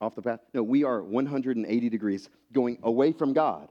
off 0.00 0.16
the 0.16 0.22
path. 0.22 0.40
No, 0.52 0.64
we 0.64 0.82
are 0.82 1.00
180 1.00 1.88
degrees 1.88 2.28
going 2.52 2.78
away 2.82 3.12
from 3.12 3.34
God. 3.34 3.68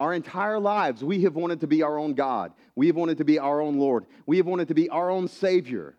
Our 0.00 0.14
entire 0.14 0.58
lives, 0.58 1.04
we 1.04 1.24
have 1.24 1.34
wanted 1.34 1.60
to 1.60 1.66
be 1.66 1.82
our 1.82 1.98
own 1.98 2.14
God. 2.14 2.54
We 2.76 2.86
have 2.86 2.96
wanted 2.96 3.18
to 3.18 3.26
be 3.26 3.38
our 3.38 3.60
own 3.60 3.76
Lord. 3.76 4.06
We 4.24 4.38
have 4.38 4.46
wanted 4.46 4.68
to 4.68 4.74
be 4.74 4.88
our 4.88 5.10
own 5.10 5.28
Savior. 5.28 5.96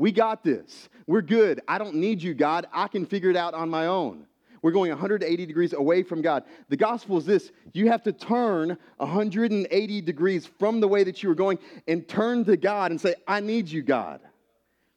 We 0.00 0.12
got 0.12 0.42
this. 0.42 0.88
We're 1.06 1.20
good. 1.20 1.60
I 1.68 1.76
don't 1.76 1.96
need 1.96 2.22
you, 2.22 2.32
God. 2.32 2.66
I 2.72 2.88
can 2.88 3.04
figure 3.04 3.28
it 3.28 3.36
out 3.36 3.52
on 3.52 3.68
my 3.68 3.86
own. 3.86 4.26
We're 4.62 4.70
going 4.70 4.88
180 4.88 5.44
degrees 5.44 5.74
away 5.74 6.02
from 6.02 6.22
God. 6.22 6.44
The 6.70 6.76
gospel 6.78 7.18
is 7.18 7.26
this 7.26 7.52
you 7.74 7.88
have 7.90 8.02
to 8.04 8.12
turn 8.12 8.78
180 8.96 10.00
degrees 10.00 10.46
from 10.46 10.80
the 10.80 10.88
way 10.88 11.04
that 11.04 11.22
you 11.22 11.28
were 11.28 11.34
going 11.34 11.58
and 11.86 12.08
turn 12.08 12.46
to 12.46 12.56
God 12.56 12.92
and 12.92 12.98
say, 12.98 13.14
I 13.28 13.40
need 13.40 13.68
you, 13.68 13.82
God. 13.82 14.20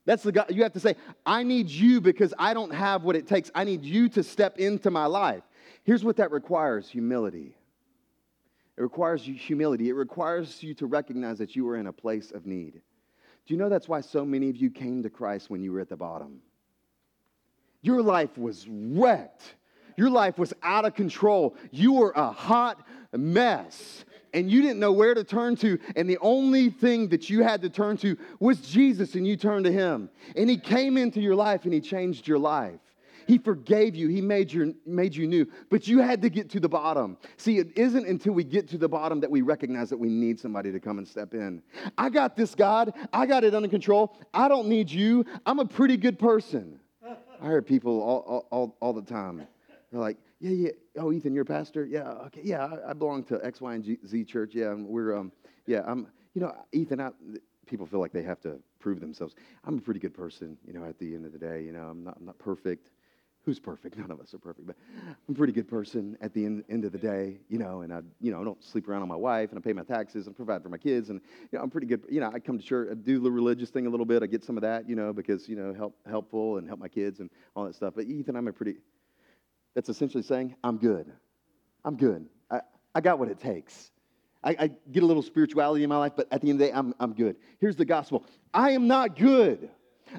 That's 0.06 0.24
the 0.24 0.32
God. 0.32 0.46
You 0.50 0.64
have 0.64 0.72
to 0.72 0.80
say, 0.80 0.96
I 1.26 1.44
need 1.44 1.68
you 1.68 2.00
because 2.00 2.34
I 2.40 2.54
don't 2.54 2.74
have 2.74 3.04
what 3.04 3.18
it 3.18 3.28
takes. 3.28 3.52
I 3.54 3.66
need 3.66 3.84
you 3.84 4.08
to 4.08 4.24
step 4.24 4.58
into 4.58 4.90
my 4.90 5.08
life. 5.08 5.44
Here's 5.84 6.06
what 6.06 6.16
that 6.16 6.32
requires 6.32 6.88
humility. 6.88 7.58
It 8.78 8.82
requires 8.82 9.24
humility. 9.26 9.90
It 9.90 9.96
requires 9.96 10.64
you 10.64 10.74
to 10.76 10.86
recognize 10.86 11.40
that 11.40 11.58
you 11.58 11.68
are 11.68 11.76
in 11.76 11.88
a 11.88 11.94
place 11.94 12.32
of 12.32 12.46
need. 12.46 12.80
Do 13.46 13.54
you 13.54 13.60
know 13.60 13.70
that's 13.70 13.88
why 13.88 14.02
so 14.02 14.26
many 14.26 14.50
of 14.50 14.56
you 14.56 14.70
came 14.70 15.04
to 15.04 15.10
Christ 15.10 15.50
when 15.50 15.62
you 15.62 15.72
were 15.72 15.80
at 15.80 15.90
the 15.90 15.98
bottom? 15.98 16.42
Your 17.82 18.02
life 18.02 18.38
was 18.38 18.66
wrecked. 18.70 19.56
Your 19.98 20.10
life 20.10 20.38
was 20.38 20.54
out 20.64 20.86
of 20.86 20.96
control. 20.96 21.56
You 21.72 21.94
were 21.94 22.14
a 22.16 22.32
hot 22.32 22.86
mess 23.12 24.06
and 24.34 24.50
you 24.50 24.62
didn't 24.62 24.80
know 24.80 24.92
where 24.92 25.14
to 25.14 25.24
turn 25.24 25.56
to. 25.58 25.80
And 25.96 26.10
the 26.10 26.18
only 26.20 26.70
thing 26.70 27.10
that 27.10 27.30
you 27.30 27.44
had 27.44 27.62
to 27.62 27.70
turn 27.70 27.98
to 27.98 28.18
was 28.40 28.60
Jesus, 28.62 29.16
and 29.16 29.28
you 29.28 29.38
turned 29.38 29.66
to 29.66 29.72
Him. 29.72 30.10
And 30.36 30.50
He 30.50 30.58
came 30.58 30.98
into 30.98 31.22
your 31.22 31.36
life 31.36 31.66
and 31.66 31.74
He 31.74 31.82
changed 31.82 32.28
your 32.28 32.40
life. 32.40 32.80
He 33.28 33.38
forgave 33.38 33.96
you. 33.96 34.08
He 34.08 34.22
made 34.22 34.52
you, 34.52 34.76
made 34.86 35.16
you 35.16 35.28
new. 35.28 35.48
But 35.70 35.88
you 35.88 36.00
had 36.00 36.22
to 36.22 36.30
get 36.30 36.50
to 36.52 36.60
the 36.60 36.70
bottom. 36.70 37.18
See, 37.38 37.58
it 37.58 37.78
isn't 37.78 38.08
until 38.08 38.34
we 38.34 38.44
get 38.44 38.68
to 38.70 38.78
the 38.78 38.90
bottom 38.90 39.20
that 39.22 39.32
we 39.32 39.42
recognize 39.42 39.90
that 39.90 39.98
we 39.98 40.10
need 40.10 40.40
somebody 40.40 40.72
to 40.72 40.80
come 40.80 40.98
and 40.98 41.08
step 41.08 41.34
in. 41.34 41.62
I 41.98 42.10
got 42.10 42.36
this, 42.36 42.56
God. 42.56 42.94
I 43.12 43.26
got 43.26 43.44
it 43.44 43.54
under 43.56 43.70
control. 43.70 44.18
I 44.34 44.48
don't 44.48 44.68
need 44.68 44.90
you. 44.90 45.26
I'm 45.46 45.60
a 45.60 45.66
pretty 45.66 45.98
good 45.98 46.20
person. 46.20 46.80
I 47.42 47.48
heard 47.48 47.66
people 47.66 48.02
all, 48.02 48.48
all, 48.52 48.78
all 48.80 48.94
the 48.94 49.02
time. 49.02 49.46
They're 49.92 50.00
like, 50.00 50.18
yeah, 50.40 50.52
yeah. 50.52 50.70
Oh, 50.98 51.12
Ethan, 51.12 51.34
you're 51.34 51.44
a 51.44 51.46
pastor? 51.46 51.86
Yeah, 51.86 52.10
okay. 52.28 52.42
Yeah, 52.44 52.66
I, 52.66 52.92
I 52.92 52.94
belong 52.94 53.24
to 53.26 53.44
X, 53.46 53.62
Y, 53.62 53.76
and 53.76 53.84
G, 53.84 53.98
Z 54.08 54.24
church. 54.26 54.56
Yeah, 54.56 54.74
we're, 54.74 55.16
um, 55.16 55.32
yeah, 55.66 55.84
I'm, 55.86 56.08
you 56.34 56.42
know, 56.42 56.56
Ethan, 56.72 57.00
I, 57.00 57.12
people 57.68 57.86
feel 57.86 58.00
like 58.00 58.12
they 58.12 58.24
have 58.24 58.40
to 58.42 58.60
prove 58.80 59.00
themselves. 59.00 59.36
I'm 59.66 59.78
a 59.78 59.82
pretty 59.82 60.00
good 60.00 60.14
person, 60.14 60.58
you 60.66 60.74
know, 60.74 60.84
at 60.86 60.98
the 61.00 61.14
end 61.14 61.26
of 61.26 61.32
the 61.32 61.38
day. 61.38 61.64
You 61.64 61.74
know, 61.74 61.84
I'm 61.90 62.04
not, 62.04 62.18
I'm 62.18 62.26
not 62.26 62.40
perfect. 62.40 62.90
Who's 63.46 63.60
perfect? 63.60 63.98
None 63.98 64.10
of 64.10 64.20
us 64.22 64.34
are 64.34 64.38
perfect, 64.38 64.68
but 64.68 64.76
I'm 65.28 65.36
a 65.36 65.38
pretty 65.38 65.54
good 65.54 65.68
person 65.68 66.18
at 66.22 66.34
the 66.34 66.46
end, 66.46 66.64
end 66.70 66.86
of 66.86 66.92
the 66.92 66.98
day, 66.98 67.40
you 67.50 67.58
know, 67.58 67.82
and 67.82 67.94
I, 67.94 68.02
you 68.22 68.32
know, 68.32 68.40
I 68.40 68.44
don't 68.44 68.64
sleep 68.64 68.88
around 68.88 69.02
on 69.02 69.08
my 69.10 69.16
wife 69.16 69.50
and 69.50 69.60
I 69.60 69.62
pay 69.62 69.74
my 69.74 69.84
taxes 69.84 70.28
and 70.28 70.36
provide 70.36 70.64
for 70.64 70.70
my 70.70 70.78
kids. 70.78 71.10
And, 71.10 71.20
you 71.52 71.58
know, 71.58 71.64
I'm 71.64 71.70
pretty 71.70 71.88
good. 71.88 72.04
You 72.10 72.22
know, 72.22 72.32
I 72.34 72.40
come 72.40 72.58
to 72.58 72.64
church, 72.64 72.90
I 72.92 72.96
do 72.96 73.20
the 73.20 73.32
religious 73.32 73.70
thing 73.70 73.86
a 73.86 73.90
little 73.90 74.06
bit. 74.06 74.24
I 74.24 74.28
get 74.28 74.44
some 74.44 74.58
of 74.58 74.62
that, 74.62 74.88
you 74.88 74.96
know, 74.96 75.12
because, 75.12 75.50
you 75.50 75.56
know, 75.56 75.74
help, 75.74 75.96
helpful 76.10 76.58
and 76.58 76.68
help 76.68 76.80
my 76.80 76.88
kids 76.88 77.20
and 77.20 77.30
all 77.56 77.66
that 77.66 77.76
stuff. 77.76 77.94
But 77.96 78.06
Ethan, 78.06 78.36
I'm 78.36 78.48
a 78.48 78.54
pretty, 78.54 78.76
that's 79.76 79.90
essentially 79.90 80.24
saying, 80.24 80.56
I'm 80.64 80.78
good. 80.78 81.12
I'm 81.84 81.98
good. 81.98 82.26
I, 82.50 82.62
I 82.96 83.02
got 83.02 83.20
what 83.20 83.28
it 83.28 83.40
takes. 83.40 83.92
I, 84.42 84.56
I 84.60 84.72
get 84.92 85.04
a 85.04 85.06
little 85.06 85.24
spirituality 85.24 85.84
in 85.84 85.90
my 85.90 85.98
life, 85.98 86.14
but 86.16 86.28
at 86.32 86.42
the 86.42 86.50
end 86.50 86.62
of 86.62 86.68
the 86.68 86.72
day, 86.72 86.78
I'm, 86.78 86.94
I'm 87.00 87.14
good. 87.14 87.36
Here's 87.60 87.76
the 87.76 87.86
gospel 87.86 88.26
I 88.54 88.72
am 88.72 88.88
not 88.88 89.18
good. 89.18 89.70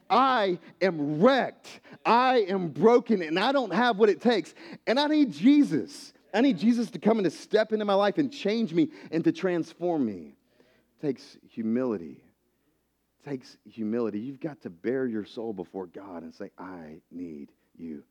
I 0.08 0.58
am 0.80 1.20
wrecked. 1.20 1.80
I 2.04 2.46
am 2.48 2.68
broken, 2.68 3.22
and 3.22 3.38
I 3.38 3.52
don't 3.52 3.72
have 3.72 3.98
what 3.98 4.08
it 4.08 4.20
takes. 4.20 4.54
And 4.86 4.98
I 4.98 5.06
need 5.06 5.32
Jesus. 5.32 6.12
I 6.32 6.40
need 6.40 6.58
Jesus 6.58 6.90
to 6.90 6.98
come 6.98 7.18
and 7.18 7.24
to 7.24 7.30
step 7.30 7.72
into 7.72 7.84
my 7.84 7.94
life 7.94 8.18
and 8.18 8.32
change 8.32 8.74
me 8.74 8.88
and 9.12 9.22
to 9.24 9.32
transform 9.32 10.04
me. 10.04 10.34
It 10.98 11.06
takes 11.06 11.38
humility. 11.48 12.22
It 13.20 13.28
takes 13.28 13.56
humility. 13.64 14.18
You've 14.18 14.40
got 14.40 14.60
to 14.62 14.70
bare 14.70 15.06
your 15.06 15.24
soul 15.24 15.52
before 15.52 15.86
God 15.86 16.24
and 16.24 16.34
say, 16.34 16.50
I 16.58 17.00
need 17.12 17.52
you. 17.76 18.02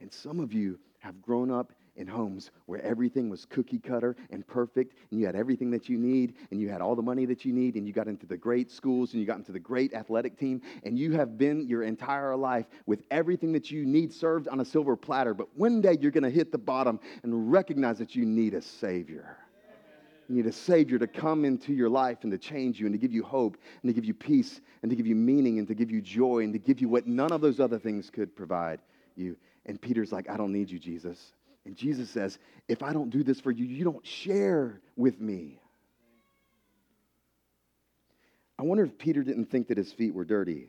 And 0.00 0.12
some 0.12 0.38
of 0.38 0.52
you 0.52 0.78
have 1.00 1.20
grown 1.20 1.50
up 1.50 1.72
in 1.96 2.06
homes 2.06 2.50
where 2.66 2.80
everything 2.82 3.28
was 3.28 3.44
cookie 3.44 3.78
cutter 3.78 4.16
and 4.30 4.46
perfect, 4.46 4.96
and 5.10 5.20
you 5.20 5.26
had 5.26 5.36
everything 5.36 5.70
that 5.70 5.88
you 5.88 5.98
need, 5.98 6.34
and 6.50 6.60
you 6.60 6.68
had 6.68 6.80
all 6.80 6.96
the 6.96 7.02
money 7.02 7.26
that 7.26 7.44
you 7.44 7.52
need, 7.52 7.74
and 7.74 7.86
you 7.86 7.92
got 7.92 8.08
into 8.08 8.26
the 8.26 8.36
great 8.36 8.70
schools, 8.70 9.12
and 9.12 9.20
you 9.20 9.26
got 9.26 9.38
into 9.38 9.52
the 9.52 9.60
great 9.60 9.92
athletic 9.94 10.38
team, 10.38 10.60
and 10.84 10.98
you 10.98 11.12
have 11.12 11.36
been 11.36 11.66
your 11.68 11.82
entire 11.82 12.34
life 12.36 12.66
with 12.86 13.02
everything 13.10 13.52
that 13.52 13.70
you 13.70 13.84
need 13.84 14.12
served 14.12 14.48
on 14.48 14.60
a 14.60 14.64
silver 14.64 14.96
platter. 14.96 15.34
But 15.34 15.48
one 15.56 15.80
day 15.80 15.96
you're 16.00 16.10
going 16.10 16.22
to 16.24 16.30
hit 16.30 16.52
the 16.52 16.58
bottom 16.58 16.98
and 17.22 17.52
recognize 17.52 17.98
that 17.98 18.16
you 18.16 18.24
need 18.24 18.54
a 18.54 18.62
Savior. 18.62 19.36
You 20.28 20.36
need 20.36 20.46
a 20.46 20.52
Savior 20.52 20.98
to 20.98 21.06
come 21.06 21.44
into 21.44 21.74
your 21.74 21.90
life 21.90 22.18
and 22.22 22.32
to 22.32 22.38
change 22.38 22.80
you 22.80 22.86
and 22.86 22.94
to 22.94 22.98
give 22.98 23.12
you 23.12 23.22
hope 23.22 23.58
and 23.82 23.90
to 23.90 23.92
give 23.92 24.04
you 24.04 24.14
peace 24.14 24.60
and 24.80 24.88
to 24.88 24.96
give 24.96 25.06
you 25.06 25.16
meaning 25.16 25.58
and 25.58 25.68
to 25.68 25.74
give 25.74 25.90
you 25.90 26.00
joy 26.00 26.38
and 26.38 26.52
to 26.54 26.58
give 26.58 26.80
you 26.80 26.88
what 26.88 27.06
none 27.06 27.32
of 27.32 27.40
those 27.40 27.60
other 27.60 27.78
things 27.78 28.08
could 28.08 28.34
provide 28.34 28.80
you. 29.14 29.36
And 29.66 29.80
Peter's 29.80 30.10
like, 30.10 30.30
I 30.30 30.36
don't 30.36 30.52
need 30.52 30.70
you, 30.70 30.78
Jesus. 30.78 31.34
And 31.64 31.76
Jesus 31.76 32.10
says, 32.10 32.38
If 32.68 32.82
I 32.82 32.92
don't 32.92 33.10
do 33.10 33.22
this 33.22 33.40
for 33.40 33.50
you, 33.50 33.64
you 33.64 33.84
don't 33.84 34.06
share 34.06 34.80
with 34.96 35.20
me. 35.20 35.60
I 38.58 38.62
wonder 38.62 38.84
if 38.84 38.98
Peter 38.98 39.22
didn't 39.22 39.46
think 39.46 39.68
that 39.68 39.78
his 39.78 39.92
feet 39.92 40.14
were 40.14 40.24
dirty. 40.24 40.68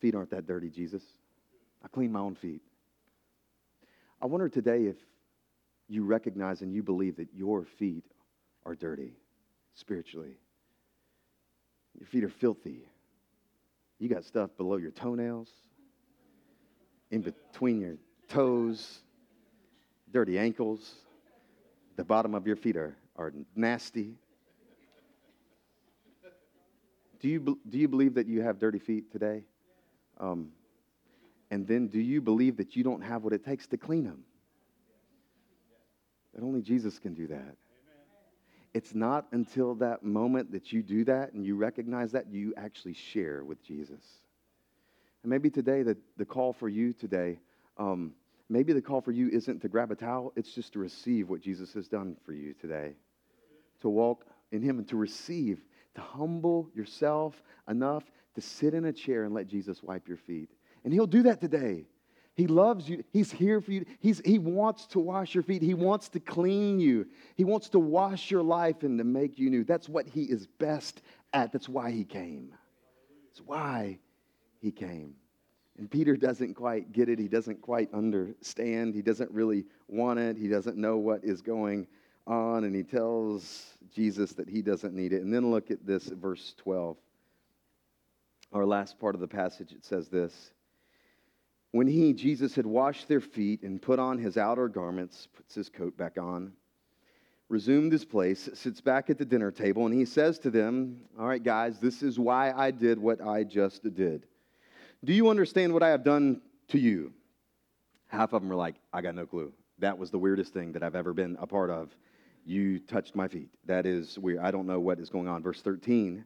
Feet 0.00 0.14
aren't 0.14 0.30
that 0.30 0.46
dirty, 0.46 0.70
Jesus. 0.70 1.02
I 1.82 1.88
clean 1.88 2.12
my 2.12 2.20
own 2.20 2.34
feet. 2.34 2.62
I 4.20 4.26
wonder 4.26 4.48
today 4.48 4.84
if 4.84 4.96
you 5.88 6.04
recognize 6.04 6.62
and 6.62 6.72
you 6.72 6.82
believe 6.82 7.16
that 7.16 7.28
your 7.34 7.64
feet 7.64 8.04
are 8.64 8.74
dirty 8.74 9.12
spiritually. 9.74 10.36
Your 11.98 12.06
feet 12.06 12.24
are 12.24 12.28
filthy. 12.28 12.88
You 13.98 14.08
got 14.08 14.24
stuff 14.24 14.50
below 14.56 14.76
your 14.76 14.90
toenails 14.90 15.48
in 17.10 17.22
between 17.22 17.80
your 17.80 17.96
toes, 18.28 19.00
dirty 20.12 20.38
ankles. 20.38 20.94
The 21.96 22.04
bottom 22.04 22.34
of 22.34 22.46
your 22.46 22.56
feet 22.56 22.76
are, 22.76 22.96
are 23.16 23.32
nasty. 23.56 24.14
Do 27.20 27.28
you, 27.28 27.58
do 27.68 27.78
you 27.78 27.88
believe 27.88 28.14
that 28.14 28.26
you 28.26 28.42
have 28.42 28.58
dirty 28.58 28.78
feet 28.78 29.10
today? 29.10 29.42
Um, 30.18 30.50
and 31.50 31.66
then 31.66 31.88
do 31.88 31.98
you 31.98 32.20
believe 32.20 32.56
that 32.58 32.76
you 32.76 32.84
don't 32.84 33.02
have 33.02 33.24
what 33.24 33.32
it 33.32 33.44
takes 33.44 33.66
to 33.68 33.76
clean 33.76 34.04
them? 34.04 34.22
That 36.34 36.44
only 36.44 36.60
Jesus 36.60 36.98
can 36.98 37.14
do 37.14 37.26
that. 37.28 37.56
It's 38.74 38.94
not 38.94 39.26
until 39.32 39.74
that 39.76 40.04
moment 40.04 40.52
that 40.52 40.72
you 40.72 40.82
do 40.82 41.04
that 41.06 41.32
and 41.32 41.44
you 41.44 41.56
recognize 41.56 42.12
that 42.12 42.30
you 42.30 42.54
actually 42.56 42.92
share 42.92 43.42
with 43.42 43.62
Jesus. 43.64 44.02
And 45.28 45.34
maybe 45.34 45.50
today, 45.50 45.82
the, 45.82 45.94
the 46.16 46.24
call 46.24 46.54
for 46.54 46.70
you 46.70 46.94
today, 46.94 47.38
um, 47.76 48.14
maybe 48.48 48.72
the 48.72 48.80
call 48.80 49.02
for 49.02 49.12
you 49.12 49.28
isn't 49.28 49.60
to 49.60 49.68
grab 49.68 49.90
a 49.90 49.94
towel, 49.94 50.32
it's 50.36 50.54
just 50.54 50.72
to 50.72 50.78
receive 50.78 51.28
what 51.28 51.42
Jesus 51.42 51.74
has 51.74 51.86
done 51.86 52.16
for 52.24 52.32
you 52.32 52.54
today. 52.54 52.94
To 53.82 53.90
walk 53.90 54.24
in 54.52 54.62
Him 54.62 54.78
and 54.78 54.88
to 54.88 54.96
receive, 54.96 55.60
to 55.96 56.00
humble 56.00 56.70
yourself 56.74 57.42
enough 57.68 58.04
to 58.36 58.40
sit 58.40 58.72
in 58.72 58.86
a 58.86 58.92
chair 58.92 59.24
and 59.24 59.34
let 59.34 59.48
Jesus 59.48 59.82
wipe 59.82 60.08
your 60.08 60.16
feet. 60.16 60.48
And 60.82 60.94
He'll 60.94 61.06
do 61.06 61.24
that 61.24 61.42
today. 61.42 61.84
He 62.34 62.46
loves 62.46 62.88
you. 62.88 63.04
He's 63.12 63.30
here 63.30 63.60
for 63.60 63.72
you. 63.72 63.84
He's, 64.00 64.22
he 64.24 64.38
wants 64.38 64.86
to 64.86 64.98
wash 64.98 65.34
your 65.34 65.42
feet. 65.42 65.60
He 65.60 65.74
wants 65.74 66.08
to 66.10 66.20
clean 66.20 66.80
you. 66.80 67.06
He 67.36 67.44
wants 67.44 67.68
to 67.70 67.78
wash 67.78 68.30
your 68.30 68.42
life 68.42 68.82
and 68.82 68.96
to 68.96 69.04
make 69.04 69.38
you 69.38 69.50
new. 69.50 69.62
That's 69.62 69.90
what 69.90 70.06
He 70.08 70.22
is 70.22 70.46
best 70.46 71.02
at. 71.34 71.52
That's 71.52 71.68
why 71.68 71.90
He 71.90 72.04
came. 72.04 72.54
That's 73.26 73.46
why 73.46 73.98
he 74.60 74.70
came. 74.70 75.14
And 75.78 75.88
Peter 75.88 76.16
doesn't 76.16 76.54
quite 76.54 76.92
get 76.92 77.08
it. 77.08 77.18
He 77.18 77.28
doesn't 77.28 77.62
quite 77.62 77.92
understand. 77.94 78.94
He 78.94 79.02
doesn't 79.02 79.30
really 79.30 79.64
want 79.86 80.18
it. 80.18 80.36
He 80.36 80.48
doesn't 80.48 80.76
know 80.76 80.96
what 80.96 81.24
is 81.24 81.40
going 81.40 81.86
on. 82.26 82.64
And 82.64 82.74
he 82.74 82.82
tells 82.82 83.78
Jesus 83.94 84.32
that 84.32 84.48
he 84.48 84.60
doesn't 84.60 84.92
need 84.92 85.12
it. 85.12 85.22
And 85.22 85.32
then 85.32 85.50
look 85.50 85.70
at 85.70 85.86
this 85.86 86.06
verse 86.06 86.54
12. 86.58 86.96
Our 88.52 88.64
last 88.64 88.98
part 88.98 89.14
of 89.14 89.20
the 89.20 89.28
passage, 89.28 89.72
it 89.72 89.84
says 89.84 90.08
this 90.08 90.52
When 91.70 91.86
he, 91.86 92.12
Jesus, 92.12 92.54
had 92.54 92.66
washed 92.66 93.06
their 93.06 93.20
feet 93.20 93.62
and 93.62 93.80
put 93.80 93.98
on 93.98 94.18
his 94.18 94.36
outer 94.36 94.68
garments, 94.68 95.28
puts 95.36 95.54
his 95.54 95.68
coat 95.68 95.96
back 95.96 96.18
on, 96.18 96.52
resumed 97.48 97.92
his 97.92 98.04
place, 98.04 98.48
sits 98.54 98.80
back 98.80 99.10
at 99.10 99.18
the 99.18 99.24
dinner 99.24 99.50
table, 99.50 99.86
and 99.86 99.94
he 99.94 100.06
says 100.06 100.38
to 100.40 100.50
them, 100.50 101.02
All 101.18 101.26
right, 101.26 101.42
guys, 101.42 101.78
this 101.78 102.02
is 102.02 102.18
why 102.18 102.52
I 102.52 102.70
did 102.70 102.98
what 102.98 103.20
I 103.20 103.44
just 103.44 103.94
did. 103.94 104.26
Do 105.04 105.12
you 105.12 105.28
understand 105.28 105.72
what 105.72 105.82
I 105.82 105.90
have 105.90 106.02
done 106.02 106.40
to 106.68 106.78
you? 106.78 107.12
Half 108.08 108.32
of 108.32 108.42
them 108.42 108.50
are 108.50 108.56
like, 108.56 108.74
I 108.92 109.00
got 109.00 109.14
no 109.14 109.26
clue. 109.26 109.52
That 109.78 109.96
was 109.96 110.10
the 110.10 110.18
weirdest 110.18 110.52
thing 110.52 110.72
that 110.72 110.82
I've 110.82 110.96
ever 110.96 111.14
been 111.14 111.36
a 111.40 111.46
part 111.46 111.70
of. 111.70 111.94
You 112.44 112.80
touched 112.80 113.14
my 113.14 113.28
feet. 113.28 113.48
That 113.66 113.86
is 113.86 114.18
weird. 114.18 114.40
I 114.40 114.50
don't 114.50 114.66
know 114.66 114.80
what 114.80 114.98
is 114.98 115.08
going 115.08 115.28
on. 115.28 115.42
Verse 115.42 115.62
13 115.62 116.24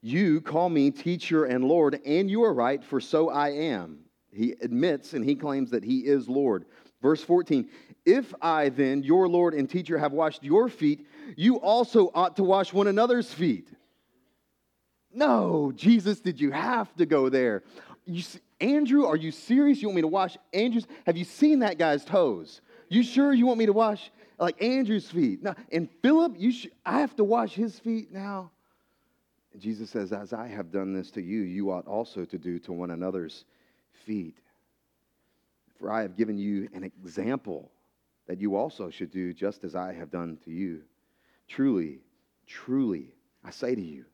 You 0.00 0.40
call 0.40 0.68
me 0.70 0.90
teacher 0.90 1.44
and 1.44 1.64
Lord, 1.64 2.00
and 2.04 2.28
you 2.28 2.42
are 2.42 2.52
right, 2.52 2.82
for 2.82 3.00
so 3.00 3.30
I 3.30 3.50
am. 3.50 4.00
He 4.32 4.56
admits 4.60 5.12
and 5.12 5.24
he 5.24 5.36
claims 5.36 5.70
that 5.70 5.84
he 5.84 6.00
is 6.00 6.28
Lord. 6.28 6.64
Verse 7.00 7.22
14 7.22 7.68
If 8.04 8.34
I 8.42 8.70
then, 8.70 9.04
your 9.04 9.28
Lord 9.28 9.54
and 9.54 9.70
teacher, 9.70 9.98
have 9.98 10.12
washed 10.12 10.42
your 10.42 10.68
feet, 10.68 11.06
you 11.36 11.60
also 11.60 12.10
ought 12.12 12.34
to 12.36 12.42
wash 12.42 12.72
one 12.72 12.88
another's 12.88 13.32
feet. 13.32 13.68
No, 15.14 15.72
Jesus, 15.74 16.20
did 16.20 16.40
you 16.40 16.50
have 16.50 16.94
to 16.96 17.06
go 17.06 17.28
there? 17.28 17.62
You, 18.04 18.22
Andrew, 18.60 19.06
are 19.06 19.16
you 19.16 19.30
serious? 19.30 19.80
You 19.80 19.88
want 19.88 19.96
me 19.96 20.02
to 20.02 20.08
wash 20.08 20.36
Andrew's? 20.52 20.86
Have 21.06 21.16
you 21.16 21.24
seen 21.24 21.60
that 21.60 21.78
guy's 21.78 22.04
toes? 22.04 22.60
You 22.88 23.02
sure 23.02 23.32
you 23.32 23.46
want 23.46 23.58
me 23.58 23.66
to 23.66 23.72
wash 23.72 24.10
like 24.38 24.62
Andrew's 24.62 25.10
feet? 25.10 25.42
No, 25.42 25.54
and 25.72 25.88
Philip, 26.02 26.34
you 26.36 26.52
sh- 26.52 26.66
I 26.84 27.00
have 27.00 27.14
to 27.16 27.24
wash 27.24 27.54
his 27.54 27.78
feet 27.78 28.12
now. 28.12 28.50
And 29.52 29.62
Jesus 29.62 29.88
says, 29.90 30.12
As 30.12 30.32
I 30.32 30.48
have 30.48 30.70
done 30.70 30.92
this 30.92 31.10
to 31.12 31.22
you, 31.22 31.40
you 31.40 31.70
ought 31.70 31.86
also 31.86 32.24
to 32.24 32.38
do 32.38 32.58
to 32.60 32.72
one 32.72 32.90
another's 32.90 33.44
feet. 34.04 34.36
For 35.78 35.90
I 35.90 36.02
have 36.02 36.16
given 36.16 36.36
you 36.36 36.68
an 36.74 36.84
example 36.84 37.70
that 38.26 38.40
you 38.40 38.56
also 38.56 38.90
should 38.90 39.10
do 39.10 39.32
just 39.32 39.64
as 39.64 39.74
I 39.74 39.92
have 39.92 40.10
done 40.10 40.38
to 40.44 40.50
you. 40.50 40.82
Truly, 41.48 42.00
truly, 42.46 43.14
I 43.44 43.50
say 43.50 43.74
to 43.74 43.82
you, 43.82 44.04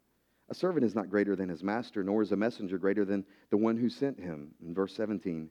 a 0.50 0.54
servant 0.54 0.84
is 0.84 0.94
not 0.96 1.08
greater 1.08 1.36
than 1.36 1.48
his 1.48 1.62
master, 1.62 2.02
nor 2.02 2.22
is 2.22 2.32
a 2.32 2.36
messenger 2.36 2.76
greater 2.76 3.04
than 3.04 3.24
the 3.50 3.56
one 3.56 3.76
who 3.76 3.88
sent 3.88 4.18
him. 4.18 4.50
In 4.64 4.74
verse 4.74 4.94
17, 4.94 5.48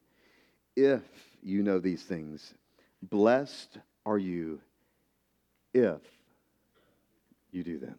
if 0.76 1.02
you 1.42 1.64
know 1.64 1.80
these 1.80 2.04
things, 2.04 2.54
blessed 3.02 3.80
are 4.06 4.18
you 4.18 4.60
if 5.74 6.02
you 7.52 7.64
do 7.64 7.80
them. 7.80 7.96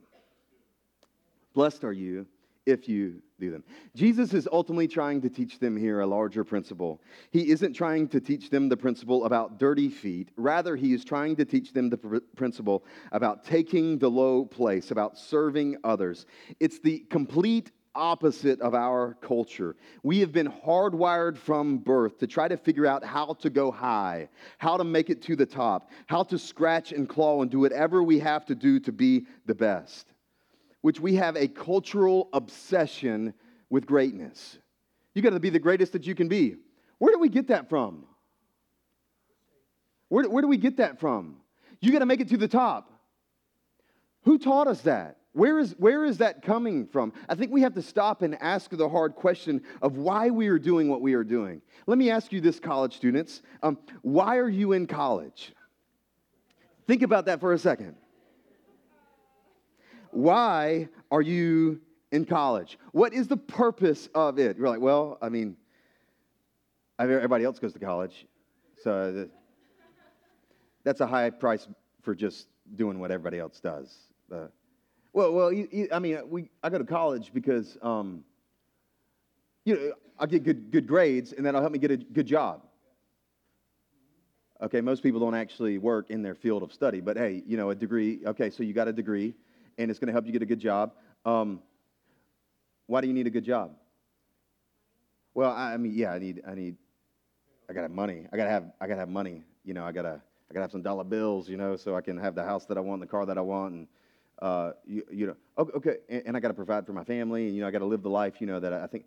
Blessed 1.55 1.85
are 1.85 1.93
you 1.93 2.27
if 2.67 2.89
you 2.89 3.23
do 3.39 3.51
them. 3.51 3.65
Jesus 3.95 4.35
is 4.35 4.49
ultimately 4.51 4.87
trying 4.87 5.21
to 5.23 5.31
teach 5.31 5.59
them 5.59 5.77
here 5.77 6.01
a 6.01 6.07
larger 6.07 6.45
principle. 6.45 7.01
He 7.31 7.51
isn't 7.51 7.73
trying 7.73 8.09
to 8.09 8.21
teach 8.21 8.51
them 8.51 8.69
the 8.69 8.77
principle 8.77 9.25
about 9.25 9.59
dirty 9.59 9.89
feet. 9.89 10.31
Rather, 10.37 10.77
he 10.77 10.93
is 10.93 11.05
trying 11.05 11.37
to 11.37 11.45
teach 11.45 11.73
them 11.73 11.89
the 11.91 11.97
pr- 11.97 12.19
principle 12.37 12.85
about 13.13 13.45
taking 13.45 13.99
the 13.99 14.11
low 14.11 14.45
place, 14.45 14.91
about 14.91 15.19
serving 15.19 15.77
others. 15.85 16.27
It's 16.61 16.79
the 16.81 17.01
complete 17.11 17.73
opposite 17.95 18.61
of 18.61 18.73
our 18.75 19.17
culture. 19.21 19.75
We 20.05 20.21
have 20.21 20.31
been 20.31 20.47
hardwired 20.47 21.37
from 21.37 21.79
birth 21.79 22.19
to 22.19 22.27
try 22.29 22.47
to 22.47 22.57
figure 22.57 22.87
out 22.87 23.05
how 23.05 23.35
to 23.41 23.51
go 23.51 23.73
high, 23.73 24.29
how 24.59 24.77
to 24.77 24.85
make 24.85 25.11
it 25.11 25.23
to 25.23 25.35
the 25.35 25.47
top, 25.47 25.91
how 26.07 26.23
to 26.25 26.39
scratch 26.39 26.93
and 26.93 27.09
claw 27.09 27.43
and 27.43 27.51
do 27.51 27.59
whatever 27.59 28.05
we 28.05 28.21
have 28.21 28.45
to 28.47 28.55
do 28.55 28.79
to 28.81 28.93
be 28.93 29.27
the 29.47 29.55
best 29.55 30.13
which 30.83 31.01
we 31.01 31.15
have 31.15 31.37
a 31.37 31.49
cultural 31.49 32.29
obsession 32.33 33.35
with 33.69 33.87
greatness. 33.87 34.59
You 35.15 35.23
got 35.23 35.31
to 35.31 35.41
be 35.41 35.51
the 35.51 35.59
greatest 35.59 35.93
that 35.93 36.07
you 36.07 36.15
can 36.15 36.29
be. 36.29 36.57
Where 36.99 37.13
do 37.13 37.19
we 37.19 37.29
get 37.29 37.49
that 37.49 37.69
from? 37.69 38.05
Where, 40.09 40.29
where 40.29 40.43
do 40.43 40.49
we 40.49 40.57
get 40.57 40.79
that 40.79 40.99
from? 41.01 41.37
You 41.81 41.93
got 41.93 42.01
to 42.01 42.07
make 42.07 42.21
it 42.21 42.29
to 42.29 42.37
the 42.37 42.49
top. 42.49 42.93
Who 44.23 44.39
taught 44.39 44.67
us 44.67 44.83
that? 44.83 45.17
Where 45.33 45.59
is, 45.61 45.75
where 45.79 46.05
is 46.05 46.19
that 46.19 46.43
coming 46.43 46.87
from? 46.87 47.13
I 47.29 47.37
think 47.37 47.53
we 47.53 47.63
have 47.63 47.75
to 47.75 47.83
stop 47.83 48.23
and 48.23 48.37
ask 48.43 48.71
the 48.71 48.89
hard 48.89 49.15
question 49.15 49.63
of 49.81 49.97
why 49.97 50.29
we 50.31 50.49
are 50.49 50.59
doing 50.59 50.89
what 50.89 51.01
we 51.01 51.15
are 51.15 51.23
doing. 51.23 51.63
Let 51.87 51.99
me 51.99 52.11
ask 52.11 52.33
you 52.33 52.41
this, 52.41 52.59
college 52.59 52.97
students. 52.97 53.43
Um, 53.63 53.79
why 54.03 54.39
are 54.39 54.49
you 54.49 54.73
in 54.73 54.87
college? 54.87 55.53
Think 56.89 57.03
about 57.03 57.27
that 57.27 57.39
for 57.39 57.53
a 57.53 57.59
second. 57.59 57.95
Why 60.13 60.89
are 61.11 61.23
you 61.23 61.81
in 62.13 62.25
college? 62.25 62.79
What 62.93 63.13
is 63.13 63.29
the 63.29 63.37
purpose 63.37 64.09
of 64.15 64.39
it? 64.39 64.57
You're 64.57 64.69
like, 64.69 64.81
well, 64.81 65.19
I 65.23 65.29
mean, 65.29 65.57
everybody 66.99 67.45
else 67.45 67.59
goes 67.59 67.73
to 67.73 67.79
college. 67.79 68.27
So 68.83 69.29
that's 70.85 71.01
a 71.01 71.07
high 71.07 71.31
price 71.31 71.69
for 72.03 72.15
just 72.15 72.49
doing 72.77 72.99
what 72.99 73.11
everybody 73.11 73.39
else 73.39 73.61
does. 73.61 73.97
Well, 75.13 75.33
well, 75.33 75.53
I 75.93 75.99
mean, 75.99 76.19
we, 76.29 76.51
I 76.63 76.71
go 76.71 76.79
to 76.79 76.85
college 76.85 77.33
because, 77.35 77.77
um, 77.83 78.23
you 79.65 79.75
know, 79.75 79.93
I 80.19 80.27
get 80.27 80.45
good, 80.45 80.71
good 80.71 80.87
grades, 80.87 81.33
and 81.33 81.45
that'll 81.45 81.61
help 81.61 81.73
me 81.73 81.79
get 81.79 81.91
a 81.91 81.97
good 81.97 82.27
job. 82.27 82.63
Okay, 84.63 84.81
most 84.81 85.03
people 85.03 85.21
don't 85.21 85.35
actually 85.35 85.79
work 85.79 86.11
in 86.11 86.23
their 86.23 86.35
field 86.35 86.63
of 86.63 86.73
study, 86.73 87.01
but 87.01 87.17
hey, 87.17 87.43
you 87.47 87.57
know, 87.57 87.71
a 87.71 87.75
degree. 87.75 88.21
Okay, 88.27 88.51
so 88.51 88.63
you 88.63 88.75
got 88.75 88.89
a 88.89 88.93
degree, 88.93 89.35
and 89.81 89.91
it's 89.91 89.99
going 89.99 90.09
to 90.09 90.13
help 90.13 90.27
you 90.27 90.33
get 90.33 90.43
a 90.43 90.47
good 90.47 90.61
job. 90.61 90.93
Um, 91.25 91.61
why 92.87 93.01
do 93.01 93.07
you 93.07 93.15
need 93.15 93.27
a 93.27 93.31
good 93.31 93.45
job? 93.45 93.73
Well, 95.35 95.51
I, 95.51 95.75
I 95.75 95.77
mean, 95.77 95.93
yeah, 95.95 96.13
I 96.13 96.19
need, 96.19 96.43
I 96.47 96.55
need, 96.55 96.77
I 97.69 97.73
gotta 97.73 97.85
have 97.85 97.93
money. 97.93 98.27
I 98.33 98.37
gotta 98.37 98.51
have, 98.51 98.65
I 98.81 98.87
gotta 98.87 99.01
have 99.01 99.09
money. 99.09 99.45
You 99.65 99.75
know, 99.75 99.85
I 99.85 99.93
gotta, 99.93 100.21
I 100.51 100.55
gotta 100.55 100.63
have 100.63 100.73
some 100.73 100.83
dollar 100.83 101.05
bills. 101.05 101.49
You 101.49 101.57
know, 101.57 101.77
so 101.77 101.95
I 101.95 102.01
can 102.01 102.19
have 102.19 102.35
the 102.35 102.43
house 102.43 102.67
that 102.67 102.77
I 102.77 102.81
want, 102.81 103.01
the 103.01 103.07
car 103.07 103.25
that 103.27 103.39
I 103.39 103.41
want, 103.41 103.75
and 103.75 103.87
uh, 104.43 104.73
you, 104.85 105.05
you 105.11 105.27
know, 105.29 105.37
okay, 105.59 105.99
and, 106.09 106.23
and 106.27 106.37
I 106.37 106.41
got 106.41 106.49
to 106.49 106.55
provide 106.55 106.85
for 106.87 106.93
my 106.93 107.05
family, 107.05 107.47
and 107.47 107.55
you 107.55 107.61
know, 107.63 107.69
I 107.69 107.71
got 107.71 107.79
to 107.79 107.87
live 107.87 108.03
the 108.03 108.11
life, 108.11 108.41
you 108.41 108.47
know, 108.47 108.59
that 108.59 108.73
I 108.73 108.87
think. 108.87 109.05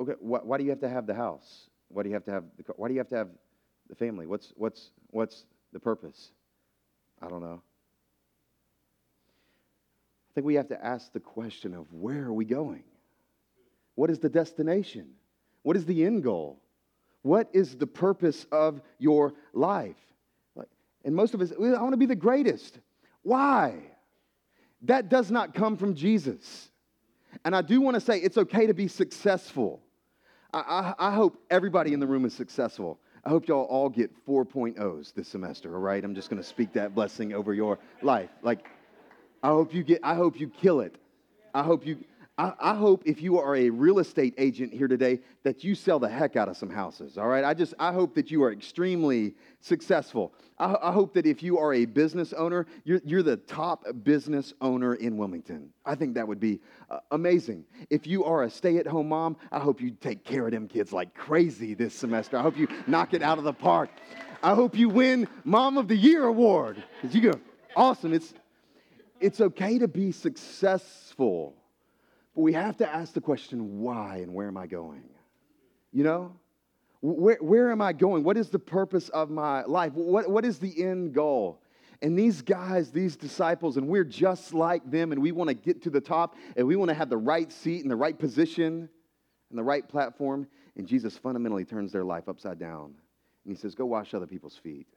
Okay, 0.00 0.12
wh- 0.12 0.46
why 0.46 0.58
do 0.58 0.64
you 0.64 0.70
have 0.70 0.80
to 0.80 0.88
have 0.88 1.06
the 1.06 1.14
house? 1.14 1.68
Why 1.88 2.02
do 2.02 2.08
you 2.08 2.14
have 2.14 2.24
to 2.24 2.30
have 2.32 2.44
the 2.56 2.62
car? 2.62 2.74
Why 2.78 2.88
do 2.88 2.94
you 2.94 3.00
have 3.00 3.08
to 3.10 3.16
have 3.16 3.28
the 3.88 3.94
family? 3.94 4.26
What's 4.26 4.52
what's 4.56 4.92
what's 5.10 5.44
the 5.72 5.80
purpose? 5.80 6.32
I 7.20 7.28
don't 7.28 7.42
know. 7.42 7.62
I 10.34 10.40
think 10.40 10.46
we 10.46 10.54
have 10.56 10.68
to 10.68 10.84
ask 10.84 11.12
the 11.12 11.20
question 11.20 11.74
of 11.74 11.92
where 11.92 12.24
are 12.24 12.32
we 12.32 12.44
going? 12.44 12.82
What 13.94 14.10
is 14.10 14.18
the 14.18 14.28
destination? 14.28 15.10
What 15.62 15.76
is 15.76 15.86
the 15.86 16.04
end 16.04 16.24
goal? 16.24 16.60
What 17.22 17.48
is 17.52 17.76
the 17.76 17.86
purpose 17.86 18.44
of 18.50 18.82
your 18.98 19.34
life? 19.52 19.94
And 21.04 21.14
most 21.14 21.34
of 21.34 21.40
us, 21.40 21.52
I 21.52 21.80
want 21.80 21.92
to 21.92 21.98
be 21.98 22.06
the 22.06 22.16
greatest. 22.16 22.80
Why? 23.22 23.76
That 24.82 25.08
does 25.08 25.30
not 25.30 25.54
come 25.54 25.76
from 25.76 25.94
Jesus. 25.94 26.70
And 27.44 27.54
I 27.54 27.62
do 27.62 27.80
want 27.80 27.94
to 27.94 28.00
say 28.00 28.18
it's 28.18 28.38
okay 28.38 28.66
to 28.66 28.74
be 28.74 28.88
successful. 28.88 29.82
I, 30.52 30.58
I, 30.98 31.08
I, 31.10 31.14
hope 31.14 31.36
everybody 31.50 31.92
in 31.92 32.00
the 32.00 32.06
room 32.06 32.24
is 32.24 32.32
successful. 32.32 32.98
I 33.24 33.28
hope 33.28 33.48
y'all 33.48 33.64
all 33.64 33.88
get 33.88 34.10
4.0s 34.26 35.12
this 35.14 35.28
semester, 35.28 35.74
all 35.74 35.80
right? 35.80 36.02
I'm 36.02 36.14
just 36.14 36.30
going 36.30 36.40
to 36.40 36.48
speak 36.48 36.72
that 36.74 36.94
blessing 36.94 37.34
over 37.34 37.52
your 37.52 37.78
life. 38.02 38.30
Like, 38.42 38.66
I 39.44 39.48
hope 39.48 39.74
you 39.74 39.84
get, 39.84 40.00
I 40.02 40.14
hope 40.14 40.40
you 40.40 40.48
kill 40.48 40.80
it. 40.80 40.96
I 41.52 41.62
hope 41.62 41.86
you, 41.86 41.98
I, 42.38 42.54
I, 42.58 42.74
hope 42.74 43.02
if 43.04 43.20
you 43.20 43.38
are 43.38 43.54
a 43.54 43.68
real 43.68 43.98
estate 43.98 44.32
agent 44.38 44.72
here 44.72 44.88
today 44.88 45.20
that 45.42 45.62
you 45.62 45.74
sell 45.74 45.98
the 45.98 46.08
heck 46.08 46.34
out 46.34 46.48
of 46.48 46.56
some 46.56 46.70
houses 46.70 47.18
all 47.18 47.28
right? 47.28 47.44
I 47.44 47.52
just 47.52 47.74
i 47.78 47.92
hope 47.92 48.14
that 48.14 48.30
you 48.30 48.42
are 48.42 48.50
extremely 48.50 49.34
successful. 49.60 50.32
I, 50.58 50.74
I 50.82 50.92
hope 50.92 51.12
that 51.14 51.26
if 51.26 51.42
you 51.42 51.58
are 51.58 51.74
a 51.74 51.84
business 51.84 52.32
owner 52.32 52.66
you're, 52.84 53.02
you're 53.04 53.22
the 53.22 53.36
top 53.36 53.84
business 54.02 54.54
owner 54.62 54.94
in 54.94 55.18
wilmington. 55.18 55.68
I 55.84 55.94
think 55.94 56.14
that 56.14 56.26
would 56.26 56.40
be 56.40 56.60
uh, 56.88 57.00
amazing. 57.10 57.66
If 57.90 58.06
you 58.06 58.24
are 58.24 58.44
a 58.44 58.50
stay-at-home 58.50 59.10
mom 59.10 59.36
i 59.52 59.58
hope 59.58 59.78
you 59.82 59.90
take 59.90 60.24
care 60.24 60.46
of 60.46 60.52
them 60.52 60.68
kids 60.68 60.90
like 60.90 61.14
crazy 61.14 61.74
this 61.74 61.94
semester. 61.94 62.38
I 62.38 62.42
hope 62.42 62.56
you 62.56 62.66
knock 62.86 63.12
it 63.12 63.22
out 63.22 63.36
of 63.36 63.44
the 63.44 63.52
park. 63.52 63.90
I 64.42 64.54
hope 64.54 64.74
you 64.74 64.88
win 64.88 65.28
mom 65.44 65.76
of 65.76 65.86
the 65.86 65.96
year 65.96 66.24
award 66.24 66.82
because 67.02 67.14
you 67.14 67.30
go 67.30 67.38
awesome 67.76 68.12
it's 68.12 68.32
it's 69.24 69.40
okay 69.40 69.78
to 69.78 69.88
be 69.88 70.12
successful 70.12 71.56
but 72.34 72.42
we 72.42 72.52
have 72.52 72.76
to 72.78 72.92
ask 72.92 73.14
the 73.14 73.20
question 73.20 73.80
why 73.80 74.16
and 74.16 74.34
where 74.34 74.48
am 74.48 74.56
I 74.56 74.66
going? 74.66 75.04
You 75.92 76.04
know? 76.04 76.36
Where, 77.00 77.38
where 77.40 77.70
am 77.70 77.80
I 77.80 77.92
going? 77.92 78.24
What 78.24 78.36
is 78.36 78.48
the 78.48 78.58
purpose 78.58 79.08
of 79.10 79.30
my 79.30 79.62
life? 79.64 79.92
What, 79.92 80.28
what 80.28 80.44
is 80.44 80.58
the 80.58 80.82
end 80.82 81.12
goal? 81.12 81.60
And 82.02 82.18
these 82.18 82.42
guys, 82.42 82.90
these 82.90 83.16
disciples, 83.16 83.76
and 83.76 83.86
we're 83.86 84.04
just 84.04 84.52
like 84.52 84.90
them, 84.90 85.12
and 85.12 85.22
we 85.22 85.30
want 85.30 85.48
to 85.48 85.54
get 85.54 85.82
to 85.82 85.90
the 85.90 86.00
top, 86.00 86.34
and 86.56 86.66
we 86.66 86.76
want 86.76 86.88
to 86.88 86.94
have 86.94 87.08
the 87.08 87.16
right 87.16 87.52
seat 87.52 87.82
and 87.82 87.90
the 87.90 87.96
right 87.96 88.18
position 88.18 88.88
and 89.50 89.58
the 89.58 89.62
right 89.62 89.86
platform. 89.86 90.48
And 90.76 90.86
Jesus 90.86 91.16
fundamentally 91.16 91.64
turns 91.64 91.92
their 91.92 92.04
life 92.04 92.28
upside 92.28 92.58
down. 92.58 92.94
And 93.44 93.54
he 93.54 93.54
says, 93.54 93.74
Go 93.74 93.86
wash 93.86 94.12
other 94.12 94.26
people's 94.26 94.56
feet. 94.56 94.88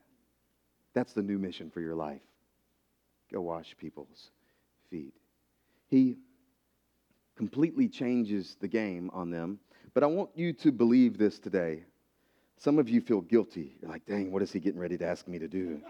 That's 0.94 1.12
the 1.12 1.22
new 1.22 1.38
mission 1.38 1.70
for 1.70 1.80
your 1.80 1.94
life. 1.94 2.22
Go 3.32 3.40
wash 3.42 3.76
people's 3.78 4.30
feet. 4.90 5.14
He 5.88 6.18
completely 7.36 7.88
changes 7.88 8.56
the 8.60 8.68
game 8.68 9.10
on 9.12 9.30
them. 9.30 9.58
But 9.94 10.02
I 10.02 10.06
want 10.06 10.30
you 10.34 10.52
to 10.54 10.72
believe 10.72 11.18
this 11.18 11.38
today. 11.38 11.84
Some 12.58 12.78
of 12.78 12.88
you 12.88 13.00
feel 13.00 13.20
guilty. 13.20 13.76
You're 13.80 13.90
like, 13.90 14.04
dang, 14.06 14.32
what 14.32 14.42
is 14.42 14.52
he 14.52 14.60
getting 14.60 14.80
ready 14.80 14.98
to 14.98 15.06
ask 15.06 15.28
me 15.28 15.38
to 15.38 15.48
do? 15.48 15.80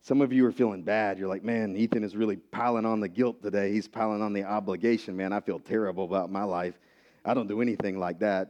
Some 0.00 0.20
of 0.20 0.32
you 0.32 0.46
are 0.46 0.52
feeling 0.52 0.82
bad. 0.82 1.18
You're 1.18 1.28
like, 1.28 1.42
man, 1.42 1.76
Ethan 1.76 2.04
is 2.04 2.14
really 2.14 2.36
piling 2.36 2.86
on 2.86 3.00
the 3.00 3.08
guilt 3.08 3.42
today. 3.42 3.72
He's 3.72 3.88
piling 3.88 4.22
on 4.22 4.32
the 4.32 4.44
obligation. 4.44 5.16
Man, 5.16 5.32
I 5.32 5.40
feel 5.40 5.58
terrible 5.58 6.04
about 6.04 6.30
my 6.30 6.44
life. 6.44 6.78
I 7.24 7.34
don't 7.34 7.48
do 7.48 7.60
anything 7.60 7.98
like 7.98 8.20
that. 8.20 8.48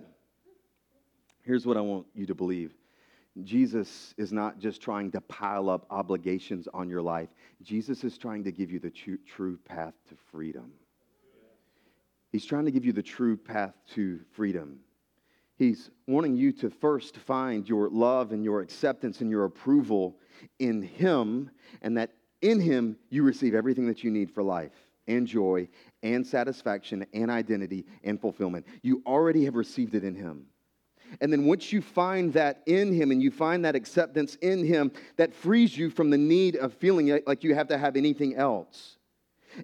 Here's 1.43 1.67
what 1.67 1.79
I 1.79 1.81
want 1.81 2.07
you 2.15 2.27
to 2.27 2.35
believe 2.35 2.75
Jesus 3.45 4.15
is 4.17 4.33
not 4.33 4.59
just 4.59 4.81
trying 4.81 5.11
to 5.13 5.21
pile 5.21 5.71
up 5.71 5.87
obligations 5.91 6.69
on 6.75 6.89
your 6.89 7.03
life, 7.03 7.29
Jesus 7.63 8.05
is 8.05 8.19
trying 8.19 8.45
to 8.45 8.53
give 8.53 8.71
you 8.71 8.79
the 8.79 8.91
true, 8.91 9.19
true 9.27 9.59
path 9.65 9.95
to 10.09 10.17
freedom. 10.31 10.73
He's 12.31 12.45
trying 12.45 12.67
to 12.67 12.71
give 12.71 12.85
you 12.85 12.93
the 12.93 13.03
true 13.03 13.37
path 13.37 13.75
to 13.95 14.21
freedom. 14.33 14.81
He's 15.57 15.91
wanting 16.07 16.37
you 16.37 16.53
to 16.53 16.71
first 16.71 17.17
find 17.17 17.69
your 17.69 17.89
love 17.89 18.33
and 18.33 18.45
your 18.45 18.61
acceptance 18.61 19.21
and 19.21 19.31
your 19.31 19.45
approval 19.45 20.17
in 20.59 20.83
Him, 20.83 21.51
and 21.83 21.97
that 21.97 22.13
in 22.43 22.61
Him 22.61 22.97
you 23.11 23.25
receive 23.25 23.55
everything 23.55 23.87
that 23.87 24.05
you 24.05 24.11
need 24.11 24.31
for 24.31 24.43
life 24.43 24.73
and 25.09 25.27
joy 25.27 25.69
and 26.03 26.25
satisfaction 26.25 27.05
and 27.13 27.31
identity 27.31 27.87
and 28.05 28.21
fulfillment. 28.21 28.67
You 28.83 29.03
already 29.07 29.45
have 29.47 29.57
received 29.57 29.95
it 29.95 30.05
in 30.05 30.15
Him. 30.15 30.47
And 31.21 31.33
then 31.33 31.45
once 31.47 31.73
you 31.73 31.81
find 31.81 32.33
that 32.35 32.63
in 32.67 32.93
Him 32.93 33.11
and 33.11 33.23
you 33.23 33.31
find 33.31 33.65
that 33.65 33.75
acceptance 33.75 34.37
in 34.37 34.65
Him, 34.65 34.93
that 35.17 35.35
frees 35.35 35.77
you 35.77 35.91
from 35.91 36.11
the 36.11 36.19
need 36.19 36.57
of 36.57 36.75
feeling 36.75 37.21
like 37.27 37.45
you 37.45 37.55
have 37.55 37.69
to 37.69 37.79
have 37.79 37.97
anything 37.97 38.37
else. 38.37 38.99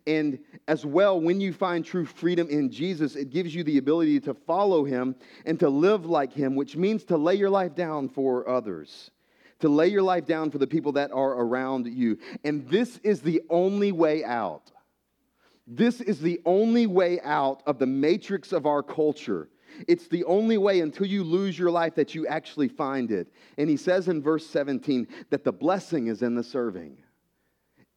And 0.06 0.38
as 0.66 0.84
well, 0.84 1.20
when 1.20 1.40
you 1.40 1.52
find 1.52 1.84
true 1.84 2.06
freedom 2.06 2.48
in 2.48 2.70
Jesus, 2.70 3.16
it 3.16 3.30
gives 3.30 3.54
you 3.54 3.62
the 3.62 3.78
ability 3.78 4.20
to 4.20 4.34
follow 4.34 4.84
him 4.84 5.14
and 5.44 5.58
to 5.60 5.68
live 5.68 6.06
like 6.06 6.32
him, 6.32 6.54
which 6.56 6.76
means 6.76 7.04
to 7.04 7.16
lay 7.16 7.34
your 7.34 7.50
life 7.50 7.74
down 7.74 8.08
for 8.08 8.48
others, 8.48 9.10
to 9.60 9.68
lay 9.68 9.88
your 9.88 10.02
life 10.02 10.26
down 10.26 10.50
for 10.50 10.58
the 10.58 10.66
people 10.66 10.92
that 10.92 11.12
are 11.12 11.34
around 11.34 11.86
you. 11.86 12.18
And 12.44 12.68
this 12.68 12.98
is 13.04 13.20
the 13.20 13.42
only 13.50 13.92
way 13.92 14.24
out. 14.24 14.72
This 15.66 16.00
is 16.00 16.20
the 16.20 16.40
only 16.44 16.86
way 16.86 17.20
out 17.20 17.62
of 17.66 17.78
the 17.78 17.86
matrix 17.86 18.52
of 18.52 18.66
our 18.66 18.82
culture. 18.82 19.48
It's 19.88 20.08
the 20.08 20.24
only 20.24 20.58
way 20.58 20.80
until 20.80 21.06
you 21.06 21.24
lose 21.24 21.58
your 21.58 21.70
life 21.70 21.94
that 21.96 22.14
you 22.14 22.26
actually 22.26 22.68
find 22.68 23.10
it. 23.10 23.28
And 23.58 23.68
he 23.68 23.76
says 23.76 24.08
in 24.08 24.22
verse 24.22 24.46
17 24.46 25.08
that 25.30 25.44
the 25.44 25.52
blessing 25.52 26.08
is 26.08 26.22
in 26.22 26.34
the 26.34 26.44
serving. 26.44 26.98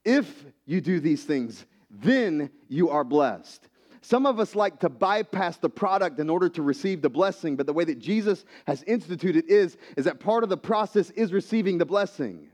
If 0.05 0.45
you 0.65 0.81
do 0.81 0.99
these 0.99 1.23
things, 1.23 1.65
then 1.89 2.49
you 2.67 2.89
are 2.89 3.03
blessed. 3.03 3.67
Some 4.01 4.25
of 4.25 4.39
us 4.39 4.55
like 4.55 4.79
to 4.79 4.89
bypass 4.89 5.57
the 5.57 5.69
product 5.69 6.19
in 6.19 6.29
order 6.29 6.47
to 6.49 6.61
receive 6.61 7.01
the 7.01 7.09
blessing, 7.09 7.57
but 7.57 7.65
the 7.65 7.73
way 7.73 7.83
that 7.83 7.99
Jesus 7.99 8.45
has 8.65 8.83
instituted 8.83 9.45
is, 9.49 9.77
is 9.97 10.05
that 10.05 10.19
part 10.19 10.43
of 10.43 10.49
the 10.49 10.55
process 10.55 11.09
is 11.09 11.33
receiving 11.33 11.77
the 11.77 11.85
blessing. 11.85 12.47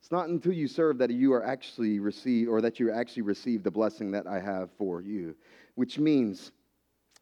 It's 0.00 0.12
not 0.12 0.28
until 0.28 0.52
you 0.52 0.68
serve 0.68 0.98
that 0.98 1.10
you 1.10 1.32
are 1.34 1.44
actually 1.44 1.98
receive 1.98 2.48
or 2.48 2.60
that 2.60 2.80
you 2.80 2.92
actually 2.92 3.24
receive 3.24 3.62
the 3.62 3.70
blessing 3.70 4.12
that 4.12 4.26
I 4.26 4.40
have 4.40 4.70
for 4.78 5.02
you. 5.02 5.34
Which 5.74 5.98
means 5.98 6.52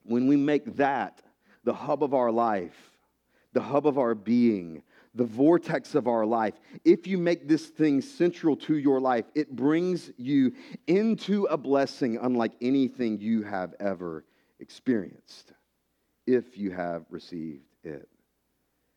when 0.05 0.29
we 0.29 0.37
make 0.37 0.77
that 0.77 1.23
the 1.65 1.75
hub 1.75 2.03
of 2.03 2.15
our 2.15 2.31
life, 2.31 2.77
the 3.53 3.61
hub 3.61 3.87
of 3.87 3.99
our 3.99 4.15
being, 4.15 4.83
the 5.15 5.25
vortex 5.25 5.95
of 5.95 6.09
our 6.09 6.27
life, 6.27 6.55
if 6.85 7.07
you 7.07 7.19
make 7.19 7.47
this 7.47 7.67
thing 7.67 8.01
central 8.01 8.57
to 8.57 8.77
your 8.77 9.01
life, 9.01 9.25
it 9.35 9.55
brings 9.55 10.11
you 10.17 10.53
into 10.87 11.45
a 11.45 11.57
blessing 11.57 12.19
unlike 12.21 12.53
anything 12.61 13.21
you 13.21 13.43
have 13.43 13.75
ever 13.81 14.25
experienced. 14.61 15.53
if 16.27 16.57
you 16.57 16.71
have 16.71 17.05
received 17.11 17.67
it. 17.83 18.09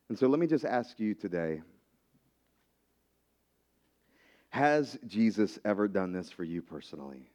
And 0.07 0.17
so 0.17 0.27
let 0.27 0.39
me 0.39 0.47
just 0.47 0.63
ask 0.63 0.97
you 0.99 1.13
today 1.13 1.61
Has 4.49 4.97
Jesus 5.05 5.59
ever 5.65 5.87
done 5.89 6.13
this 6.13 6.31
for 6.31 6.45
you 6.45 6.61
personally? 6.61 7.29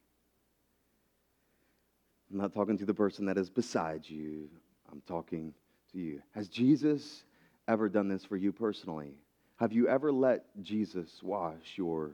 I'm 2.30 2.38
not 2.38 2.54
talking 2.54 2.78
to 2.78 2.86
the 2.86 2.94
person 2.94 3.26
that 3.26 3.36
is 3.36 3.50
beside 3.50 4.08
you, 4.08 4.48
I'm 4.92 5.02
talking 5.06 5.54
to 5.92 5.98
you. 5.98 6.22
Has 6.34 6.48
Jesus 6.48 7.24
ever 7.66 7.88
done 7.88 8.08
this 8.08 8.24
for 8.24 8.36
you 8.36 8.52
personally? 8.52 9.14
Have 9.56 9.72
you 9.72 9.88
ever 9.88 10.12
let 10.12 10.44
Jesus 10.62 11.20
wash 11.22 11.76
your 11.76 12.10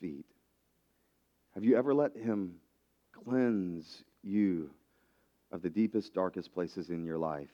feet? 0.00 0.24
Have 1.54 1.64
you 1.64 1.76
ever 1.76 1.92
let 1.92 2.16
him 2.16 2.54
cleanse 3.12 4.04
you 4.22 4.70
of 5.50 5.60
the 5.60 5.68
deepest, 5.68 6.14
darkest 6.14 6.54
places 6.54 6.88
in 6.88 7.04
your 7.04 7.18
life 7.18 7.50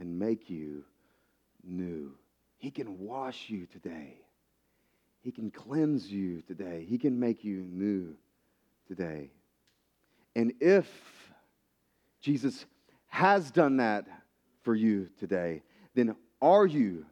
and 0.00 0.18
make 0.18 0.50
you 0.50 0.84
new? 1.62 2.12
He 2.56 2.70
can 2.70 2.98
wash 2.98 3.48
you 3.48 3.66
today. 3.66 4.16
He 5.20 5.30
can 5.30 5.50
cleanse 5.50 6.10
you 6.10 6.42
today. 6.42 6.84
He 6.88 6.98
can 6.98 7.20
make 7.20 7.44
you 7.44 7.64
new 7.70 8.16
today. 8.88 9.30
And 10.34 10.52
if 10.60 10.88
Jesus 12.20 12.66
has 13.14 13.52
done 13.52 13.76
that 13.76 14.06
for 14.64 14.74
you 14.74 15.08
today, 15.20 15.62
then 15.94 16.16
are 16.42 16.66
you 16.66 17.06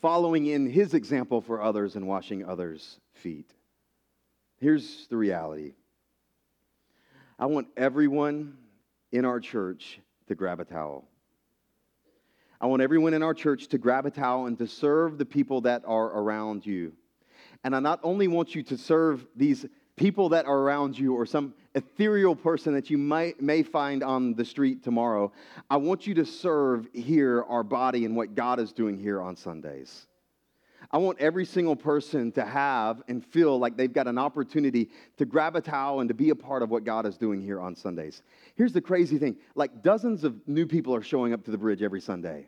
following 0.00 0.46
in 0.46 0.70
his 0.70 0.94
example 0.94 1.40
for 1.40 1.60
others 1.60 1.96
and 1.96 2.06
washing 2.06 2.44
others' 2.44 3.00
feet? 3.14 3.50
Here's 4.60 5.08
the 5.08 5.16
reality 5.16 5.72
I 7.36 7.46
want 7.46 7.66
everyone 7.76 8.58
in 9.10 9.24
our 9.24 9.40
church 9.40 9.98
to 10.28 10.36
grab 10.36 10.60
a 10.60 10.64
towel. 10.64 11.04
I 12.60 12.66
want 12.66 12.82
everyone 12.82 13.12
in 13.12 13.24
our 13.24 13.34
church 13.34 13.66
to 13.70 13.78
grab 13.78 14.06
a 14.06 14.12
towel 14.12 14.46
and 14.46 14.56
to 14.58 14.68
serve 14.68 15.18
the 15.18 15.26
people 15.26 15.62
that 15.62 15.82
are 15.84 16.16
around 16.16 16.64
you. 16.64 16.92
And 17.64 17.74
I 17.74 17.80
not 17.80 17.98
only 18.04 18.28
want 18.28 18.54
you 18.54 18.62
to 18.62 18.78
serve 18.78 19.26
these 19.34 19.66
people 19.96 20.28
that 20.30 20.46
are 20.46 20.58
around 20.58 20.98
you 20.98 21.14
or 21.14 21.26
some 21.26 21.54
ethereal 21.74 22.34
person 22.34 22.74
that 22.74 22.90
you 22.90 22.98
might, 22.98 23.40
may 23.40 23.62
find 23.62 24.02
on 24.02 24.34
the 24.34 24.44
street 24.44 24.82
tomorrow, 24.82 25.32
I 25.70 25.76
want 25.76 26.06
you 26.06 26.14
to 26.14 26.24
serve 26.24 26.88
here 26.92 27.44
our 27.44 27.62
body 27.62 28.04
and 28.04 28.16
what 28.16 28.34
God 28.34 28.58
is 28.58 28.72
doing 28.72 28.98
here 28.98 29.20
on 29.20 29.36
Sundays. 29.36 30.06
I 30.90 30.98
want 30.98 31.18
every 31.18 31.44
single 31.44 31.76
person 31.76 32.30
to 32.32 32.44
have 32.44 33.02
and 33.08 33.24
feel 33.24 33.58
like 33.58 33.76
they've 33.76 33.92
got 33.92 34.06
an 34.06 34.18
opportunity 34.18 34.90
to 35.16 35.24
grab 35.24 35.56
a 35.56 35.60
towel 35.60 36.00
and 36.00 36.08
to 36.08 36.14
be 36.14 36.30
a 36.30 36.36
part 36.36 36.62
of 36.62 36.70
what 36.70 36.84
God 36.84 37.06
is 37.06 37.16
doing 37.16 37.40
here 37.40 37.60
on 37.60 37.74
Sundays. 37.74 38.22
Here's 38.54 38.72
the 38.72 38.80
crazy 38.80 39.18
thing 39.18 39.36
like 39.54 39.82
dozens 39.82 40.24
of 40.24 40.36
new 40.46 40.66
people 40.66 40.94
are 40.94 41.02
showing 41.02 41.32
up 41.32 41.44
to 41.44 41.50
the 41.50 41.58
bridge 41.58 41.82
every 41.82 42.00
Sunday. 42.00 42.46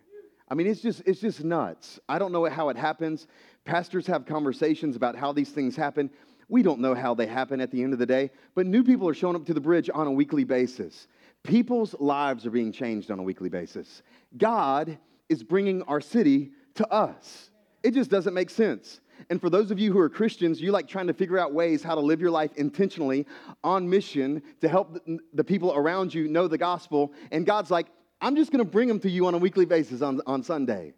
I 0.49 0.55
mean, 0.55 0.69
it's 0.69 0.81
just, 0.81 1.03
it's 1.07 1.21
just 1.21 1.43
nuts. 1.43 1.99
I 2.09 2.21
don't 2.21 2.31
know 2.31 2.45
how 2.45 2.69
it 2.69 2.77
happens. 2.77 3.27
Pastors 3.65 4.07
have 4.07 4.27
conversations 4.27 4.95
about 4.95 5.17
how 5.17 5.33
these 5.33 5.51
things 5.51 5.75
happen. 5.75 6.09
We 6.49 6.63
don't 6.63 6.81
know 6.81 6.95
how 6.95 7.15
they 7.15 7.27
happen 7.27 7.61
at 7.61 7.71
the 7.71 7.83
end 7.83 7.93
of 7.93 7.99
the 7.99 8.07
day, 8.07 8.31
but 8.55 8.67
new 8.67 8.85
people 8.85 9.09
are 9.09 9.15
showing 9.15 9.37
up 9.37 9.45
to 9.47 9.55
the 9.55 9.61
bridge 9.61 9.91
on 9.93 10.07
a 10.07 10.13
weekly 10.13 10.45
basis. 10.45 11.09
People's 11.43 11.95
lives 11.99 12.47
are 12.47 12.51
being 12.51 12.73
changed 12.73 13.11
on 13.11 13.19
a 13.19 13.23
weekly 13.23 13.49
basis. 13.49 14.03
God 14.37 14.99
is 15.29 15.43
bringing 15.43 15.83
our 15.83 16.01
city 16.01 16.53
to 16.75 16.89
us. 16.93 17.51
It 17.83 17.95
just 17.95 18.11
doesn't 18.11 18.35
make 18.35 18.51
sense. 18.51 19.01
And 19.31 19.41
for 19.41 19.51
those 19.51 19.71
of 19.71 19.79
you 19.79 19.93
who 19.93 19.99
are 19.99 20.09
Christians, 20.09 20.61
you 20.61 20.73
like 20.73 20.87
trying 20.87 21.07
to 21.07 21.15
figure 21.15 21.39
out 21.39 21.53
ways 21.53 21.83
how 21.83 21.95
to 21.95 22.01
live 22.01 22.21
your 22.21 22.31
life 22.31 22.51
intentionally 22.57 23.27
on 23.65 23.89
mission 23.89 24.43
to 24.61 24.69
help 24.69 24.99
the 25.33 25.45
people 25.45 25.75
around 25.75 26.13
you 26.13 26.29
know 26.29 26.49
the 26.49 26.59
gospel. 26.59 27.13
And 27.33 27.47
God's 27.47 27.71
like, 27.71 27.87
I'm 28.21 28.37
just 28.37 28.53
going 28.53 28.65
to 28.65 28.71
bring 28.71 28.89
them 28.89 29.01
to 29.01 29.11
you 29.11 29.27
on 29.27 29.35
a 29.35 29.39
weekly 29.39 29.65
basis 29.65 30.03
on, 30.03 30.21
on 30.27 30.43
Sunday. 30.43 30.95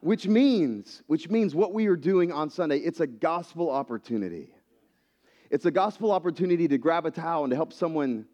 Which 0.00 0.26
means, 0.26 1.02
which 1.06 1.28
means 1.28 1.54
what 1.54 1.72
we 1.72 1.86
are 1.86 1.96
doing 1.96 2.32
on 2.32 2.50
Sunday, 2.50 2.78
it's 2.78 3.00
a 3.00 3.06
gospel 3.06 3.70
opportunity. 3.70 4.52
It's 5.52 5.66
a 5.66 5.70
gospel 5.70 6.12
opportunity 6.12 6.66
to 6.66 6.78
grab 6.78 7.04
a 7.04 7.10
towel 7.10 7.44
and 7.44 7.50
to 7.50 7.56
help 7.56 7.74
someone 7.74 8.24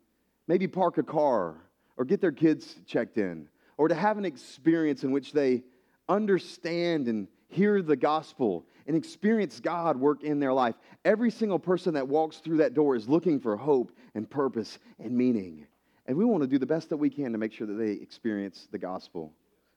maybe 0.46 0.68
park 0.68 0.98
a 0.98 1.02
car 1.02 1.56
or 1.96 2.04
get 2.04 2.20
their 2.20 2.30
kids 2.30 2.76
checked 2.86 3.18
in 3.18 3.48
or 3.76 3.88
to 3.88 3.94
have 3.96 4.18
an 4.18 4.24
experience 4.24 5.02
in 5.02 5.10
which 5.10 5.32
they 5.32 5.64
understand 6.08 7.08
and 7.08 7.26
hear 7.48 7.82
the 7.82 7.96
gospel 7.96 8.66
and 8.86 8.96
experience 8.96 9.58
God 9.58 9.96
work 9.96 10.22
in 10.22 10.38
their 10.38 10.52
life. 10.52 10.76
Every 11.04 11.32
single 11.32 11.58
person 11.58 11.94
that 11.94 12.06
walks 12.06 12.36
through 12.36 12.58
that 12.58 12.72
door 12.72 12.94
is 12.94 13.08
looking 13.08 13.40
for 13.40 13.56
hope 13.56 13.90
and 14.14 14.30
purpose 14.30 14.78
and 15.00 15.10
meaning. 15.10 15.66
And 16.06 16.16
we 16.16 16.24
want 16.24 16.44
to 16.44 16.46
do 16.46 16.56
the 16.56 16.66
best 16.66 16.88
that 16.90 16.98
we 16.98 17.10
can 17.10 17.32
to 17.32 17.38
make 17.38 17.52
sure 17.52 17.66
that 17.66 17.74
they 17.74 17.94
experience 17.94 18.68
the 18.70 18.78
gospel. 18.78 19.32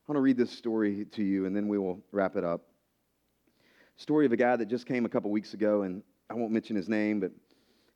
I 0.07 0.11
want 0.11 0.17
to 0.17 0.21
read 0.21 0.37
this 0.37 0.51
story 0.51 1.05
to 1.13 1.23
you 1.23 1.47
and 1.47 1.55
then 1.55 1.67
we 1.67 1.79
will 1.79 2.01
wrap 2.11 2.35
it 2.35 2.43
up. 2.43 2.61
Story 3.95 4.27
of 4.27 4.31
a 4.31 4.37
guy 4.37 4.55
that 4.55 4.67
just 4.67 4.85
came 4.85 5.05
a 5.05 5.09
couple 5.09 5.29
weeks 5.31 5.53
ago, 5.53 5.83
and 5.83 6.01
I 6.31 6.33
won't 6.33 6.53
mention 6.53 6.77
his 6.77 6.87
name, 6.87 7.19
but 7.19 7.31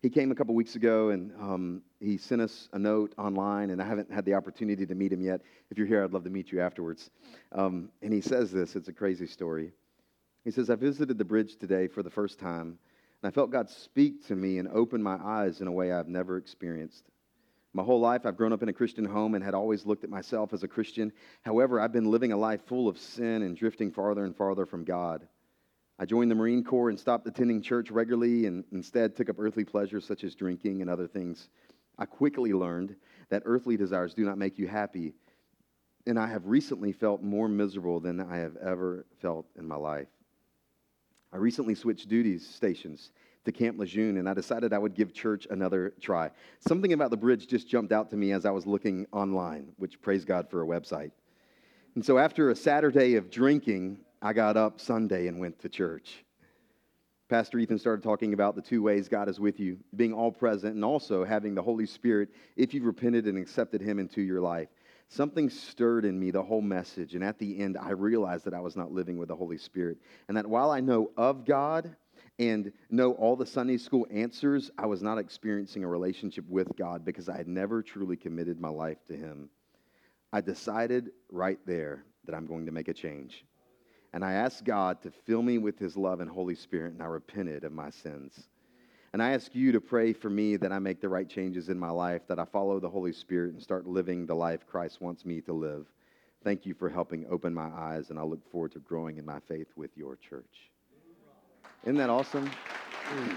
he 0.01 0.09
came 0.09 0.29
a 0.29 0.35
couple 0.35 0.53
weeks 0.55 0.75
ago 0.75 1.09
and 1.09 1.31
um, 1.39 1.81
he 2.01 2.17
sent 2.17 2.41
us 2.41 2.67
a 2.73 2.79
note 2.79 3.15
online, 3.17 3.69
and 3.69 3.81
I 3.81 3.85
haven't 3.87 4.11
had 4.11 4.25
the 4.25 4.33
opportunity 4.33 4.85
to 4.85 4.93
meet 4.93 5.13
him 5.13 5.21
yet. 5.21 5.39
If 5.71 5.77
you're 5.77 5.87
here, 5.87 6.03
I'd 6.03 6.11
love 6.11 6.25
to 6.25 6.29
meet 6.29 6.51
you 6.51 6.59
afterwards. 6.59 7.09
Um, 7.53 7.89
and 8.01 8.11
he 8.11 8.19
says 8.19 8.51
this 8.51 8.75
it's 8.75 8.89
a 8.89 8.93
crazy 8.93 9.25
story. 9.25 9.71
He 10.43 10.51
says, 10.51 10.69
I 10.69 10.75
visited 10.75 11.17
the 11.17 11.23
bridge 11.23 11.55
today 11.55 11.87
for 11.87 12.03
the 12.03 12.09
first 12.09 12.37
time, 12.37 12.77
and 13.23 13.23
I 13.23 13.31
felt 13.31 13.51
God 13.51 13.69
speak 13.69 14.27
to 14.27 14.35
me 14.35 14.57
and 14.59 14.67
open 14.67 15.01
my 15.01 15.15
eyes 15.15 15.61
in 15.61 15.67
a 15.67 15.71
way 15.71 15.93
I've 15.93 16.09
never 16.09 16.37
experienced. 16.37 17.05
My 17.71 17.83
whole 17.83 18.01
life, 18.01 18.25
I've 18.25 18.37
grown 18.37 18.51
up 18.51 18.63
in 18.63 18.69
a 18.69 18.73
Christian 18.73 19.05
home 19.05 19.33
and 19.33 19.43
had 19.43 19.53
always 19.53 19.85
looked 19.85 20.03
at 20.03 20.09
myself 20.09 20.53
as 20.53 20.63
a 20.63 20.67
Christian. 20.67 21.13
However, 21.41 21.79
I've 21.79 21.93
been 21.93 22.11
living 22.11 22.33
a 22.33 22.37
life 22.37 22.65
full 22.67 22.89
of 22.89 22.97
sin 22.97 23.43
and 23.43 23.55
drifting 23.55 23.91
farther 23.91 24.25
and 24.25 24.35
farther 24.35 24.65
from 24.65 24.83
God. 24.83 25.25
I 25.97 26.05
joined 26.05 26.29
the 26.29 26.35
Marine 26.35 26.63
Corps 26.63 26.89
and 26.89 26.99
stopped 26.99 27.25
attending 27.25 27.61
church 27.61 27.89
regularly 27.89 28.47
and 28.47 28.65
instead 28.73 29.15
took 29.15 29.29
up 29.29 29.39
earthly 29.39 29.63
pleasures 29.63 30.05
such 30.05 30.25
as 30.25 30.35
drinking 30.35 30.81
and 30.81 30.89
other 30.89 31.07
things. 31.07 31.49
I 31.97 32.05
quickly 32.05 32.51
learned 32.51 32.95
that 33.29 33.43
earthly 33.45 33.77
desires 33.77 34.13
do 34.13 34.25
not 34.25 34.37
make 34.37 34.59
you 34.59 34.67
happy, 34.67 35.13
and 36.05 36.19
I 36.19 36.27
have 36.27 36.47
recently 36.47 36.91
felt 36.91 37.23
more 37.23 37.47
miserable 37.47 38.01
than 38.01 38.19
I 38.19 38.37
have 38.37 38.57
ever 38.57 39.05
felt 39.21 39.45
in 39.57 39.65
my 39.65 39.77
life. 39.77 40.09
I 41.31 41.37
recently 41.37 41.75
switched 41.75 42.09
duties 42.09 42.45
stations 42.45 43.11
to 43.45 43.51
Camp 43.53 43.79
Lejeune, 43.79 44.17
and 44.17 44.27
I 44.27 44.33
decided 44.33 44.73
I 44.73 44.77
would 44.77 44.95
give 44.95 45.13
church 45.13 45.47
another 45.49 45.93
try. 46.01 46.31
Something 46.67 46.91
about 46.91 47.11
the 47.11 47.17
bridge 47.17 47.47
just 47.47 47.69
jumped 47.69 47.93
out 47.93 48.09
to 48.09 48.17
me 48.17 48.33
as 48.33 48.45
I 48.45 48.51
was 48.51 48.65
looking 48.65 49.05
online, 49.13 49.71
which 49.77 50.01
praise 50.01 50.25
God 50.25 50.49
for 50.49 50.61
a 50.61 50.65
website. 50.65 51.11
And 51.95 52.05
so 52.05 52.17
after 52.17 52.49
a 52.49 52.55
Saturday 52.55 53.15
of 53.15 53.29
drinking, 53.29 53.99
I 54.21 54.33
got 54.33 54.57
up 54.57 54.79
Sunday 54.79 55.27
and 55.27 55.39
went 55.39 55.59
to 55.59 55.69
church. 55.69 56.23
Pastor 57.27 57.57
Ethan 57.57 57.79
started 57.79 58.03
talking 58.03 58.33
about 58.33 58.55
the 58.55 58.61
two 58.61 58.83
ways 58.83 59.09
God 59.09 59.29
is 59.29 59.39
with 59.39 59.59
you 59.59 59.77
being 59.95 60.13
all 60.13 60.31
present 60.31 60.75
and 60.75 60.85
also 60.85 61.25
having 61.25 61.55
the 61.55 61.61
Holy 61.61 61.87
Spirit 61.87 62.29
if 62.55 62.73
you've 62.73 62.85
repented 62.85 63.25
and 63.25 63.37
accepted 63.37 63.81
Him 63.81 63.97
into 63.97 64.21
your 64.21 64.41
life. 64.41 64.69
Something 65.07 65.49
stirred 65.49 66.05
in 66.05 66.19
me 66.19 66.31
the 66.31 66.43
whole 66.43 66.61
message, 66.61 67.15
and 67.15 67.23
at 67.23 67.39
the 67.39 67.59
end, 67.59 67.77
I 67.77 67.91
realized 67.91 68.45
that 68.45 68.53
I 68.53 68.59
was 68.59 68.75
not 68.75 68.91
living 68.91 69.17
with 69.17 69.29
the 69.29 69.35
Holy 69.35 69.57
Spirit. 69.57 69.97
And 70.27 70.37
that 70.37 70.47
while 70.47 70.71
I 70.71 70.81
know 70.81 71.11
of 71.17 71.45
God 71.45 71.95
and 72.39 72.71
know 72.89 73.13
all 73.13 73.35
the 73.35 73.45
Sunday 73.45 73.77
school 73.77 74.07
answers, 74.11 74.71
I 74.77 74.85
was 74.85 75.01
not 75.01 75.17
experiencing 75.17 75.83
a 75.83 75.87
relationship 75.87 76.45
with 76.47 76.75
God 76.75 77.05
because 77.05 77.29
I 77.29 77.37
had 77.37 77.47
never 77.47 77.81
truly 77.81 78.17
committed 78.17 78.59
my 78.59 78.69
life 78.69 78.97
to 79.07 79.15
Him. 79.15 79.49
I 80.31 80.41
decided 80.41 81.11
right 81.31 81.59
there 81.65 82.03
that 82.25 82.35
I'm 82.35 82.45
going 82.45 82.65
to 82.65 82.71
make 82.71 82.87
a 82.87 82.93
change. 82.93 83.45
And 84.15 84.23
I 84.23 84.31
asked 84.31 84.63
God 84.63 85.01
to 85.01 85.11
fill 85.11 85.41
me 85.41 85.57
with 85.57 85.77
His 85.77 85.97
love 85.97 86.21
and 86.21 86.29
Holy 86.29 86.55
Spirit, 86.55 86.93
and 86.93 87.03
I 87.03 87.05
repented 87.05 87.65
of 87.65 87.73
my 87.73 87.89
sins. 87.89 88.47
And 89.11 89.21
I 89.21 89.31
ask 89.31 89.53
you 89.53 89.73
to 89.73 89.81
pray 89.81 90.13
for 90.13 90.29
me 90.29 90.55
that 90.55 90.71
I 90.71 90.79
make 90.79 91.01
the 91.01 91.09
right 91.09 91.27
changes 91.27 91.67
in 91.67 91.77
my 91.77 91.89
life, 91.89 92.21
that 92.29 92.39
I 92.39 92.45
follow 92.45 92.79
the 92.79 92.87
Holy 92.87 93.11
Spirit 93.11 93.51
and 93.51 93.61
start 93.61 93.85
living 93.85 94.25
the 94.25 94.33
life 94.33 94.65
Christ 94.65 95.01
wants 95.01 95.25
me 95.25 95.41
to 95.41 95.51
live. 95.51 95.87
Thank 96.45 96.65
you 96.65 96.73
for 96.73 96.87
helping 96.87 97.25
open 97.29 97.53
my 97.53 97.67
eyes, 97.67 98.09
and 98.09 98.17
I 98.17 98.23
look 98.23 98.49
forward 98.49 98.71
to 98.71 98.79
growing 98.79 99.17
in 99.17 99.25
my 99.25 99.41
faith 99.49 99.67
with 99.75 99.91
your 99.97 100.15
church. 100.15 100.71
Isn't 101.83 101.97
that 101.97 102.09
awesome? 102.09 102.49
Mm. 103.09 103.35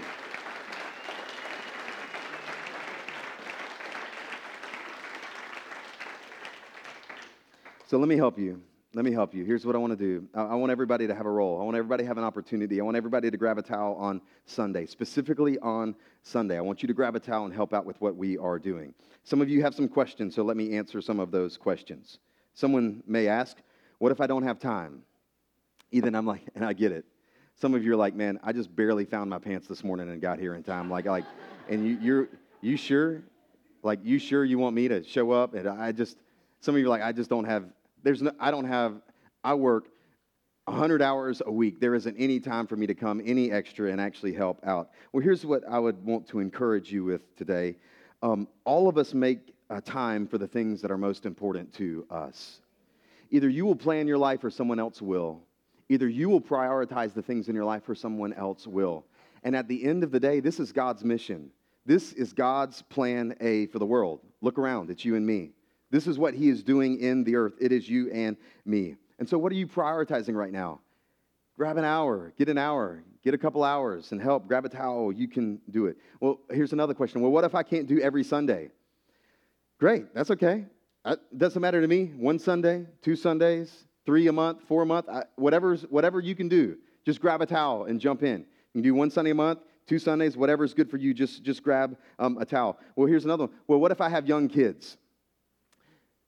So 7.87 7.97
let 7.97 8.07
me 8.07 8.15
help 8.15 8.39
you 8.39 8.61
let 8.93 9.05
me 9.05 9.11
help 9.11 9.35
you. 9.35 9.45
Here's 9.45 9.65
what 9.65 9.75
I 9.75 9.77
want 9.77 9.97
to 9.97 9.97
do 9.97 10.27
I 10.33 10.55
want 10.55 10.71
everybody 10.71 11.05
to 11.07 11.13
have 11.13 11.25
a 11.25 11.31
role. 11.31 11.61
I 11.61 11.63
want 11.63 11.77
everybody 11.77 12.03
to 12.03 12.07
have 12.07 12.17
an 12.17 12.23
opportunity. 12.23 12.79
I 12.81 12.83
want 12.83 12.97
everybody 12.97 13.29
to 13.29 13.37
grab 13.37 13.57
a 13.57 13.61
towel 13.61 13.95
on 13.95 14.21
Sunday, 14.45 14.85
specifically 14.87 15.59
on 15.59 15.95
Sunday. 16.23 16.57
I 16.57 16.61
want 16.61 16.81
you 16.81 16.87
to 16.87 16.93
grab 16.93 17.15
a 17.15 17.19
towel 17.19 17.45
and 17.45 17.53
help 17.53 17.73
out 17.73 17.85
with 17.85 18.01
what 18.01 18.15
we 18.15 18.37
are 18.37 18.57
doing. 18.57 18.93
Some 19.23 19.41
of 19.41 19.49
you 19.49 19.61
have 19.61 19.75
some 19.75 19.87
questions, 19.87 20.33
so 20.33 20.43
let 20.43 20.57
me 20.57 20.75
answer 20.75 21.01
some 21.01 21.19
of 21.19 21.29
those 21.29 21.55
questions. 21.55 22.17
Someone 22.55 23.03
may 23.05 23.27
ask, 23.27 23.57
What 23.99 24.11
if 24.11 24.19
I 24.21 24.27
don't 24.27 24.43
have 24.43 24.59
time? 24.59 25.03
Ethan, 25.91 26.15
I'm 26.15 26.25
like, 26.25 26.41
and 26.55 26.65
I 26.65 26.73
get 26.73 26.91
it. 26.91 27.05
Some 27.55 27.75
of 27.75 27.83
you 27.83 27.93
are 27.93 27.97
like, 27.97 28.15
Man, 28.15 28.39
I 28.41 28.53
just 28.53 28.75
barely 28.75 29.05
found 29.05 29.29
my 29.29 29.39
pants 29.39 29.67
this 29.67 29.83
morning 29.83 30.09
and 30.09 30.19
got 30.19 30.39
here 30.39 30.55
in 30.55 30.63
time. 30.63 30.89
Like, 30.89 31.05
like, 31.05 31.25
and 31.69 31.85
you, 31.85 31.97
you're, 32.01 32.29
you 32.61 32.75
sure? 32.75 33.21
Like, 33.83 33.99
you 34.03 34.17
sure 34.17 34.43
you 34.43 34.57
want 34.57 34.75
me 34.75 34.87
to 34.87 35.03
show 35.03 35.29
up? 35.31 35.53
And 35.53 35.69
I 35.69 35.91
just, 35.91 36.17
Some 36.59 36.73
of 36.73 36.81
you 36.81 36.87
are 36.87 36.89
like, 36.89 37.03
I 37.03 37.11
just 37.11 37.29
don't 37.29 37.45
have, 37.45 37.65
there's 38.03 38.21
no, 38.21 38.31
I 38.39 38.51
don't 38.51 38.65
have, 38.65 39.01
I 39.43 39.53
work 39.53 39.87
100 40.65 41.01
hours 41.01 41.41
a 41.45 41.51
week. 41.51 41.79
There 41.79 41.95
isn't 41.95 42.15
any 42.17 42.39
time 42.39 42.67
for 42.67 42.75
me 42.75 42.87
to 42.87 42.93
come 42.93 43.21
any 43.25 43.51
extra 43.51 43.91
and 43.91 43.99
actually 43.99 44.33
help 44.33 44.59
out. 44.65 44.89
Well, 45.11 45.23
here's 45.23 45.45
what 45.45 45.63
I 45.67 45.79
would 45.79 46.03
want 46.03 46.27
to 46.29 46.39
encourage 46.39 46.91
you 46.91 47.03
with 47.03 47.35
today. 47.35 47.75
Um, 48.21 48.47
all 48.65 48.87
of 48.87 48.97
us 48.97 49.13
make 49.13 49.53
a 49.69 49.81
time 49.81 50.27
for 50.27 50.37
the 50.37 50.47
things 50.47 50.81
that 50.81 50.91
are 50.91 50.97
most 50.97 51.25
important 51.25 51.73
to 51.73 52.05
us. 52.09 52.61
Either 53.31 53.49
you 53.49 53.65
will 53.65 53.75
plan 53.75 54.07
your 54.07 54.17
life 54.17 54.43
or 54.43 54.49
someone 54.49 54.79
else 54.79 55.01
will. 55.01 55.41
Either 55.89 56.07
you 56.07 56.29
will 56.29 56.41
prioritize 56.41 57.13
the 57.13 57.21
things 57.21 57.49
in 57.49 57.55
your 57.55 57.65
life 57.65 57.87
or 57.87 57.95
someone 57.95 58.33
else 58.33 58.67
will. 58.67 59.05
And 59.43 59.55
at 59.55 59.67
the 59.67 59.83
end 59.83 60.03
of 60.03 60.11
the 60.11 60.19
day, 60.19 60.39
this 60.39 60.59
is 60.59 60.71
God's 60.71 61.03
mission. 61.03 61.51
This 61.85 62.13
is 62.13 62.33
God's 62.33 62.81
plan 62.83 63.35
A 63.39 63.67
for 63.67 63.79
the 63.79 63.85
world. 63.85 64.19
Look 64.41 64.59
around, 64.59 64.89
it's 64.89 65.05
you 65.05 65.15
and 65.15 65.25
me. 65.25 65.51
This 65.91 66.07
is 66.07 66.17
what 66.17 66.33
He 66.33 66.49
is 66.49 66.63
doing 66.63 66.99
in 66.99 67.23
the 67.23 67.35
earth. 67.35 67.53
It 67.59 67.71
is 67.71 67.89
you 67.89 68.11
and 68.11 68.37
me. 68.65 68.95
And 69.17 69.27
so, 69.27 69.37
what 69.37 69.51
are 69.51 69.55
you 69.55 69.67
prioritizing 69.67 70.35
right 70.35 70.51
now? 70.51 70.79
Grab 71.57 71.77
an 71.77 71.83
hour, 71.83 72.33
get 72.37 72.47
an 72.47 72.57
hour, 72.57 73.03
get 73.23 73.33
a 73.33 73.37
couple 73.37 73.63
hours 73.63 74.11
and 74.11 74.21
help. 74.21 74.47
Grab 74.47 74.65
a 74.65 74.69
towel, 74.69 75.11
you 75.11 75.27
can 75.27 75.59
do 75.71 75.87
it. 75.87 75.97
Well, 76.21 76.39
here's 76.49 76.71
another 76.71 76.93
question. 76.93 77.21
Well, 77.21 77.31
what 77.31 77.43
if 77.43 77.53
I 77.53 77.63
can't 77.63 77.85
do 77.85 77.99
every 77.99 78.23
Sunday? 78.23 78.69
Great, 79.77 80.13
that's 80.13 80.31
okay. 80.31 80.65
It 81.05 81.19
doesn't 81.37 81.61
matter 81.61 81.81
to 81.81 81.87
me. 81.87 82.11
One 82.17 82.39
Sunday, 82.39 82.85
two 83.01 83.15
Sundays, 83.15 83.85
three 84.05 84.27
a 84.27 84.31
month, 84.31 84.61
four 84.67 84.83
a 84.83 84.85
month, 84.85 85.07
whatever's, 85.35 85.83
whatever 85.83 86.19
you 86.19 86.35
can 86.35 86.49
do. 86.49 86.77
Just 87.05 87.21
grab 87.21 87.41
a 87.41 87.45
towel 87.45 87.85
and 87.85 87.99
jump 87.99 88.23
in. 88.23 88.39
You 88.39 88.81
can 88.81 88.81
do 88.81 88.93
one 88.93 89.09
Sunday 89.09 89.31
a 89.31 89.35
month, 89.35 89.59
two 89.87 89.99
Sundays, 89.99 90.37
whatever's 90.37 90.73
good 90.73 90.89
for 90.89 90.97
you. 90.97 91.13
Just, 91.13 91.43
just 91.43 91.63
grab 91.63 91.97
um, 92.19 92.37
a 92.37 92.45
towel. 92.45 92.77
Well, 92.95 93.07
here's 93.07 93.25
another 93.25 93.45
one. 93.45 93.53
Well, 93.67 93.79
what 93.79 93.91
if 93.91 94.01
I 94.01 94.09
have 94.09 94.27
young 94.27 94.47
kids? 94.47 94.97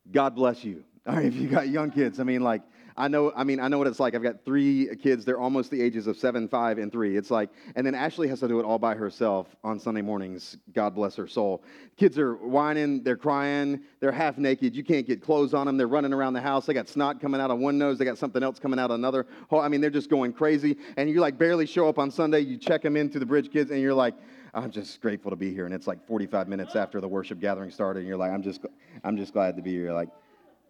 God 0.09 0.35
bless 0.35 0.63
you. 0.63 0.83
All 1.07 1.15
right, 1.15 1.25
if 1.25 1.35
you 1.35 1.47
got 1.47 1.69
young 1.69 1.91
kids, 1.91 2.19
I 2.19 2.23
mean, 2.23 2.41
like, 2.41 2.61
I 2.97 3.07
know, 3.07 3.31
I 3.35 3.43
mean, 3.43 3.59
I 3.59 3.67
know 3.67 3.77
what 3.77 3.87
it's 3.87 3.99
like. 3.99 4.13
I've 4.13 4.21
got 4.21 4.45
three 4.45 4.89
kids. 5.01 5.25
They're 5.25 5.39
almost 5.39 5.71
the 5.71 5.81
ages 5.81 6.07
of 6.07 6.17
seven, 6.17 6.47
five, 6.47 6.77
and 6.77 6.91
three. 6.91 7.17
It's 7.17 7.31
like, 7.31 7.49
and 7.75 7.87
then 7.87 7.95
Ashley 7.95 8.27
has 8.27 8.41
to 8.41 8.47
do 8.47 8.59
it 8.59 8.63
all 8.63 8.77
by 8.77 8.93
herself 8.95 9.47
on 9.63 9.79
Sunday 9.79 10.01
mornings. 10.01 10.57
God 10.73 10.93
bless 10.93 11.15
her 11.15 11.27
soul. 11.27 11.63
Kids 11.97 12.19
are 12.19 12.35
whining, 12.35 13.01
they're 13.01 13.17
crying, 13.17 13.81
they're 13.99 14.11
half 14.11 14.37
naked. 14.37 14.75
You 14.75 14.83
can't 14.83 15.07
get 15.07 15.21
clothes 15.21 15.53
on 15.53 15.65
them. 15.65 15.77
They're 15.77 15.87
running 15.87 16.13
around 16.13 16.33
the 16.33 16.41
house. 16.41 16.65
They 16.65 16.73
got 16.73 16.87
snot 16.89 17.19
coming 17.21 17.41
out 17.41 17.49
of 17.49 17.59
one 17.59 17.77
nose. 17.77 17.97
They 17.97 18.05
got 18.05 18.17
something 18.17 18.43
else 18.43 18.59
coming 18.59 18.79
out 18.79 18.91
of 18.91 18.95
another. 18.95 19.25
I 19.51 19.67
mean, 19.69 19.81
they're 19.81 19.89
just 19.89 20.09
going 20.09 20.33
crazy. 20.33 20.77
And 20.97 21.09
you 21.09 21.21
like 21.21 21.37
barely 21.37 21.65
show 21.65 21.87
up 21.87 21.97
on 21.97 22.11
Sunday. 22.11 22.41
You 22.41 22.57
check 22.57 22.81
them 22.83 22.97
into 22.97 23.17
the 23.19 23.25
Bridge 23.25 23.51
Kids, 23.51 23.71
and 23.71 23.79
you're 23.79 23.93
like, 23.93 24.15
I'm 24.53 24.71
just 24.71 25.01
grateful 25.01 25.31
to 25.31 25.37
be 25.37 25.53
here. 25.53 25.65
And 25.65 25.73
it's 25.73 25.87
like 25.87 26.05
45 26.05 26.47
minutes 26.47 26.75
after 26.75 26.99
the 26.99 27.07
worship 27.07 27.39
gathering 27.39 27.71
started, 27.71 27.99
and 27.99 28.07
you're 28.07 28.17
like, 28.17 28.31
I'm 28.31 28.43
just, 28.43 28.61
I'm 29.03 29.17
just 29.17 29.33
glad 29.33 29.55
to 29.55 29.61
be 29.61 29.71
here. 29.71 29.93
Like, 29.93 30.09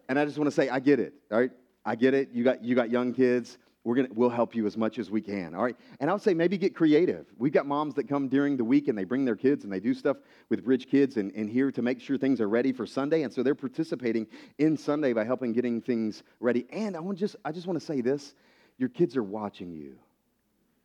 and 0.08 0.18
I 0.18 0.24
just 0.24 0.38
want 0.38 0.48
to 0.48 0.54
say, 0.54 0.68
I 0.68 0.78
get 0.80 1.00
it. 1.00 1.14
All 1.30 1.40
right, 1.40 1.50
I 1.84 1.96
get 1.96 2.14
it. 2.14 2.30
You 2.32 2.44
got, 2.44 2.62
you 2.62 2.74
got 2.74 2.90
young 2.90 3.12
kids. 3.12 3.58
We're 3.84 3.96
gonna, 3.96 4.08
we'll 4.14 4.30
help 4.30 4.54
you 4.54 4.66
as 4.66 4.76
much 4.76 5.00
as 5.00 5.10
we 5.10 5.20
can. 5.20 5.56
All 5.56 5.64
right. 5.64 5.76
And 5.98 6.08
I 6.08 6.12
would 6.12 6.22
say 6.22 6.34
maybe 6.34 6.56
get 6.56 6.72
creative. 6.72 7.26
We've 7.36 7.52
got 7.52 7.66
moms 7.66 7.94
that 7.94 8.08
come 8.08 8.28
during 8.28 8.56
the 8.56 8.64
week 8.64 8.86
and 8.86 8.96
they 8.96 9.02
bring 9.02 9.24
their 9.24 9.34
kids 9.34 9.64
and 9.64 9.72
they 9.72 9.80
do 9.80 9.92
stuff 9.92 10.18
with 10.50 10.64
Bridge 10.64 10.88
Kids 10.88 11.16
and, 11.16 11.32
and 11.34 11.50
here 11.50 11.72
to 11.72 11.82
make 11.82 12.00
sure 12.00 12.16
things 12.16 12.40
are 12.40 12.48
ready 12.48 12.72
for 12.72 12.86
Sunday. 12.86 13.22
And 13.22 13.32
so 13.32 13.42
they're 13.42 13.56
participating 13.56 14.28
in 14.58 14.76
Sunday 14.76 15.12
by 15.12 15.24
helping 15.24 15.52
getting 15.52 15.80
things 15.80 16.22
ready. 16.38 16.64
And 16.70 16.96
I 16.96 17.00
want 17.00 17.18
just, 17.18 17.34
I 17.44 17.50
just 17.50 17.66
want 17.66 17.80
to 17.80 17.84
say 17.84 18.00
this 18.00 18.34
your 18.78 18.88
kids 18.88 19.16
are 19.16 19.22
watching 19.22 19.72
you. 19.72 19.96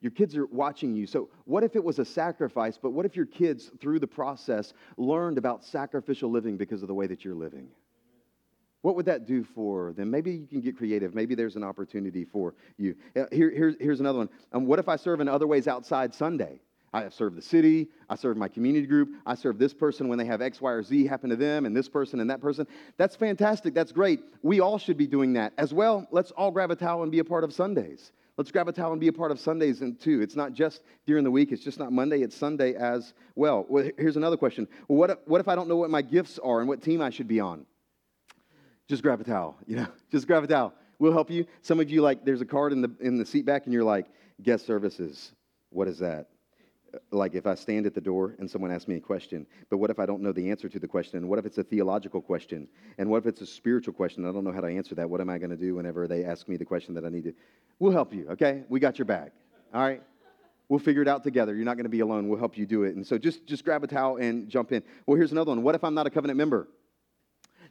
Your 0.01 0.11
kids 0.11 0.35
are 0.37 0.45
watching 0.47 0.95
you. 0.95 1.07
So, 1.07 1.29
what 1.45 1.63
if 1.63 1.75
it 1.75 1.83
was 1.83 1.99
a 1.99 2.05
sacrifice, 2.05 2.77
but 2.77 2.91
what 2.91 3.05
if 3.05 3.15
your 3.15 3.25
kids, 3.25 3.71
through 3.81 3.99
the 3.99 4.07
process, 4.07 4.73
learned 4.97 5.37
about 5.37 5.63
sacrificial 5.63 6.29
living 6.29 6.55
because 6.55 6.81
of 6.81 6.87
the 6.87 6.93
way 6.93 7.07
that 7.07 7.25
you're 7.25 7.35
living? 7.35 7.67
What 8.81 8.95
would 8.95 9.07
that 9.07 9.25
do 9.25 9.43
for 9.43 9.93
them? 9.93 10.11
Maybe 10.11 10.31
you 10.31 10.47
can 10.47 10.61
get 10.61 10.77
creative. 10.77 11.15
Maybe 11.15 11.33
there's 11.33 11.55
an 11.55 11.63
opportunity 11.63 12.23
for 12.23 12.53
you. 12.77 12.95
Uh, 13.15 13.25
here, 13.31 13.49
here's, 13.49 13.75
here's 13.79 13.99
another 13.99 14.19
one. 14.19 14.29
Um, 14.53 14.65
what 14.65 14.77
if 14.77 14.87
I 14.87 14.95
serve 14.95 15.19
in 15.19 15.27
other 15.27 15.47
ways 15.47 15.67
outside 15.67 16.13
Sunday? 16.13 16.59
I 16.93 17.09
serve 17.09 17.35
the 17.35 17.41
city. 17.41 17.89
I 18.09 18.15
serve 18.15 18.37
my 18.37 18.47
community 18.47 18.87
group. 18.87 19.09
I 19.25 19.35
serve 19.35 19.57
this 19.57 19.73
person 19.73 20.07
when 20.07 20.17
they 20.17 20.25
have 20.25 20.41
X, 20.41 20.61
Y, 20.61 20.71
or 20.71 20.83
Z 20.83 21.05
happen 21.05 21.29
to 21.31 21.35
them, 21.35 21.65
and 21.65 21.75
this 21.75 21.89
person 21.89 22.19
and 22.19 22.29
that 22.29 22.39
person. 22.39 22.65
That's 22.97 23.15
fantastic. 23.15 23.73
That's 23.73 23.91
great. 23.91 24.21
We 24.41 24.61
all 24.61 24.77
should 24.77 24.97
be 24.97 25.07
doing 25.07 25.33
that 25.33 25.53
as 25.57 25.73
well. 25.73 26.07
Let's 26.11 26.31
all 26.31 26.51
grab 26.51 26.71
a 26.71 26.75
towel 26.75 27.03
and 27.03 27.11
be 27.11 27.19
a 27.19 27.25
part 27.25 27.43
of 27.43 27.53
Sundays. 27.53 28.11
Let's 28.37 28.51
grab 28.51 28.67
a 28.67 28.71
towel 28.71 28.91
and 28.91 29.01
be 29.01 29.07
a 29.07 29.13
part 29.13 29.31
of 29.31 29.39
Sundays 29.39 29.81
and 29.81 29.99
too. 29.99 30.21
It's 30.21 30.35
not 30.35 30.53
just 30.53 30.83
during 31.05 31.23
the 31.23 31.31
week. 31.31 31.51
It's 31.51 31.63
just 31.63 31.79
not 31.79 31.91
Monday. 31.91 32.21
It's 32.21 32.35
Sunday 32.35 32.75
as 32.75 33.13
well. 33.35 33.65
well 33.67 33.89
here's 33.97 34.15
another 34.15 34.37
question. 34.37 34.67
What 34.85 35.09
if, 35.09 35.17
what 35.25 35.41
if 35.41 35.47
I 35.47 35.55
don't 35.55 35.67
know 35.67 35.77
what 35.77 35.89
my 35.89 36.03
gifts 36.03 36.39
are 36.39 36.59
and 36.59 36.69
what 36.69 36.81
team 36.81 37.01
I 37.01 37.09
should 37.09 37.27
be 37.27 37.39
on? 37.39 37.65
just 38.87 39.03
grab 39.03 39.19
a 39.19 39.23
towel, 39.23 39.57
you 39.65 39.75
know, 39.75 39.87
just 40.11 40.27
grab 40.27 40.43
a 40.43 40.47
towel. 40.47 40.73
We'll 40.99 41.13
help 41.13 41.29
you. 41.29 41.45
Some 41.61 41.79
of 41.79 41.89
you, 41.89 42.01
like, 42.01 42.25
there's 42.25 42.41
a 42.41 42.45
card 42.45 42.73
in 42.73 42.81
the, 42.81 42.91
in 42.99 43.17
the 43.17 43.25
seat 43.25 43.45
back, 43.45 43.65
and 43.65 43.73
you're 43.73 43.83
like, 43.83 44.07
guest 44.41 44.65
services. 44.65 45.31
What 45.69 45.87
is 45.87 45.99
that? 45.99 46.27
Like, 47.11 47.35
if 47.35 47.45
I 47.45 47.55
stand 47.55 47.85
at 47.85 47.93
the 47.93 48.01
door 48.01 48.35
and 48.39 48.49
someone 48.49 48.71
asks 48.71 48.87
me 48.87 48.95
a 48.95 48.99
question, 48.99 49.45
but 49.69 49.77
what 49.77 49.89
if 49.89 49.99
I 49.99 50.05
don't 50.05 50.21
know 50.21 50.31
the 50.31 50.49
answer 50.49 50.69
to 50.69 50.79
the 50.79 50.87
question? 50.87 51.27
What 51.27 51.37
if 51.37 51.45
it's 51.45 51.57
a 51.57 51.63
theological 51.63 52.21
question? 52.21 52.67
And 52.97 53.09
what 53.09 53.17
if 53.17 53.25
it's 53.25 53.41
a 53.41 53.45
spiritual 53.45 53.93
question? 53.93 54.25
I 54.25 54.31
don't 54.31 54.43
know 54.43 54.51
how 54.51 54.61
to 54.61 54.67
answer 54.67 54.95
that. 54.95 55.09
What 55.09 55.19
am 55.19 55.29
I 55.29 55.37
going 55.37 55.49
to 55.49 55.57
do 55.57 55.75
whenever 55.75 56.07
they 56.07 56.23
ask 56.23 56.47
me 56.47 56.55
the 56.55 56.65
question 56.65 56.93
that 56.95 57.05
I 57.05 57.09
need 57.09 57.25
to? 57.25 57.33
We'll 57.79 57.91
help 57.91 58.13
you, 58.13 58.27
okay? 58.29 58.63
We 58.69 58.79
got 58.79 58.97
your 58.97 59.05
back, 59.05 59.33
all 59.73 59.81
right? 59.81 60.01
We'll 60.69 60.79
figure 60.79 61.01
it 61.01 61.07
out 61.07 61.23
together. 61.23 61.55
You're 61.55 61.65
not 61.65 61.75
going 61.75 61.85
to 61.85 61.89
be 61.89 62.01
alone. 62.01 62.27
We'll 62.27 62.39
help 62.39 62.57
you 62.57 62.65
do 62.65 62.83
it. 62.83 62.95
And 62.95 63.05
so 63.05 63.17
just, 63.17 63.45
just 63.45 63.63
grab 63.63 63.83
a 63.83 63.87
towel 63.87 64.17
and 64.17 64.49
jump 64.49 64.71
in. 64.71 64.83
Well, 65.05 65.17
here's 65.17 65.31
another 65.31 65.51
one. 65.51 65.63
What 65.63 65.75
if 65.75 65.83
I'm 65.83 65.93
not 65.93 66.07
a 66.07 66.09
covenant 66.09 66.37
member? 66.37 66.67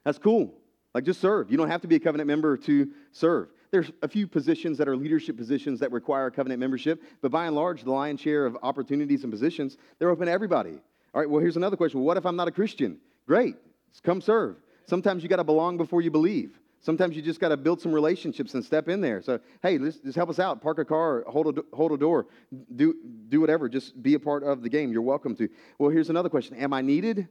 That's 0.05 0.19
cool. 0.19 0.55
Like, 0.97 1.05
just 1.05 1.21
serve. 1.21 1.51
You 1.51 1.59
don't 1.59 1.69
have 1.69 1.83
to 1.83 1.89
be 1.89 1.97
a 1.97 2.01
covenant 2.01 2.27
member 2.27 2.57
to 2.57 2.89
serve. 3.13 3.49
There's 3.71 3.93
a 4.01 4.09
few 4.09 4.27
positions 4.27 4.79
that 4.79 4.89
are 4.89 4.97
leadership 4.97 5.37
positions 5.37 5.79
that 5.81 5.93
require 5.93 6.31
covenant 6.31 6.59
membership, 6.59 7.03
but 7.21 7.31
by 7.31 7.45
and 7.45 7.55
large, 7.55 7.85
the 7.85 7.91
lion's 7.91 8.19
share 8.19 8.47
of 8.47 8.57
opportunities 8.63 9.23
and 9.23 9.31
positions, 9.31 9.77
they're 9.99 10.09
open 10.09 10.25
to 10.25 10.33
everybody. 10.33 10.81
All 11.13 11.21
right, 11.21 11.29
well, 11.29 11.43
here's 11.43 11.59
another 11.59 11.77
question. 11.77 12.01
What 12.01 12.17
if 12.17 12.25
I'm 12.25 12.35
not 12.35 12.49
a 12.49 12.51
Christian? 12.51 12.97
Great, 13.27 13.57
come 14.05 14.23
serve. 14.23 14.57
Sometimes 14.87 15.23
you 15.23 15.29
got 15.29 15.37
to 15.37 15.45
belong 15.45 15.77
before 15.77 16.01
you 16.01 16.11
believe. 16.11 16.59
Sometimes 16.81 17.15
you 17.15 17.21
just 17.21 17.41
got 17.41 17.51
to 17.51 17.59
build 17.59 17.83
some 17.83 17.93
relationships 17.93 18.55
and 18.55 18.65
step 18.65 18.89
in 18.89 19.03
there. 19.03 19.21
So, 19.21 19.39
hey, 19.63 19.77
just, 19.77 20.03
just 20.03 20.17
help 20.17 20.31
us 20.31 20.39
out. 20.39 20.63
Park 20.63 20.79
a 20.79 20.85
car, 20.87 21.25
hold 21.29 21.59
a, 21.59 21.77
hold 21.77 21.93
a 21.93 21.99
door, 21.99 22.27
do, 22.75 22.95
do 23.29 23.43
whatever. 23.43 23.69
Just 23.69 24.03
be 24.03 24.15
a 24.15 24.19
part 24.19 24.45
of 24.45 24.63
the 24.63 24.71
game. 24.71 24.93
You're 24.93 25.03
welcome 25.03 25.37
to. 25.37 25.51
Well, 25.79 25.91
here's 25.91 26.09
another 26.09 26.31
question 26.31 26.57
Am 26.57 26.73
I 26.73 26.81
needed? 26.81 27.29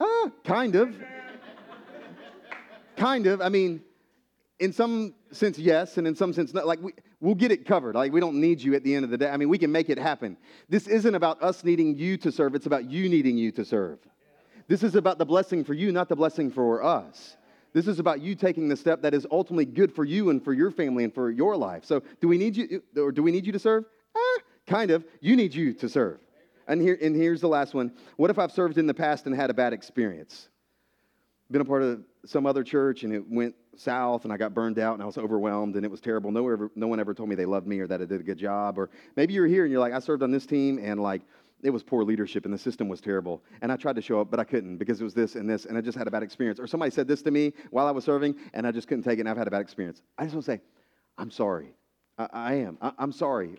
Ah, 0.00 0.30
kind 0.44 0.74
of. 0.76 0.96
Kind 2.96 3.26
of. 3.26 3.40
I 3.40 3.48
mean, 3.48 3.82
in 4.58 4.72
some 4.72 5.14
sense, 5.32 5.58
yes, 5.58 5.98
and 5.98 6.06
in 6.06 6.14
some 6.14 6.32
sense, 6.32 6.54
not. 6.54 6.66
Like, 6.66 6.80
we, 6.82 6.92
we'll 7.20 7.34
get 7.34 7.52
it 7.52 7.66
covered. 7.66 7.94
Like, 7.94 8.12
we 8.12 8.20
don't 8.20 8.40
need 8.40 8.60
you 8.60 8.74
at 8.74 8.84
the 8.84 8.94
end 8.94 9.04
of 9.04 9.10
the 9.10 9.18
day. 9.18 9.28
I 9.28 9.36
mean, 9.36 9.48
we 9.48 9.58
can 9.58 9.70
make 9.70 9.90
it 9.90 9.98
happen. 9.98 10.36
This 10.68 10.86
isn't 10.86 11.14
about 11.14 11.42
us 11.42 11.64
needing 11.64 11.96
you 11.96 12.16
to 12.18 12.32
serve, 12.32 12.54
it's 12.54 12.66
about 12.66 12.90
you 12.90 13.08
needing 13.08 13.36
you 13.36 13.52
to 13.52 13.64
serve. 13.64 13.98
This 14.68 14.82
is 14.82 14.96
about 14.96 15.18
the 15.18 15.26
blessing 15.26 15.62
for 15.62 15.74
you, 15.74 15.92
not 15.92 16.08
the 16.08 16.16
blessing 16.16 16.50
for 16.50 16.82
us. 16.82 17.36
This 17.72 17.86
is 17.86 17.98
about 17.98 18.20
you 18.20 18.34
taking 18.34 18.68
the 18.68 18.76
step 18.76 19.02
that 19.02 19.14
is 19.14 19.26
ultimately 19.30 19.66
good 19.66 19.92
for 19.94 20.04
you 20.04 20.30
and 20.30 20.42
for 20.42 20.52
your 20.52 20.70
family 20.70 21.04
and 21.04 21.14
for 21.14 21.30
your 21.30 21.56
life. 21.56 21.84
So, 21.84 22.02
do 22.20 22.26
we 22.26 22.38
need 22.38 22.56
you, 22.56 22.82
or 22.96 23.12
do 23.12 23.22
we 23.22 23.30
need 23.30 23.46
you 23.46 23.52
to 23.52 23.58
serve? 23.58 23.84
Eh, 24.16 24.40
kind 24.66 24.90
of. 24.90 25.04
You 25.20 25.36
need 25.36 25.54
you 25.54 25.74
to 25.74 25.88
serve. 25.88 26.18
And, 26.68 26.80
here, 26.80 26.98
and 27.00 27.14
here's 27.14 27.40
the 27.40 27.48
last 27.48 27.74
one. 27.74 27.92
What 28.16 28.30
if 28.30 28.38
I've 28.38 28.50
served 28.50 28.78
in 28.78 28.86
the 28.86 28.94
past 28.94 29.26
and 29.26 29.36
had 29.36 29.50
a 29.50 29.54
bad 29.54 29.72
experience? 29.72 30.48
Been 31.50 31.60
a 31.60 31.64
part 31.64 31.82
of 31.82 32.00
some 32.26 32.46
other 32.46 32.64
church 32.64 33.04
and 33.04 33.12
it 33.12 33.24
went 33.28 33.54
south 33.76 34.24
and 34.24 34.32
I 34.32 34.36
got 34.36 34.54
burned 34.54 34.78
out 34.78 34.94
and 34.94 35.02
I 35.02 35.06
was 35.06 35.18
overwhelmed 35.18 35.76
and 35.76 35.84
it 35.84 35.90
was 35.90 36.00
terrible. 36.00 36.30
No, 36.30 36.48
ever, 36.48 36.70
no 36.74 36.86
one 36.86 37.00
ever 37.00 37.14
told 37.14 37.28
me 37.28 37.34
they 37.34 37.46
loved 37.46 37.66
me 37.66 37.78
or 37.78 37.86
that 37.86 38.00
I 38.00 38.04
did 38.04 38.20
a 38.20 38.24
good 38.24 38.38
job. 38.38 38.78
Or 38.78 38.90
maybe 39.16 39.34
you're 39.34 39.46
here 39.46 39.64
and 39.64 39.72
you're 39.72 39.80
like, 39.80 39.92
I 39.92 39.98
served 39.98 40.22
on 40.22 40.30
this 40.30 40.46
team 40.46 40.78
and 40.82 41.00
like 41.00 41.22
it 41.62 41.70
was 41.70 41.82
poor 41.82 42.04
leadership 42.04 42.44
and 42.44 42.52
the 42.52 42.58
system 42.58 42.88
was 42.88 43.00
terrible. 43.00 43.42
And 43.62 43.72
I 43.72 43.76
tried 43.76 43.96
to 43.96 44.02
show 44.02 44.20
up, 44.20 44.30
but 44.30 44.40
I 44.40 44.44
couldn't 44.44 44.76
because 44.76 45.00
it 45.00 45.04
was 45.04 45.14
this 45.14 45.36
and 45.36 45.48
this 45.48 45.64
and 45.64 45.78
I 45.78 45.80
just 45.80 45.96
had 45.96 46.06
a 46.06 46.10
bad 46.10 46.22
experience. 46.22 46.58
Or 46.58 46.66
somebody 46.66 46.90
said 46.90 47.08
this 47.08 47.22
to 47.22 47.30
me 47.30 47.52
while 47.70 47.86
I 47.86 47.90
was 47.90 48.04
serving 48.04 48.34
and 48.54 48.66
I 48.66 48.72
just 48.72 48.88
couldn't 48.88 49.04
take 49.04 49.18
it 49.18 49.20
and 49.20 49.28
I've 49.28 49.38
had 49.38 49.46
a 49.46 49.50
bad 49.50 49.62
experience. 49.62 50.02
I 50.18 50.24
just 50.24 50.34
want 50.34 50.44
to 50.46 50.52
say, 50.52 50.60
I'm 51.18 51.30
sorry. 51.30 51.72
I, 52.18 52.28
I 52.32 52.54
am. 52.54 52.78
I, 52.80 52.92
I'm 52.98 53.12
sorry. 53.12 53.56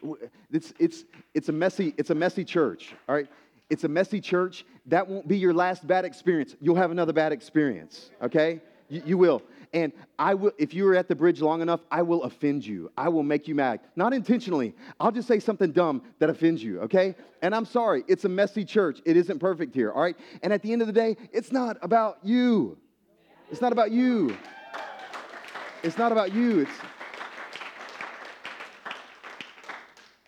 It's, 0.52 0.74
it's, 0.80 1.06
it's, 1.34 1.50
a 1.50 1.54
messy, 1.54 1.94
it's 1.98 2.10
a 2.10 2.16
messy 2.16 2.44
church, 2.44 2.94
all 3.08 3.16
right? 3.16 3.28
It's 3.70 3.84
a 3.84 3.88
messy 3.88 4.22
church. 4.22 4.66
That 4.86 5.08
won't 5.08 5.28
be 5.28 5.38
your 5.38 5.54
last 5.54 5.86
bad 5.86 6.06
experience. 6.06 6.56
You'll 6.62 6.76
have 6.76 6.92
another 6.92 7.14
bad 7.14 7.32
experience, 7.32 8.12
okay? 8.22 8.62
You, 8.90 9.02
you, 9.06 9.18
will. 9.18 9.42
And 9.74 9.92
I 10.18 10.34
will, 10.34 10.52
if 10.58 10.74
you 10.74 10.88
are 10.88 10.96
at 10.96 11.10
the 11.10 11.16
bridge 11.16 11.42
long 11.42 11.62
enough, 11.62 11.82
I 11.92 12.02
will 12.02 12.24
offend 12.24 12.66
you. 12.66 12.90
I 12.98 13.10
will 13.10 13.24
make 13.24 13.48
you 13.48 13.56
mad. 13.56 13.82
Not 13.98 14.14
intentionally. 14.14 14.74
I'll 15.00 15.12
just 15.12 15.28
say 15.28 15.40
something 15.40 15.74
dumb 15.74 16.02
that 16.20 16.30
offends 16.30 16.64
you, 16.64 16.80
okay? 16.82 17.16
And 17.42 17.54
I'm 17.54 17.66
sorry. 17.66 18.04
It's 18.08 18.24
a 18.24 18.30
messy 18.30 18.64
church. 18.64 19.02
It 19.06 19.18
isn't 19.18 19.40
perfect 19.40 19.76
here, 19.76 19.92
all 19.92 20.02
right? 20.02 20.16
And 20.42 20.54
at 20.54 20.62
the 20.62 20.72
end 20.72 20.82
of 20.82 20.88
the 20.88 20.94
day, 20.94 21.18
it's 21.34 21.52
not 21.52 21.78
about 21.82 22.20
you. 22.24 22.78
It's 23.52 23.62
not 23.62 23.74
about 23.74 23.92
you. 23.92 24.38
It's 25.84 25.98
not 25.98 26.12
about 26.12 26.34
you. 26.34 26.62
It's 26.62 26.72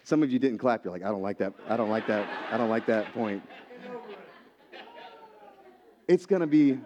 Some 0.10 0.24
of 0.24 0.32
you 0.32 0.40
didn't 0.40 0.58
clap. 0.58 0.84
You're 0.84 0.92
like, 0.92 1.04
I 1.04 1.10
don't 1.10 1.22
like 1.22 1.38
that. 1.38 1.54
I 1.68 1.78
don't 1.78 1.92
like 1.92 2.08
that. 2.08 2.28
I 2.52 2.58
don't 2.58 2.72
like 2.72 2.88
that 2.88 3.14
point. 3.14 3.44
It's 6.08 6.26
going 6.26 6.40
to 6.40 6.48
be 6.48 6.80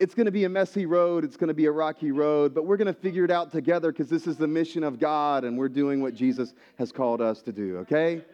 it's 0.00 0.16
going 0.16 0.26
to 0.26 0.32
be 0.32 0.42
a 0.42 0.48
messy 0.48 0.84
road, 0.84 1.24
it's 1.24 1.36
going 1.36 1.46
to 1.46 1.54
be 1.54 1.66
a 1.66 1.70
rocky 1.70 2.10
road, 2.10 2.52
but 2.52 2.66
we're 2.66 2.76
going 2.76 2.92
to 2.92 3.00
figure 3.00 3.24
it 3.24 3.30
out 3.30 3.52
together 3.52 3.92
because 3.92 4.08
this 4.08 4.26
is 4.26 4.36
the 4.36 4.48
mission 4.48 4.82
of 4.82 4.98
God 4.98 5.44
and 5.44 5.56
we're 5.56 5.68
doing 5.68 6.02
what 6.02 6.12
Jesus 6.12 6.54
has 6.76 6.90
called 6.90 7.20
us 7.20 7.40
to 7.42 7.52
do, 7.52 7.76
okay? 7.78 8.24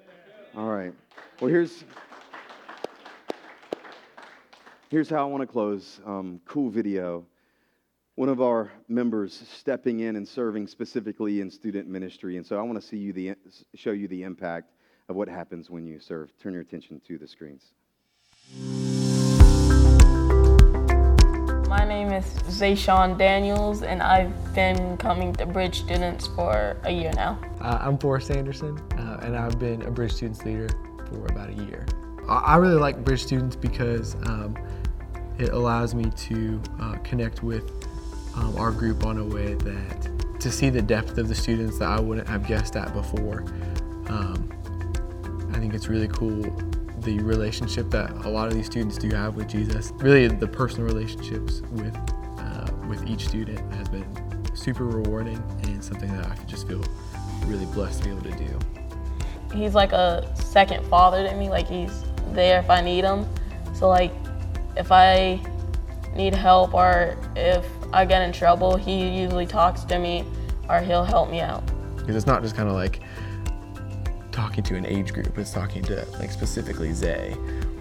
All 0.57 0.69
right. 0.69 0.95
Well, 1.39 1.51
here's. 1.51 1.85
Here's 4.89 5.11
how 5.11 5.29
I 5.29 5.31
want 5.31 5.43
to 5.43 5.47
close. 5.47 6.01
Um, 6.07 6.41
cool 6.47 6.71
video. 6.71 7.27
One 8.17 8.31
of 8.31 8.41
our 8.41 8.73
members 8.89 9.45
stepping 9.59 10.01
in 10.01 10.17
and 10.17 10.27
serving 10.27 10.69
specifically 10.69 11.43
in 11.43 11.51
student 11.51 11.87
ministry, 11.87 12.39
and 12.39 12.47
so 12.47 12.59
I 12.59 12.63
want 12.63 12.81
to 12.81 12.87
see 12.87 12.97
you 12.97 13.13
the 13.13 13.35
show 13.75 13.91
you 13.91 14.09
the 14.09 14.23
impact 14.23 14.73
of 15.11 15.17
what 15.17 15.29
happens 15.29 15.69
when 15.69 15.85
you 15.85 16.01
serve. 16.01 16.31
Turn 16.43 16.55
your 16.55 16.63
attention 16.63 16.99
to 17.07 17.19
the 17.19 17.29
screens. 17.29 17.73
My 21.69 21.85
name 21.87 22.11
is 22.11 22.25
Zayshawn 22.49 23.19
Daniels, 23.19 23.83
and 23.83 24.03
I've 24.03 24.55
been 24.55 24.97
coming 24.97 25.35
to 25.35 25.45
Bridge 25.45 25.81
Students 25.81 26.27
for 26.29 26.79
a 26.85 26.91
year 26.91 27.13
now. 27.17 27.39
Uh, 27.61 27.81
I'm 27.83 27.99
Forrest 27.99 28.31
Anderson, 28.31 28.79
uh, 28.93 29.21
and 29.25 29.37
I've 29.37 29.59
been 29.59 29.83
a 29.83 29.91
Bridge 29.91 30.15
Students 30.15 30.43
leader 30.43 30.71
for 31.11 31.27
about 31.27 31.51
a 31.51 31.65
year. 31.65 31.85
I 32.27 32.57
really 32.57 32.81
like 32.81 33.05
Bridge 33.05 33.25
Students 33.25 33.57
because 33.57 34.15
um, 34.25 34.57
it 35.39 35.51
allows 35.51 35.95
me 35.95 36.11
to 36.17 36.63
uh, 36.81 36.95
connect 37.05 37.43
with 37.43 37.86
um, 38.37 38.57
our 38.57 38.71
group 38.71 39.05
on 39.05 39.19
a 39.19 39.25
way 39.25 39.55
that 39.55 40.41
to 40.41 40.51
see 40.51 40.71
the 40.71 40.83
depth 40.83 41.19
of 41.19 41.29
the 41.29 41.35
students 41.35 41.79
that 41.79 41.89
I 41.89 42.01
wouldn't 42.01 42.29
have 42.29 42.47
guessed 42.47 42.77
at 42.77 42.93
before. 42.93 43.41
Um, 44.09 44.53
I 45.53 45.59
think 45.59 45.75
it's 45.75 45.89
really 45.89 46.09
cool 46.09 46.43
the 47.01 47.19
relationship 47.21 47.89
that 47.91 48.11
a 48.27 48.29
lot 48.29 48.49
of 48.49 48.55
these 48.55 48.67
students 48.67 48.99
do 48.99 49.09
have 49.15 49.37
with 49.37 49.49
Jesus. 49.49 49.93
Really, 49.97 50.27
the 50.29 50.47
personal 50.47 50.87
relationships 50.87 51.63
with 51.73 51.97
uh, 52.39 52.69
with 52.89 53.09
each 53.09 53.27
student 53.27 53.59
has 53.75 53.89
been 53.89 54.07
super 54.55 54.85
rewarding 54.85 55.43
and 55.63 55.83
something 55.83 56.15
that 56.17 56.27
I 56.27 56.35
just 56.45 56.67
feel 56.67 56.83
really 57.45 57.67
blessed 57.67 58.03
to 58.03 58.05
be 58.05 58.11
able 58.11 58.23
to 58.23 58.37
do. 58.37 58.59
He's 59.55 59.75
like 59.75 59.93
a 59.93 60.35
second 60.35 60.85
father 60.89 61.27
to 61.27 61.35
me. 61.37 61.49
Like 61.49 61.69
he's 61.69 62.05
there 62.33 62.61
if 62.61 62.69
I 62.69 62.81
need 62.81 63.05
him. 63.05 63.27
So 63.75 63.89
like 63.89 64.13
if 64.77 64.91
I 64.91 65.41
need 66.15 66.35
help 66.35 66.75
or 66.75 67.17
if 67.37 67.65
I 67.97 68.05
get 68.05 68.21
in 68.21 68.31
trouble, 68.31 68.77
he 68.77 69.09
usually 69.09 69.47
talks 69.47 69.83
to 69.85 69.99
me 69.99 70.23
or 70.69 70.81
he'll 70.81 71.03
help 71.03 71.31
me 71.31 71.41
out. 71.41 71.65
Because 71.97 72.15
it's 72.15 72.27
not 72.27 72.43
just 72.43 72.55
kind 72.55 72.69
of 72.69 72.75
like 72.75 73.01
talking 74.33 74.63
to 74.65 74.77
an 74.77 74.85
age 74.85 75.15
group, 75.15 75.39
it's 75.39 75.51
talking 75.51 75.83
to 75.85 76.07
like 76.19 76.31
specifically 76.31 76.93
Zay 76.93 77.35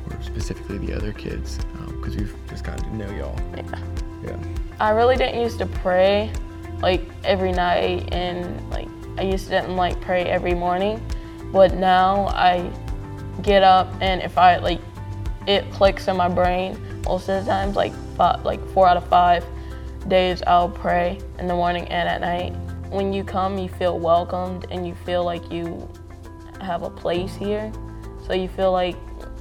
or 0.10 0.24
specifically 0.24 0.78
the 0.78 0.94
other 0.94 1.12
kids 1.12 1.58
because 2.00 2.16
um, 2.16 2.20
we've 2.20 2.36
just 2.48 2.64
gotten 2.64 2.86
to 2.86 2.96
know 2.96 3.14
y'all. 3.14 3.38
Yeah. 3.58 3.80
Yeah. 4.24 4.38
I 4.80 4.92
really 4.92 5.18
didn't 5.18 5.42
used 5.42 5.60
to 5.60 5.66
pray 5.66 6.32
like 6.82 7.02
every 7.26 7.52
night 7.52 8.14
and 8.14 8.70
like 8.70 8.88
I 9.18 9.24
used 9.24 9.46
to 9.46 9.52
didn't 9.52 9.76
like 9.76 10.00
pray 10.00 10.24
every 10.24 10.54
morning, 10.54 11.06
but 11.52 11.74
now 11.74 12.28
I 12.28 12.72
get 13.42 13.64
up 13.64 13.94
and 14.00 14.22
if 14.22 14.38
I 14.38 14.60
like 14.60 14.80
it 15.46 15.70
clicks 15.72 16.08
in 16.08 16.16
my 16.16 16.30
brain 16.30 16.80
most 17.04 17.28
of 17.28 17.44
the 17.44 17.52
times, 17.52 17.76
like 17.76 17.94
five, 18.16 18.46
like 18.46 18.66
four 18.70 18.88
out 18.88 18.96
of 18.96 19.06
five 19.10 19.46
days, 20.08 20.42
I'll 20.48 20.70
pray 20.70 21.20
in 21.40 21.48
the 21.48 21.54
morning 21.54 21.88
and 21.88 22.08
at 22.08 22.22
night. 22.22 22.52
When 22.90 23.12
you 23.14 23.24
come, 23.24 23.58
you 23.58 23.70
feel 23.70 24.00
welcomed 24.00 24.68
and 24.70 24.88
you 24.88 24.96
feel 25.06 25.24
like 25.24 25.52
you 25.52 25.90
have 26.62 26.84
a 26.84 26.90
place 26.90 27.36
here. 27.36 27.72
So 28.26 28.34
you 28.34 28.48
feel 28.48 28.72
like 28.72 28.96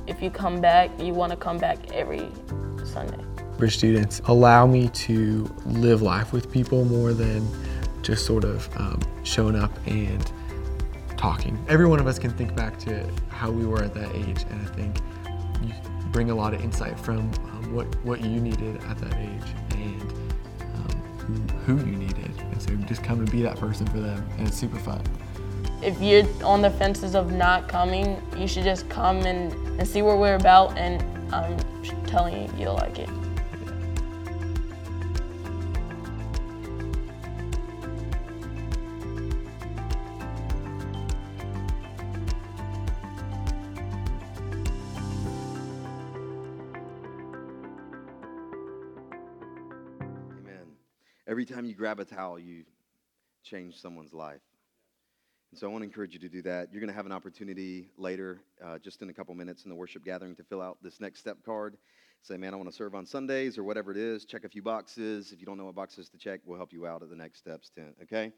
if 0.06 0.22
you 0.22 0.30
come 0.30 0.60
back, 0.60 0.90
you 1.00 1.12
want 1.12 1.30
to 1.30 1.36
come 1.36 1.58
back 1.58 1.92
every 1.92 2.28
Sunday. 2.84 3.22
For 3.58 3.68
students 3.70 4.20
allow 4.26 4.66
me 4.66 4.88
to 4.88 5.44
live 5.64 6.02
life 6.02 6.32
with 6.32 6.50
people 6.50 6.84
more 6.84 7.12
than 7.12 7.46
just 8.02 8.26
sort 8.26 8.44
of 8.44 8.68
um, 8.76 9.00
showing 9.22 9.56
up 9.56 9.72
and 9.86 10.30
talking. 11.16 11.62
Every 11.68 11.86
one 11.86 12.00
of 12.00 12.06
us 12.06 12.18
can 12.18 12.30
think 12.30 12.54
back 12.54 12.78
to 12.80 13.08
how 13.28 13.50
we 13.50 13.64
were 13.64 13.82
at 13.82 13.94
that 13.94 14.14
age, 14.14 14.44
and 14.50 14.60
I 14.60 14.70
think 14.72 14.98
you 15.62 15.72
bring 16.10 16.30
a 16.30 16.34
lot 16.34 16.52
of 16.52 16.62
insight 16.62 16.98
from 17.00 17.18
um, 17.18 17.74
what 17.74 17.86
what 18.04 18.20
you 18.20 18.40
needed 18.40 18.82
at 18.84 18.98
that 18.98 19.14
age 19.14 19.76
and 19.76 20.13
who, 21.66 21.76
you 21.78 21.96
needed, 21.96 22.32
and 22.38 22.62
so 22.62 22.74
just 22.86 23.02
come 23.02 23.20
and 23.20 23.30
be 23.30 23.42
that 23.42 23.58
person 23.58 23.86
for 23.86 24.00
them, 24.00 24.26
and 24.38 24.48
it's 24.48 24.56
super 24.56 24.78
fun. 24.78 25.02
If 25.82 26.00
you're 26.00 26.26
on 26.44 26.62
the 26.62 26.70
fences 26.70 27.14
of 27.14 27.32
not 27.32 27.68
coming, 27.68 28.22
you 28.36 28.48
should 28.48 28.64
just 28.64 28.88
come 28.88 29.18
and, 29.26 29.52
and 29.78 29.86
see 29.86 30.02
what 30.02 30.18
we're 30.18 30.36
about, 30.36 30.76
and 30.78 31.02
I'm 31.32 31.58
telling 32.06 32.42
you, 32.42 32.48
you'll 32.58 32.74
like 32.74 32.98
it. 32.98 33.08
Every 51.34 51.46
time 51.46 51.64
you 51.64 51.74
grab 51.74 51.98
a 51.98 52.04
towel, 52.04 52.38
you 52.38 52.62
change 53.42 53.80
someone's 53.80 54.14
life. 54.14 54.40
And 55.50 55.58
so 55.58 55.66
I 55.66 55.70
want 55.72 55.82
to 55.82 55.86
encourage 55.88 56.12
you 56.12 56.20
to 56.20 56.28
do 56.28 56.42
that. 56.42 56.68
You're 56.70 56.80
going 56.80 56.92
to 56.92 56.94
have 56.94 57.06
an 57.06 57.10
opportunity 57.10 57.88
later, 57.96 58.38
uh, 58.64 58.78
just 58.78 59.02
in 59.02 59.10
a 59.10 59.12
couple 59.12 59.34
minutes 59.34 59.64
in 59.64 59.68
the 59.68 59.74
worship 59.74 60.04
gathering, 60.04 60.36
to 60.36 60.44
fill 60.44 60.62
out 60.62 60.78
this 60.80 61.00
next 61.00 61.18
step 61.18 61.38
card. 61.44 61.76
Say, 62.22 62.36
man, 62.36 62.54
I 62.54 62.56
want 62.56 62.70
to 62.70 62.76
serve 62.76 62.94
on 62.94 63.04
Sundays 63.04 63.58
or 63.58 63.64
whatever 63.64 63.90
it 63.90 63.96
is. 63.96 64.24
Check 64.24 64.44
a 64.44 64.48
few 64.48 64.62
boxes. 64.62 65.32
If 65.32 65.40
you 65.40 65.46
don't 65.46 65.58
know 65.58 65.64
what 65.64 65.74
boxes 65.74 66.08
to 66.10 66.18
check, 66.18 66.38
we'll 66.44 66.56
help 66.56 66.72
you 66.72 66.86
out 66.86 67.02
at 67.02 67.10
the 67.10 67.16
next 67.16 67.40
steps 67.40 67.68
tent. 67.68 67.96
Okay? 68.04 68.30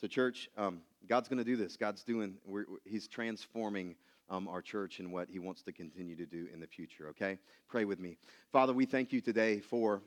So, 0.00 0.06
church, 0.06 0.48
um, 0.56 0.82
God's 1.08 1.26
going 1.26 1.38
to 1.38 1.44
do 1.44 1.56
this. 1.56 1.76
God's 1.76 2.04
doing. 2.04 2.36
He's 2.84 3.08
transforming 3.08 3.96
um, 4.30 4.46
our 4.46 4.62
church 4.62 5.00
and 5.00 5.12
what 5.12 5.28
He 5.28 5.40
wants 5.40 5.62
to 5.62 5.72
continue 5.72 6.14
to 6.14 6.26
do 6.26 6.46
in 6.54 6.60
the 6.60 6.68
future. 6.68 7.08
Okay? 7.08 7.38
Pray 7.68 7.84
with 7.84 7.98
me, 7.98 8.18
Father. 8.52 8.72
We 8.72 8.86
thank 8.86 9.12
you 9.12 9.20
today 9.20 9.58
for 9.58 10.00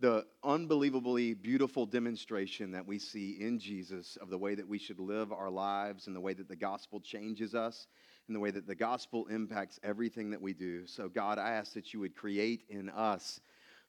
the 0.00 0.24
unbelievably 0.42 1.34
beautiful 1.34 1.86
demonstration 1.86 2.72
that 2.72 2.86
we 2.86 2.98
see 2.98 3.38
in 3.40 3.58
Jesus 3.58 4.18
of 4.20 4.28
the 4.28 4.38
way 4.38 4.54
that 4.54 4.68
we 4.68 4.78
should 4.78 4.98
live 4.98 5.32
our 5.32 5.50
lives 5.50 6.06
and 6.06 6.16
the 6.16 6.20
way 6.20 6.34
that 6.34 6.48
the 6.48 6.56
gospel 6.56 7.00
changes 7.00 7.54
us 7.54 7.86
and 8.26 8.34
the 8.34 8.40
way 8.40 8.50
that 8.50 8.66
the 8.66 8.74
gospel 8.74 9.26
impacts 9.26 9.78
everything 9.82 10.30
that 10.30 10.40
we 10.40 10.52
do. 10.52 10.86
So, 10.86 11.08
God, 11.08 11.38
I 11.38 11.50
ask 11.50 11.74
that 11.74 11.92
you 11.92 12.00
would 12.00 12.16
create 12.16 12.64
in 12.68 12.88
us 12.90 13.40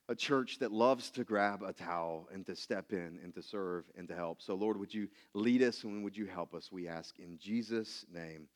a 0.07 0.15
church 0.15 0.59
that 0.59 0.71
loves 0.71 1.09
to 1.11 1.23
grab 1.23 1.63
a 1.63 1.73
towel 1.73 2.27
and 2.31 2.45
to 2.45 2.55
step 2.55 2.93
in 2.93 3.19
and 3.23 3.33
to 3.33 3.41
serve 3.41 3.85
and 3.97 4.07
to 4.07 4.15
help. 4.15 4.41
So, 4.41 4.53
Lord, 4.53 4.77
would 4.77 4.93
you 4.93 5.07
lead 5.33 5.63
us 5.63 5.83
and 5.83 6.03
would 6.03 6.15
you 6.15 6.27
help 6.27 6.53
us? 6.53 6.71
We 6.71 6.87
ask 6.87 7.17
in 7.17 7.39
Jesus' 7.39 8.05
name. 8.13 8.47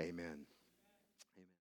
Amen. 0.00 0.46